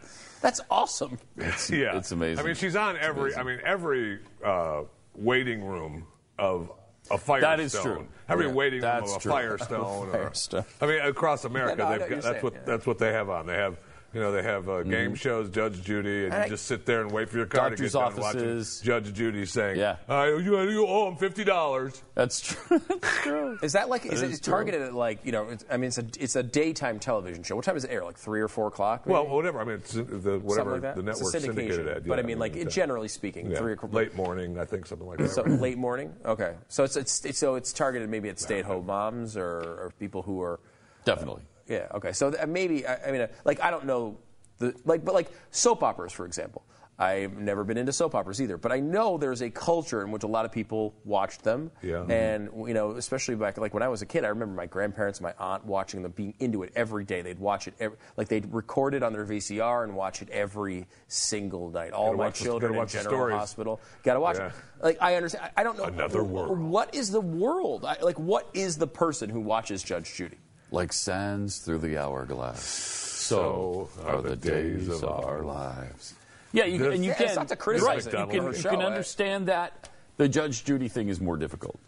[0.45, 1.17] That's awesome.
[1.37, 1.97] yeah.
[1.97, 2.43] it's amazing.
[2.43, 3.33] I mean, she's on It's every.
[3.33, 3.39] amazing.
[3.39, 4.81] I mean, every uh,
[5.15, 6.05] waiting room
[6.37, 6.69] of
[7.09, 7.49] a Firestone.
[7.57, 8.07] That is true.
[8.29, 9.31] Every Yeah, wire that's room of a true.
[9.31, 9.79] Firestone.
[9.81, 10.65] or- Firestone.
[10.81, 12.59] I mean, across America, Yeah, no, they've got, that's saying, what yeah.
[12.63, 13.47] that's what they have on.
[13.47, 13.77] They have.
[14.15, 16.85] You know, they have uh, game shows, Judge Judy, and, And I- you just sit
[16.85, 18.79] there and wait for your car Doctors' to get done offices.
[18.81, 19.97] watching Judge Judy saying, Yeah.
[20.09, 22.79] uh, you, you owe him fifty dollars." That's true.
[22.87, 23.59] That's true.
[23.61, 24.53] Is that like is That it is true.
[24.53, 25.49] targeted at like you know?
[25.49, 27.57] It's, I mean, it's a it's a daytime television show.
[27.57, 28.05] What time does it air?
[28.05, 29.05] Like three or four o'clock?
[29.05, 29.13] maybe?
[29.15, 29.59] Well, whatever.
[29.59, 30.95] I mean, it's the Something whatever like that?
[30.95, 31.95] the It's a network syndicated syndication.
[31.97, 32.07] at.
[32.07, 33.91] But I mean, like it's, uh, generally speaking, yeah, three o'clock.
[33.91, 35.31] late morning, I think, something like that.
[35.31, 36.13] So late morning.
[36.25, 40.21] Okay, so it's, it's, it's so it's targeted maybe at stay-at-home moms or, or people
[40.21, 40.61] who are
[41.03, 41.41] Definitely.
[41.67, 41.87] Yeah.
[41.95, 44.17] Okay, so th- maybe I, I mean uh, like I don't know
[44.59, 46.63] the like but like soap operas for example.
[46.97, 50.23] I've never been into soap operas either, but I know there's a culture in which
[50.23, 51.69] a lot of people watched them.
[51.81, 52.03] Yeah.
[52.03, 55.19] And you know, especially back like when I was a kid, I remember my grandparents,
[55.19, 57.21] and my aunt watching them, being into it every day.
[57.21, 60.87] They'd watch it every, like they'd record it on their VCR and watch it every
[61.09, 61.91] single night.
[61.91, 63.35] All my watch the- children gotta in watch the General stories.
[63.35, 63.81] Hospital.
[64.03, 64.51] Got to watch it.
[64.81, 65.51] Like I understand.
[65.57, 65.83] I I don't know.
[65.83, 66.57] Another world.
[66.57, 67.83] What is the world?
[67.83, 70.37] I, like what is the person who watches Judge Judy?
[70.71, 72.61] Like sands through the hourglass.
[72.63, 76.13] So are the days of our lives.
[76.53, 77.25] Yeah, you, and you Yeah, can.
[77.27, 79.89] it's not to criticize right, you can, you show, can I- understand that.
[80.17, 81.79] The Judge Judy thing is more difficult.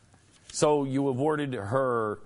[0.51, 2.19] So you awarded her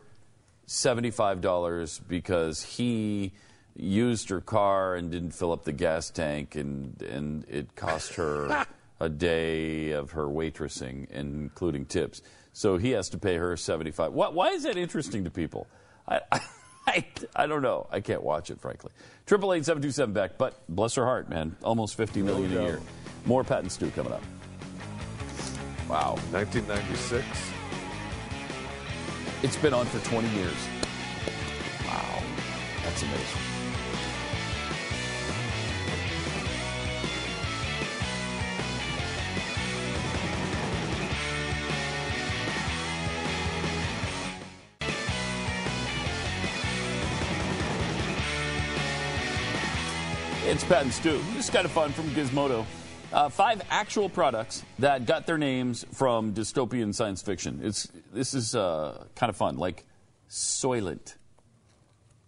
[0.68, 3.34] $75 because he
[3.76, 8.66] used her car and didn't fill up the gas tank, and, and it cost her
[9.00, 12.22] a day of her waitressing, including tips.
[12.54, 15.68] So he has to pay her 75 Why, why is that interesting to people?
[16.08, 16.22] I,
[16.88, 17.06] I,
[17.36, 17.88] I don't know.
[17.92, 18.92] I can't watch it, frankly.
[19.26, 20.38] Triple eight seven two seven Beck.
[20.38, 22.82] But bless her heart, man, almost fifty million a year.
[23.26, 24.24] More Pat and Stu coming up.
[25.88, 27.26] Wow, 1996.
[29.44, 30.56] it's been on for twenty years.
[31.86, 32.24] Wow,
[32.84, 33.51] that's amazing.
[50.52, 51.18] It's Pat and Stu.
[51.34, 52.66] This is kind of fun from Gizmodo.
[53.14, 57.62] Uh, five actual products that got their names from dystopian science fiction.
[57.64, 59.86] It's this is uh, kind of fun, like
[60.30, 61.16] Soylent,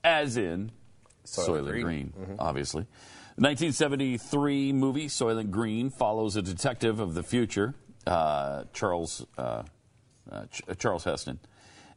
[0.06, 0.72] as in
[1.26, 2.14] Soylent, Green.
[2.16, 2.84] Green, obviously.
[3.36, 7.76] The 1973 movie Soylent Green follows a detective of the future,
[8.08, 9.64] uh, Charles uh,
[10.32, 11.42] uh, Ch- uh, Charles Heston,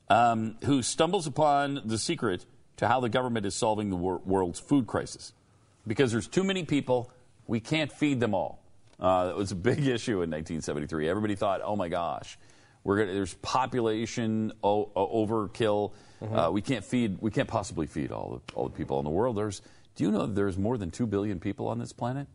[0.08, 2.46] um, who stumbles upon the secret
[2.78, 5.32] to how the government is solving the wor- world's food crisis.
[5.86, 7.10] Because there's too many people,
[7.46, 8.62] we can't feed them all.
[8.98, 11.08] Uh, that was a big issue in 1973.
[11.08, 12.38] Everybody thought, oh my gosh,
[12.84, 15.92] we're gonna, there's population o- overkill.
[16.22, 19.10] Uh, we can't feed, we can't possibly feed all the, all the people in the
[19.10, 19.36] world.
[19.36, 19.60] There's,
[19.96, 22.26] do you know there's more than two billion people on this planet?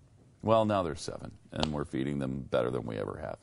[0.44, 3.38] Well, now there's seven, and we're feeding them better than we ever have.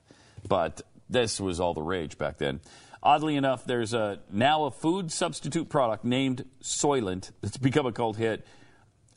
[0.48, 2.60] But this was all the rage back then.
[3.02, 8.16] Oddly enough, there's a, now a food substitute product named Soylent that's become a cult
[8.16, 8.44] hit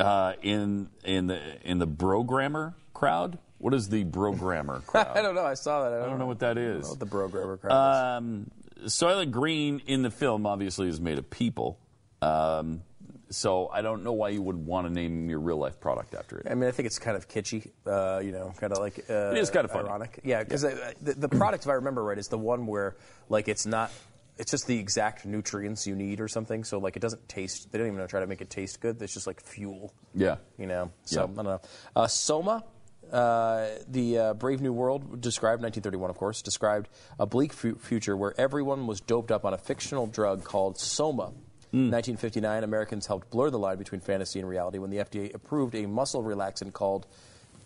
[0.02, 3.38] uh, in in the in the programmer crowd.
[3.58, 5.16] What is the programmer crowd?
[5.16, 5.46] I don't know.
[5.46, 5.94] I saw that.
[5.94, 6.90] I don't, I don't know what that is.
[6.90, 8.18] what the programmer crowd.
[8.18, 8.50] Um,
[8.86, 11.78] Soylent Green in the film obviously is made of people.
[12.22, 12.82] Um,
[13.30, 16.38] so I don't know why you would want to name your real life product after
[16.40, 16.48] it.
[16.50, 19.32] I mean, I think it's kind of kitschy, uh, you know, kind of like uh,
[19.32, 19.88] It is kind of funny.
[19.88, 20.20] ironic.
[20.24, 22.96] Yeah, because the, the product, if I remember right, is the one where
[23.30, 23.92] like it's not.
[24.38, 26.64] It's just the exact nutrients you need or something.
[26.64, 27.72] So like it doesn't taste.
[27.72, 29.02] They don't even try to make it taste good.
[29.02, 29.94] It's just like fuel.
[30.16, 30.38] Yeah.
[30.58, 30.92] You know.
[31.06, 31.24] So Yeah.
[31.24, 31.62] I don't know.
[31.96, 32.64] Uh, Soma.
[33.12, 36.88] Uh, the uh, Brave New World described 1931, of course, described
[37.20, 41.34] a bleak fu- future where everyone was doped up on a fictional drug called Soma.
[41.74, 45.86] 1959, Americans helped blur the line between fantasy and reality when the FDA approved a
[45.88, 47.06] muscle relaxant called,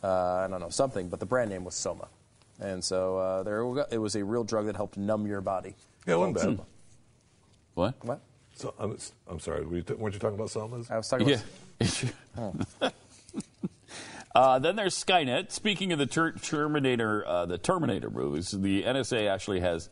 [0.04, 2.08] uh, I don't know, something, but the brand name was Soma.
[2.60, 3.62] And so uh, there
[3.92, 5.76] it was a real drug that helped numb your body.
[6.06, 6.58] Yeah, it wasn't Called bad.
[6.58, 6.68] Soma.
[7.74, 8.06] What?
[8.06, 8.22] What?
[8.56, 10.90] So, I'm, I'm sorry, were you t- weren't you talking about Selma's?
[10.90, 11.40] I was talking Yeah.
[12.38, 12.66] about.
[14.36, 15.52] uh, then there's Skynet.
[15.52, 19.90] Speaking of the ter- Terminator, uh, the Terminator movies, the NSA actually has,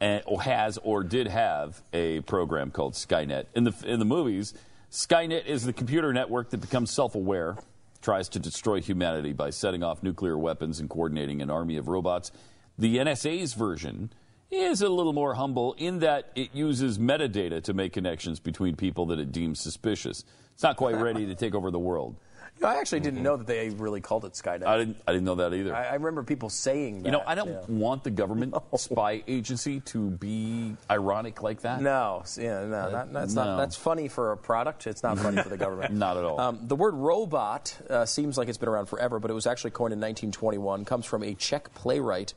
[0.00, 3.44] uh, or has or did have a program called Skynet.
[3.54, 4.54] In the in the movies,
[4.90, 7.56] Skynet is the computer network that becomes self-aware,
[8.00, 12.32] tries to destroy humanity by setting off nuclear weapons and coordinating an army of robots.
[12.78, 14.10] The NSA's version
[14.50, 19.06] is a little more humble in that it uses metadata to make connections between people
[19.06, 20.24] that it deems suspicious.
[20.54, 22.16] It's not quite ready to take over the world.
[22.58, 24.66] You know, I actually didn't know that they really called it Skynet.
[24.66, 24.96] I didn't.
[25.06, 25.72] I didn't know that either.
[25.72, 27.06] I, I remember people saying that.
[27.06, 27.60] you know, I don't yeah.
[27.68, 31.80] want the government spy agency to be ironic like that.
[31.80, 33.44] No, yeah, no, not, that's no.
[33.44, 33.58] not.
[33.58, 34.88] That's funny for a product.
[34.88, 35.94] It's not funny for the government.
[35.98, 36.40] Not at all.
[36.40, 39.70] Um, the word robot uh, seems like it's been around forever, but it was actually
[39.70, 40.84] coined in 1921.
[40.84, 42.34] Comes from a Czech playwright.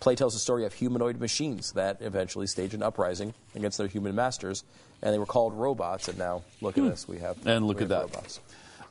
[0.00, 4.14] Play tells the story of humanoid machines that eventually stage an uprising against their human
[4.14, 4.64] masters,
[5.02, 6.08] and they were called robots.
[6.08, 7.48] And now look at us, we have Hmm.
[7.48, 8.02] And look at that.
[8.02, 8.40] robots.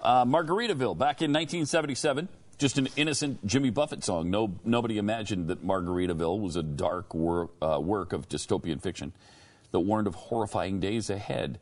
[0.01, 4.29] Uh, Margaritaville, back in 1977, just an innocent Jimmy Buffett song.
[4.29, 9.11] No, nobody imagined that Margaritaville was a dark wor- uh, work of dystopian fiction
[9.71, 11.59] that warned of horrifying days ahead.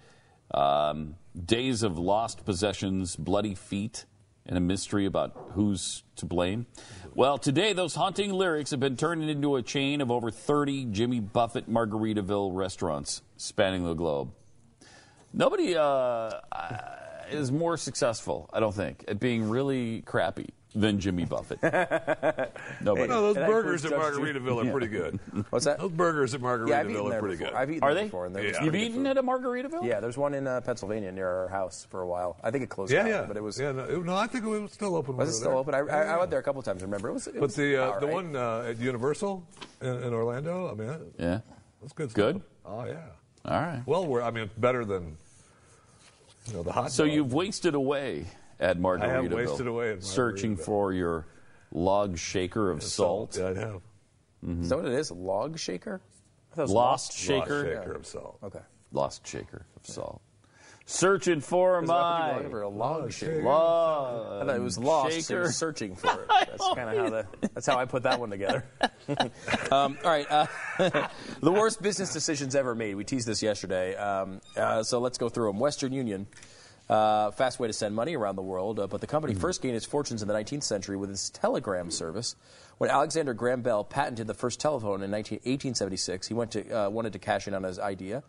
[0.53, 1.15] Um,
[1.45, 4.05] days of lost possessions, bloody feet,
[4.47, 6.65] and a mystery about who's to blame.
[7.13, 11.19] Well, today those haunting lyrics have been turned into a chain of over 30 Jimmy
[11.19, 14.31] Buffett Margaritaville restaurants spanning the globe.
[15.33, 16.31] Nobody uh,
[17.29, 21.61] is more successful, I don't think, at being really crappy than Jimmy Buffett.
[22.81, 23.07] Nobody.
[23.07, 25.19] No, those And burgers at includes Judge Margaritaville are pretty good.
[25.49, 25.79] What's that?
[25.79, 27.47] Those burgers at Yeah, Margaritaville eaten are pretty before.
[27.51, 27.57] good.
[27.57, 28.07] I've eaten Are there they?
[28.07, 28.51] before, and they're Yeah.
[28.51, 29.07] just You've eaten food.
[29.07, 29.85] at a Margaritaville?
[29.87, 32.37] Yeah, there's one in uh, Pennsylvania near our house for a while.
[32.43, 33.25] I think it closed yeah, down, yeah.
[33.27, 33.59] but it was.
[33.59, 35.15] Yeah, no, it- no, I think it was still open.
[35.17, 35.73] Was when it still were open?
[35.73, 36.81] I, I, Yeah, I went there a couple times.
[36.83, 37.27] Remember, it was.
[37.27, 38.13] It But was the uh, all the right.
[38.13, 39.47] one uh, at Universal
[39.81, 41.39] in, in Orlando, I mean, that, Yeah.
[41.81, 42.03] that's good.
[42.05, 42.41] It's good?
[42.65, 42.97] Oh yeah.
[43.45, 43.81] All right.
[43.85, 45.17] Well, we're I mean, better than
[46.47, 46.91] you know the hot.
[46.91, 47.13] So dog.
[47.13, 48.25] you've wasted away
[48.59, 49.35] at Margaritaville.
[49.35, 51.25] wasted away at Searching for your
[51.71, 53.37] log shaker of salt.
[53.37, 53.81] Yeah, I have.
[54.61, 55.09] Is that what it is?
[55.09, 56.01] A log shaker?
[56.53, 57.65] I That was Lost Lost shaker.
[57.65, 58.39] shaker of salt.
[58.43, 58.59] Okay.
[58.91, 60.21] Lost shaker of salt.
[60.89, 62.61] Searching for Is that what my people are looking for?
[62.61, 63.43] a log shaker.
[63.43, 64.41] love.
[64.41, 65.11] I thought it was lost.
[65.15, 65.47] So shaker.
[65.47, 66.27] he searching for it.
[66.29, 67.27] That's kind of how the.
[67.53, 68.63] That's how I put that one together.
[69.69, 70.25] um, all right.
[70.31, 70.45] Uh,
[71.41, 72.95] the worst business decisions ever made.
[72.95, 73.97] We teased this yesterday.
[73.97, 75.59] Um, uh, so let's go through them.
[75.59, 76.25] Western Union.
[76.89, 79.75] Uh, fast way to send money around the world, uh, but the company first gained
[79.75, 82.35] its fortunes in the 19th century with its telegram service.
[82.77, 86.89] When Alexander Graham Bell patented the first telephone in 19, 1876, he went to, uh,
[86.89, 88.23] wanted to cash in on his idea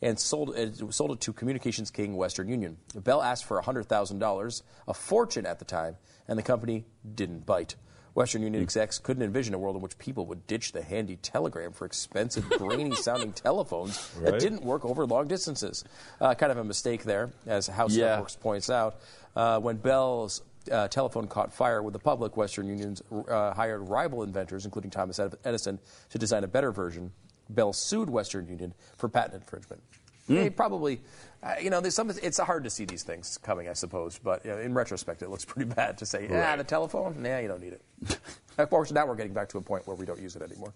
[0.00, 2.76] and sold it, sold it to communications king Western Union.
[2.94, 5.96] Bell asked for $100,000, a fortune at the time,
[6.28, 6.84] and the company
[7.14, 7.74] didn't bite.
[8.14, 11.72] Western Union execs couldn't envision a world in which people would ditch the handy telegram
[11.72, 15.84] for expensive, grainy sounding telephones that didn't work over long distances.
[16.20, 18.10] Uh, kind of a mistake there, as House Yeah.
[18.10, 18.96] Networks points out.
[19.34, 24.22] Uh, when Bell's uh, telephone caught fire with the public, Western Union's uh, hired rival
[24.22, 25.78] inventors, including Thomas Edison,
[26.10, 27.12] to design a better version.
[27.50, 29.82] Bell sued Western Union for patent infringement.
[30.26, 31.00] They probably,
[31.42, 32.10] uh, you know, there's some.
[32.10, 34.18] It's hard to see these things coming, I suppose.
[34.22, 36.56] But you know, in retrospect, it looks pretty bad to say, yeah, Right.
[36.58, 37.22] the telephone.
[37.22, 38.18] Nah, you don't need it."
[38.58, 40.72] of course, now we're getting back to a point where we don't use it anymore.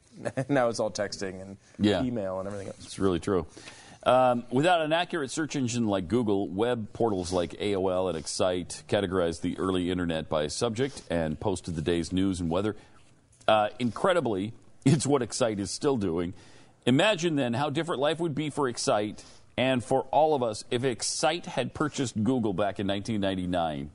[0.48, 2.02] now it's all texting and Yeah.
[2.02, 2.78] email and everything else.
[2.84, 3.46] It's really true.
[4.04, 9.42] Um, without an accurate search engine like Google, web portals like AOL and Excite categorized
[9.42, 12.74] the early internet by subject and posted the day's news and weather.
[13.46, 14.52] Uh, incredibly,
[14.84, 16.34] it's what Excite is still doing.
[16.84, 19.22] Imagine then how different life would be for Excite
[19.56, 23.90] and for all of us if Excite had purchased Google back in 1999.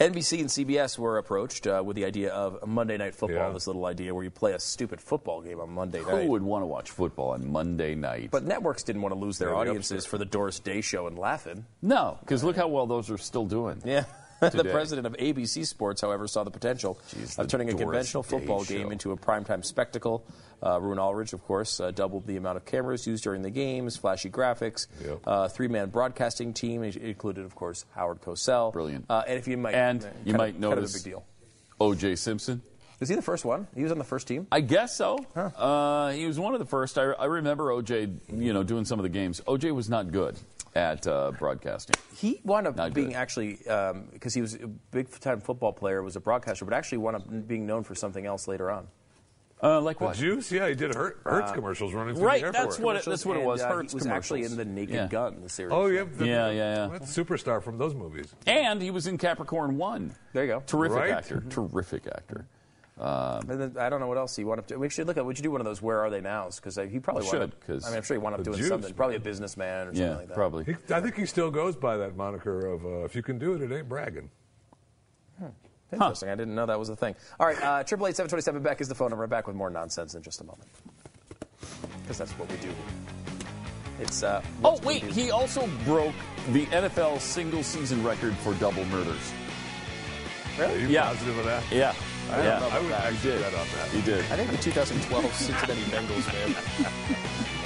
[0.00, 3.48] NBC and CBS were approached uh, with the idea of Monday Night Football.
[3.48, 3.52] Yeah.
[3.52, 6.22] This little idea where you play a stupid football game on Monday Who night.
[6.22, 8.30] Who would want to watch football on Monday night?
[8.30, 11.66] But networks didn't want to lose their audiences for the Doris Day Show and Laughing.
[11.82, 13.82] no, because look how well those are still doing.
[13.84, 14.04] Yeah.
[14.52, 18.64] the president of ABC Sports, however, saw the potential Jeez, of turning a conventional football
[18.64, 18.74] Show.
[18.74, 20.24] game into a primetime spectacle.
[20.62, 23.96] Uh, Roone Arledge, of course, uh, doubled the amount of cameras used during the games,
[23.96, 25.20] flashy graphics, Yep.
[25.26, 28.72] uh, three-man broadcasting team, it included, of course, Howard Cosell.
[28.72, 29.06] Brilliant.
[29.08, 31.24] Uh, and if you might, And you might of, notice kind of a big deal.
[31.80, 32.16] O.J.
[32.16, 32.62] Simpson.
[33.00, 33.66] Is he the first one?
[33.74, 34.46] He was on the first team.
[34.52, 35.18] I guess so.
[35.34, 36.98] Uh, he was one of the first.
[36.98, 38.10] I, I remember O.J.
[38.32, 39.40] You know doing some of the games.
[39.46, 39.70] O.J.
[39.72, 40.38] was not good
[40.74, 41.96] at uh, broadcasting.
[42.16, 43.16] He wound up Not being good.
[43.16, 43.58] actually
[44.12, 47.66] because he was a big-time football player, was a broadcaster, but actually wound up being
[47.66, 48.86] known for something else later on.
[49.62, 50.16] Uh, like The what?
[50.16, 52.64] Juice, yeah, he did Hurt, Hertz commercials running through right, the airport.
[52.64, 54.64] that's what it- that's what it was, And, uh, Hertz he was actually in the
[54.64, 55.06] Naked Yeah.
[55.08, 55.72] Gun, the series.
[55.74, 56.04] Oh, yeah.
[56.10, 56.88] the- Yeah, yeah, yeah.
[56.98, 58.34] That's superstar from those movies.
[58.46, 60.14] And he was in Capricorn One.
[60.32, 60.60] There you go.
[60.66, 61.10] Terrific Right?
[61.10, 61.42] actor.
[61.50, 62.46] Terrific actor.
[63.00, 64.66] And then, I don't know what else he wound to.
[64.68, 64.80] doing.
[64.80, 65.24] We should look at.
[65.24, 65.80] Would you do one of those?
[65.80, 66.48] Where are they now?
[66.54, 68.92] Because he probably Should, 'cause I mean, I'm sure he wound up doing juice, something.
[68.94, 70.34] Probably a businessman or something Yeah, like that.
[70.34, 70.64] probably.
[70.64, 73.54] He, I think he still goes by that moniker of uh, if you can do
[73.54, 74.30] it, it ain't bragging.
[75.92, 76.28] Interesting.
[76.28, 77.16] I didn't know that was a thing.
[77.40, 79.26] All right, uh, triple eight seven twenty seven Beck is the phone number.
[79.26, 80.68] Back with more nonsense in just a moment.
[82.02, 82.68] Because that's what we do.
[83.98, 84.22] It's.
[84.22, 86.14] Uh, Oh wait, he also broke
[86.52, 89.32] the NFL single season record for double murders.
[90.60, 91.06] Are you Yeah.
[91.06, 91.64] positive of that?
[91.72, 91.92] Yeah,
[92.32, 92.68] I yeah.
[92.70, 93.40] I would He actually did.
[93.42, 93.88] bet on that.
[93.90, 94.20] He did.
[94.30, 97.56] I think the 2012 Cincinnati Bengals man.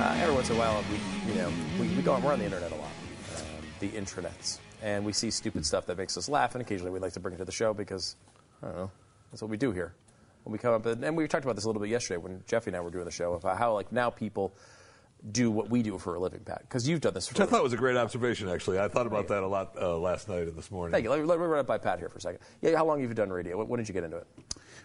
[0.00, 2.38] Uh, every once in a while, we, you know, we, we go on, we're on
[2.38, 2.88] the internet a lot,
[3.36, 3.42] um,
[3.80, 7.12] the intranets, and we see stupid stuff that makes us laugh, and occasionally we like
[7.12, 8.16] to bring it to the show because,
[8.62, 8.90] I don't know,
[9.30, 9.92] that's what we do here.
[10.44, 12.42] When we come up, and, and we talked about this a little bit yesterday when
[12.46, 14.54] Jeffy and I were doing the show about how, like, now people
[15.30, 16.62] do what we do for a living, Pat?
[16.62, 18.78] Because you've done this for Which I thought was a great observation, actually.
[18.78, 20.92] I thought about that a lot uh, last night and this morning.
[20.92, 21.10] Thank you.
[21.10, 22.40] Let me, let me run it by Pat here for a second.
[22.60, 23.58] Yeah, how long have you done radio?
[23.58, 24.26] When, when did you get into it?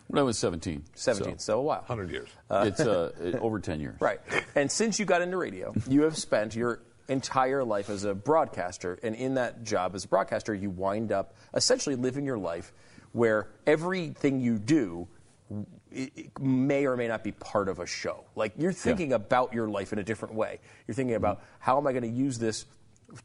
[0.08, 0.84] When I was 17.
[0.94, 1.80] 17, so, a while.
[1.80, 2.30] 100 years.
[2.52, 4.00] it's uh, over 10 years.
[4.00, 4.20] Right.
[4.56, 9.00] And since you got into radio, you have spent your entire life as a broadcaster.
[9.04, 12.74] And in that job as a broadcaster, you wind up essentially living your life
[13.14, 15.08] where everything you do
[15.96, 18.26] it, may or may not be part of a show.
[18.36, 20.60] Like you're thinking about your life in a different way.
[20.88, 22.66] You're thinking about how am I going to use this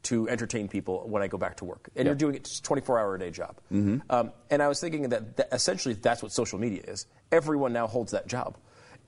[0.04, 2.98] to entertain people when I go back to work, and you're doing it just 24
[2.98, 3.56] hour a day job.
[4.10, 7.06] Um, and I was thinking that, that essentially that's what social media is.
[7.32, 8.56] Everyone now holds that job.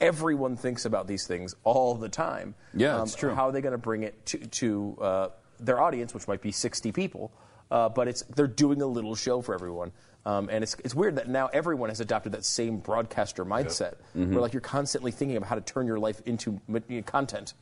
[0.01, 2.55] Everyone thinks about these things all the time.
[2.75, 3.35] Yeah, it's true.
[3.35, 5.29] How are they going to bring it to, to uh,
[5.61, 7.31] their audience, which might be 60 people?
[7.73, 9.93] Uh, but it's they're doing a little show for everyone.
[10.27, 14.33] Um, and it's, it's weird that now everyone has adopted that same broadcaster mindset, Mm-hmm.
[14.35, 16.61] where like you're constantly thinking about how to turn your life into
[17.07, 17.55] content.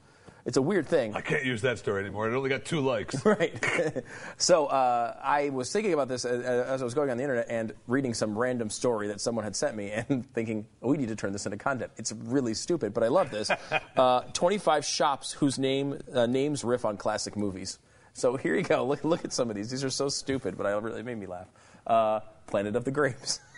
[0.46, 1.14] It's a weird thing.
[1.14, 2.28] I can't use that story anymore.
[2.28, 3.14] It only got two likes.
[3.24, 3.54] Right.
[4.36, 7.46] so uh, I was thinking about this as, as I was going on the internet
[7.50, 11.08] and reading some random story that someone had sent me and thinking, oh, we need
[11.08, 11.92] to turn this into content.
[11.98, 13.50] It's really stupid, but I love this.
[13.96, 17.78] Uh, 25 shops whose name uh, names riff on classic movies.
[18.12, 18.84] So here you go.
[18.86, 19.70] Look, look at some of these.
[19.70, 21.46] These are so stupid, but I really it made me laugh.
[21.86, 23.40] Uh, Planet of the Grapes.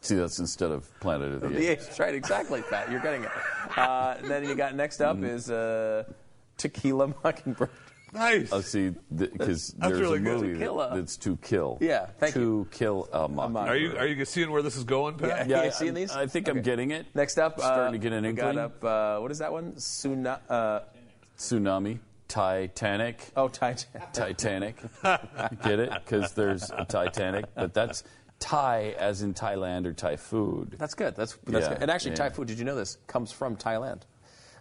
[0.00, 1.86] See, that's instead of Planet of the The Apes.
[1.88, 2.14] Apes, right?
[2.14, 2.90] Exactly, Pat.
[2.90, 3.30] You're getting it.
[3.76, 6.04] Uh, then you got next up is uh,
[6.58, 7.70] Tequila Mockingbird.
[8.12, 8.52] Nice.
[8.52, 10.40] Oh, see, because That's there's really a good.
[10.42, 11.78] movie To that, that's to kill.
[11.80, 12.68] Yeah, thank to you.
[12.70, 13.68] To kill a mockingbird.
[13.68, 15.48] are you are you seeing where this is going, Pat?
[15.48, 15.62] Yeah.
[15.62, 16.10] Yeah, You seeing I- these?
[16.12, 17.06] I think I'm getting it.
[17.14, 18.54] Next up, starting uh, to get an we inkling.
[18.54, 18.84] got up.
[18.84, 19.76] Uh, what is that one?
[19.80, 20.80] Suna, uh,
[21.36, 21.98] Tsunami,
[22.28, 24.02] Titanic, oh, Titan.
[24.12, 24.76] Titanic.
[25.02, 25.92] Get it?
[25.92, 28.02] Because there's a Titanic, but that's
[28.40, 30.76] Thai as in Thailand or Thai food.
[30.78, 31.14] That's good.
[31.14, 31.82] That's that's Yeah, good.
[31.82, 32.16] And actually, yeah.
[32.16, 32.48] Thai food.
[32.48, 34.02] Did you know this comes from Thailand?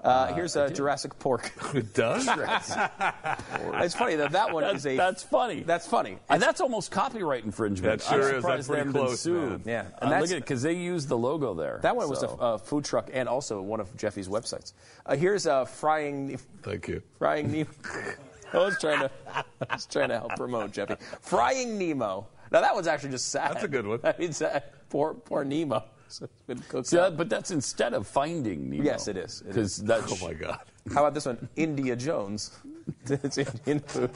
[0.03, 1.51] Uh, here's uh, Jurassic Pork.
[1.73, 2.27] It does.
[2.27, 4.97] it's funny that that one That's, is a.
[4.97, 5.61] that's funny.
[5.63, 6.17] That's funny.
[6.29, 8.01] And that's almost copyright infringement.
[8.01, 8.41] That sure I'm is.
[8.41, 9.49] surprised That's they pretty haven't been close, sued.
[9.49, 9.61] man.
[9.65, 9.79] Yeah.
[10.01, 11.79] And And look at it because they used the logo there.
[11.81, 12.37] that one was a so.
[12.39, 14.73] uh, food truck and also one of Jeffy's websites.
[15.05, 17.01] Uh, here's a frying Thank you.
[17.17, 17.69] frying Nemo.
[18.53, 20.95] I was trying to I was trying to help promote Jeffy.
[21.21, 22.27] Frying Nemo.
[22.51, 23.53] Now that one's actually just sad.
[23.55, 23.99] That's a good one.
[24.03, 24.63] I mean, sad.
[24.89, 25.83] poor poor Nemo.
[26.19, 28.83] So it's been cooked See, that- but that's instead of finding Nemo.
[28.83, 29.41] Yes, it is.
[29.41, 30.59] It Because that's Oh my God.
[30.93, 31.47] How about this one?
[31.55, 32.51] India Jones.
[33.05, 34.11] it's Indian food.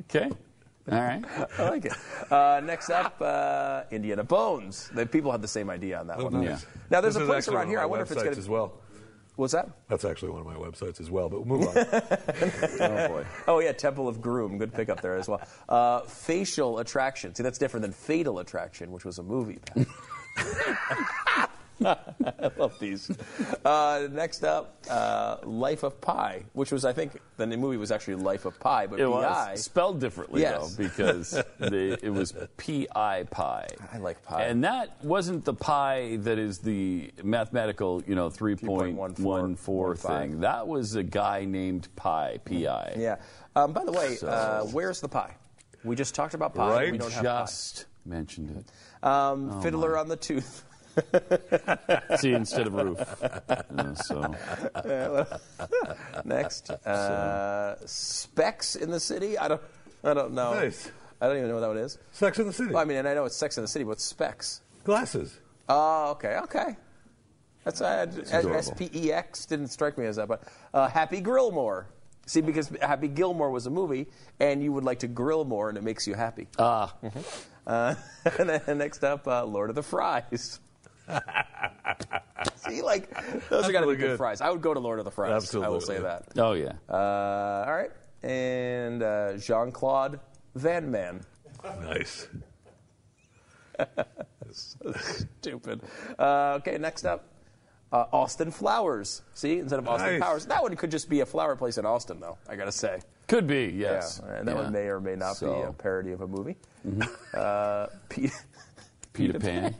[0.00, 0.30] okay.
[0.90, 1.22] All right.
[1.58, 1.92] I like it.
[2.32, 4.90] Uh, next up, uh, Indiana Bones.
[4.94, 6.42] The people had the same idea on that one.
[6.44, 6.64] nice.
[6.90, 7.78] Now there's This a place around here.
[7.78, 8.40] I wonder if it's websites going to.
[8.40, 8.72] as well.
[9.36, 9.68] What's that?
[9.88, 11.28] That's actually one of my websites as well.
[11.28, 11.76] But we'll move on.
[12.80, 13.24] Oh boy.
[13.46, 14.56] Oh yeah, Temple of Groom.
[14.58, 15.42] Good pickup there as well.
[15.68, 17.34] Uh, facial attraction.
[17.34, 19.58] See, that's different than Fatal Attraction, which was a movie.
[21.80, 21.96] I
[22.56, 23.08] love these.
[23.64, 28.16] Uh, next up, uh, Life of Pi, which was I think the movie was actually
[28.16, 29.52] Life of Pi, but It Pi.
[29.52, 30.74] was spelled differently Yes.
[30.74, 33.68] though because they, it was P-I pi.
[33.92, 34.42] I like pi.
[34.42, 40.40] And that wasn't the pi that is the mathematical, you know, 3.14 thing.
[40.40, 42.94] That was a guy named Pi, P-I.
[42.98, 43.16] Yeah.
[43.54, 45.36] Um, by the way, So- uh, where's the pie?
[45.84, 46.70] We just talked about pie.
[46.70, 46.92] Right.
[46.92, 48.64] We don't have Just mentioned it.
[49.02, 49.30] Pie.
[49.30, 50.64] Um, Fiddler on the Tooth.
[52.20, 53.22] See, instead of roof.
[53.22, 54.34] Uh, so
[56.24, 59.38] Next, uh, Specs in the City.
[59.38, 59.62] I don't.
[60.04, 60.54] I don't know.
[60.54, 60.90] Nice.
[61.20, 61.98] I don't even know what that one is.
[62.12, 62.72] Sex in the City.
[62.72, 64.62] Well, I mean, and I know it's Sex in the City, but Specs.
[64.84, 65.38] Glasses.
[65.68, 66.76] Oh, okay, okay.
[67.64, 68.56] That's uh, adorable.
[68.56, 71.88] S P E X didn't strike me as that, but uh, Happy Grillmore.
[72.26, 74.06] See, because Happy Gilmore was a movie,
[74.38, 76.46] and you would like to grill more, and it makes you happy.
[76.58, 76.94] ah,
[77.68, 77.94] Uh,
[78.38, 80.58] and then next up, uh, Lord of the Fries.
[82.56, 83.10] See, like
[83.48, 84.16] those are got to really be good good.
[84.18, 84.40] fries.
[84.40, 85.32] I would go to Lord of the Fries.
[85.32, 85.66] Absolutely.
[85.66, 86.24] I will say that.
[86.36, 86.72] oh yeah.
[86.88, 87.90] Uh, all right,
[88.22, 90.18] and uh, Jean Claude
[90.54, 91.20] Van Man.
[91.82, 92.28] Nice.
[94.50, 95.82] Stupid.
[96.18, 97.26] Uh, okay, next up,
[97.92, 99.22] uh, Austin Flowers.
[99.34, 100.22] See, instead of Austin Nice.
[100.22, 102.38] Powers, that one could just be a flower place in Austin, though.
[102.48, 103.00] I gotta say.
[103.28, 104.20] Could be, yes.
[104.24, 104.62] Yeah, and that Yeah.
[104.62, 105.68] one may or may not be So, Mm-hmm.
[105.70, 106.56] a parody of a movie.
[107.34, 108.32] Uh, Pete,
[109.12, 109.74] Peter Pan.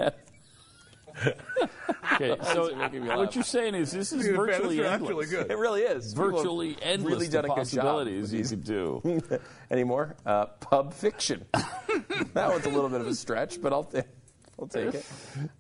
[2.15, 2.75] okay, so
[3.17, 5.27] what you're saying is this is Peter virtually that's endless.
[5.27, 5.51] actually good.
[5.51, 6.13] it really is.
[6.15, 7.83] People Virtually endless Really done the a good job.
[7.85, 8.51] possibilities with you these.
[8.51, 9.41] could do.
[9.71, 10.15] Anymore?
[10.25, 11.45] Uh, Pub Fiction.
[11.53, 14.03] that one's a little bit of a stretch, but I'll, t-
[14.61, 15.07] I'll take it.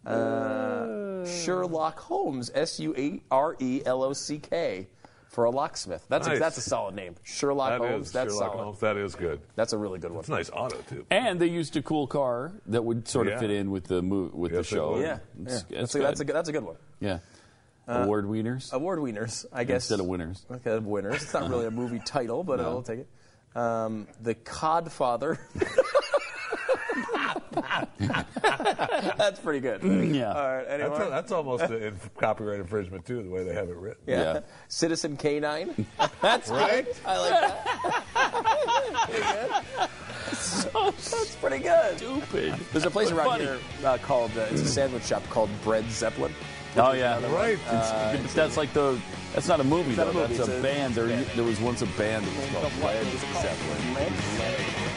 [0.07, 0.87] Uh,
[1.27, 2.51] Sherlock Holmes.
[2.55, 4.89] S U A R E L O C K.
[5.29, 6.05] For a locksmith.
[6.09, 6.39] That's a, Nice.
[6.39, 7.15] that's a solid name.
[7.23, 8.07] Sherlock That Holmes.
[8.07, 8.65] is That's Sherlock solid.
[8.65, 8.81] Holmes.
[8.81, 9.41] That is good.
[9.57, 10.21] That's a really good one.
[10.21, 11.05] It's a nice auto too.
[11.11, 13.41] And they used a cool car that would sort of Yeah.
[13.41, 14.93] fit in with the mo- with Yes, the show.
[14.95, 15.03] would.
[15.03, 15.19] Yeah, yeah.
[15.55, 16.27] it's That's, a, that's, a, good.
[16.29, 16.77] good- that's a good one.
[17.01, 17.19] Yeah.
[17.87, 19.83] Award wieners Award wieners, I guess.
[19.91, 20.45] instead of winners.
[20.51, 21.23] Okay, winners.
[21.23, 23.09] It's not really a movie title, but I'll take it.
[23.57, 25.39] Um, the Codfather.
[29.17, 29.83] That's pretty good.
[29.83, 30.33] Yeah.
[30.33, 30.65] All right.
[30.69, 31.07] Anyway.
[31.11, 34.03] that's almost a inf- copyright infringement too, the way they have it written.
[34.07, 34.35] yeah.
[34.35, 34.41] Yeah.
[34.69, 35.87] Citizen Canine.
[36.23, 36.85] That's Right?
[36.87, 36.97] good.
[37.05, 37.65] I like that.
[39.09, 39.51] pretty good.
[40.73, 41.97] That's pretty good.
[41.99, 42.55] Stupid.
[42.73, 43.45] There's a place around funny.
[43.45, 46.33] here uh, called uh, it's a sandwich shop called Bread Zeppelin.
[46.77, 47.55] Oh yeah, Right.
[47.55, 48.99] It's- but that's like the.
[49.35, 50.21] That's not a movie not though.
[50.21, 50.95] a movie, That's it's a, a band.
[50.95, 51.27] There, band.
[51.35, 53.43] there was once a band that was called Led Zeppelin.
[53.43, 54.88] Zeppelin.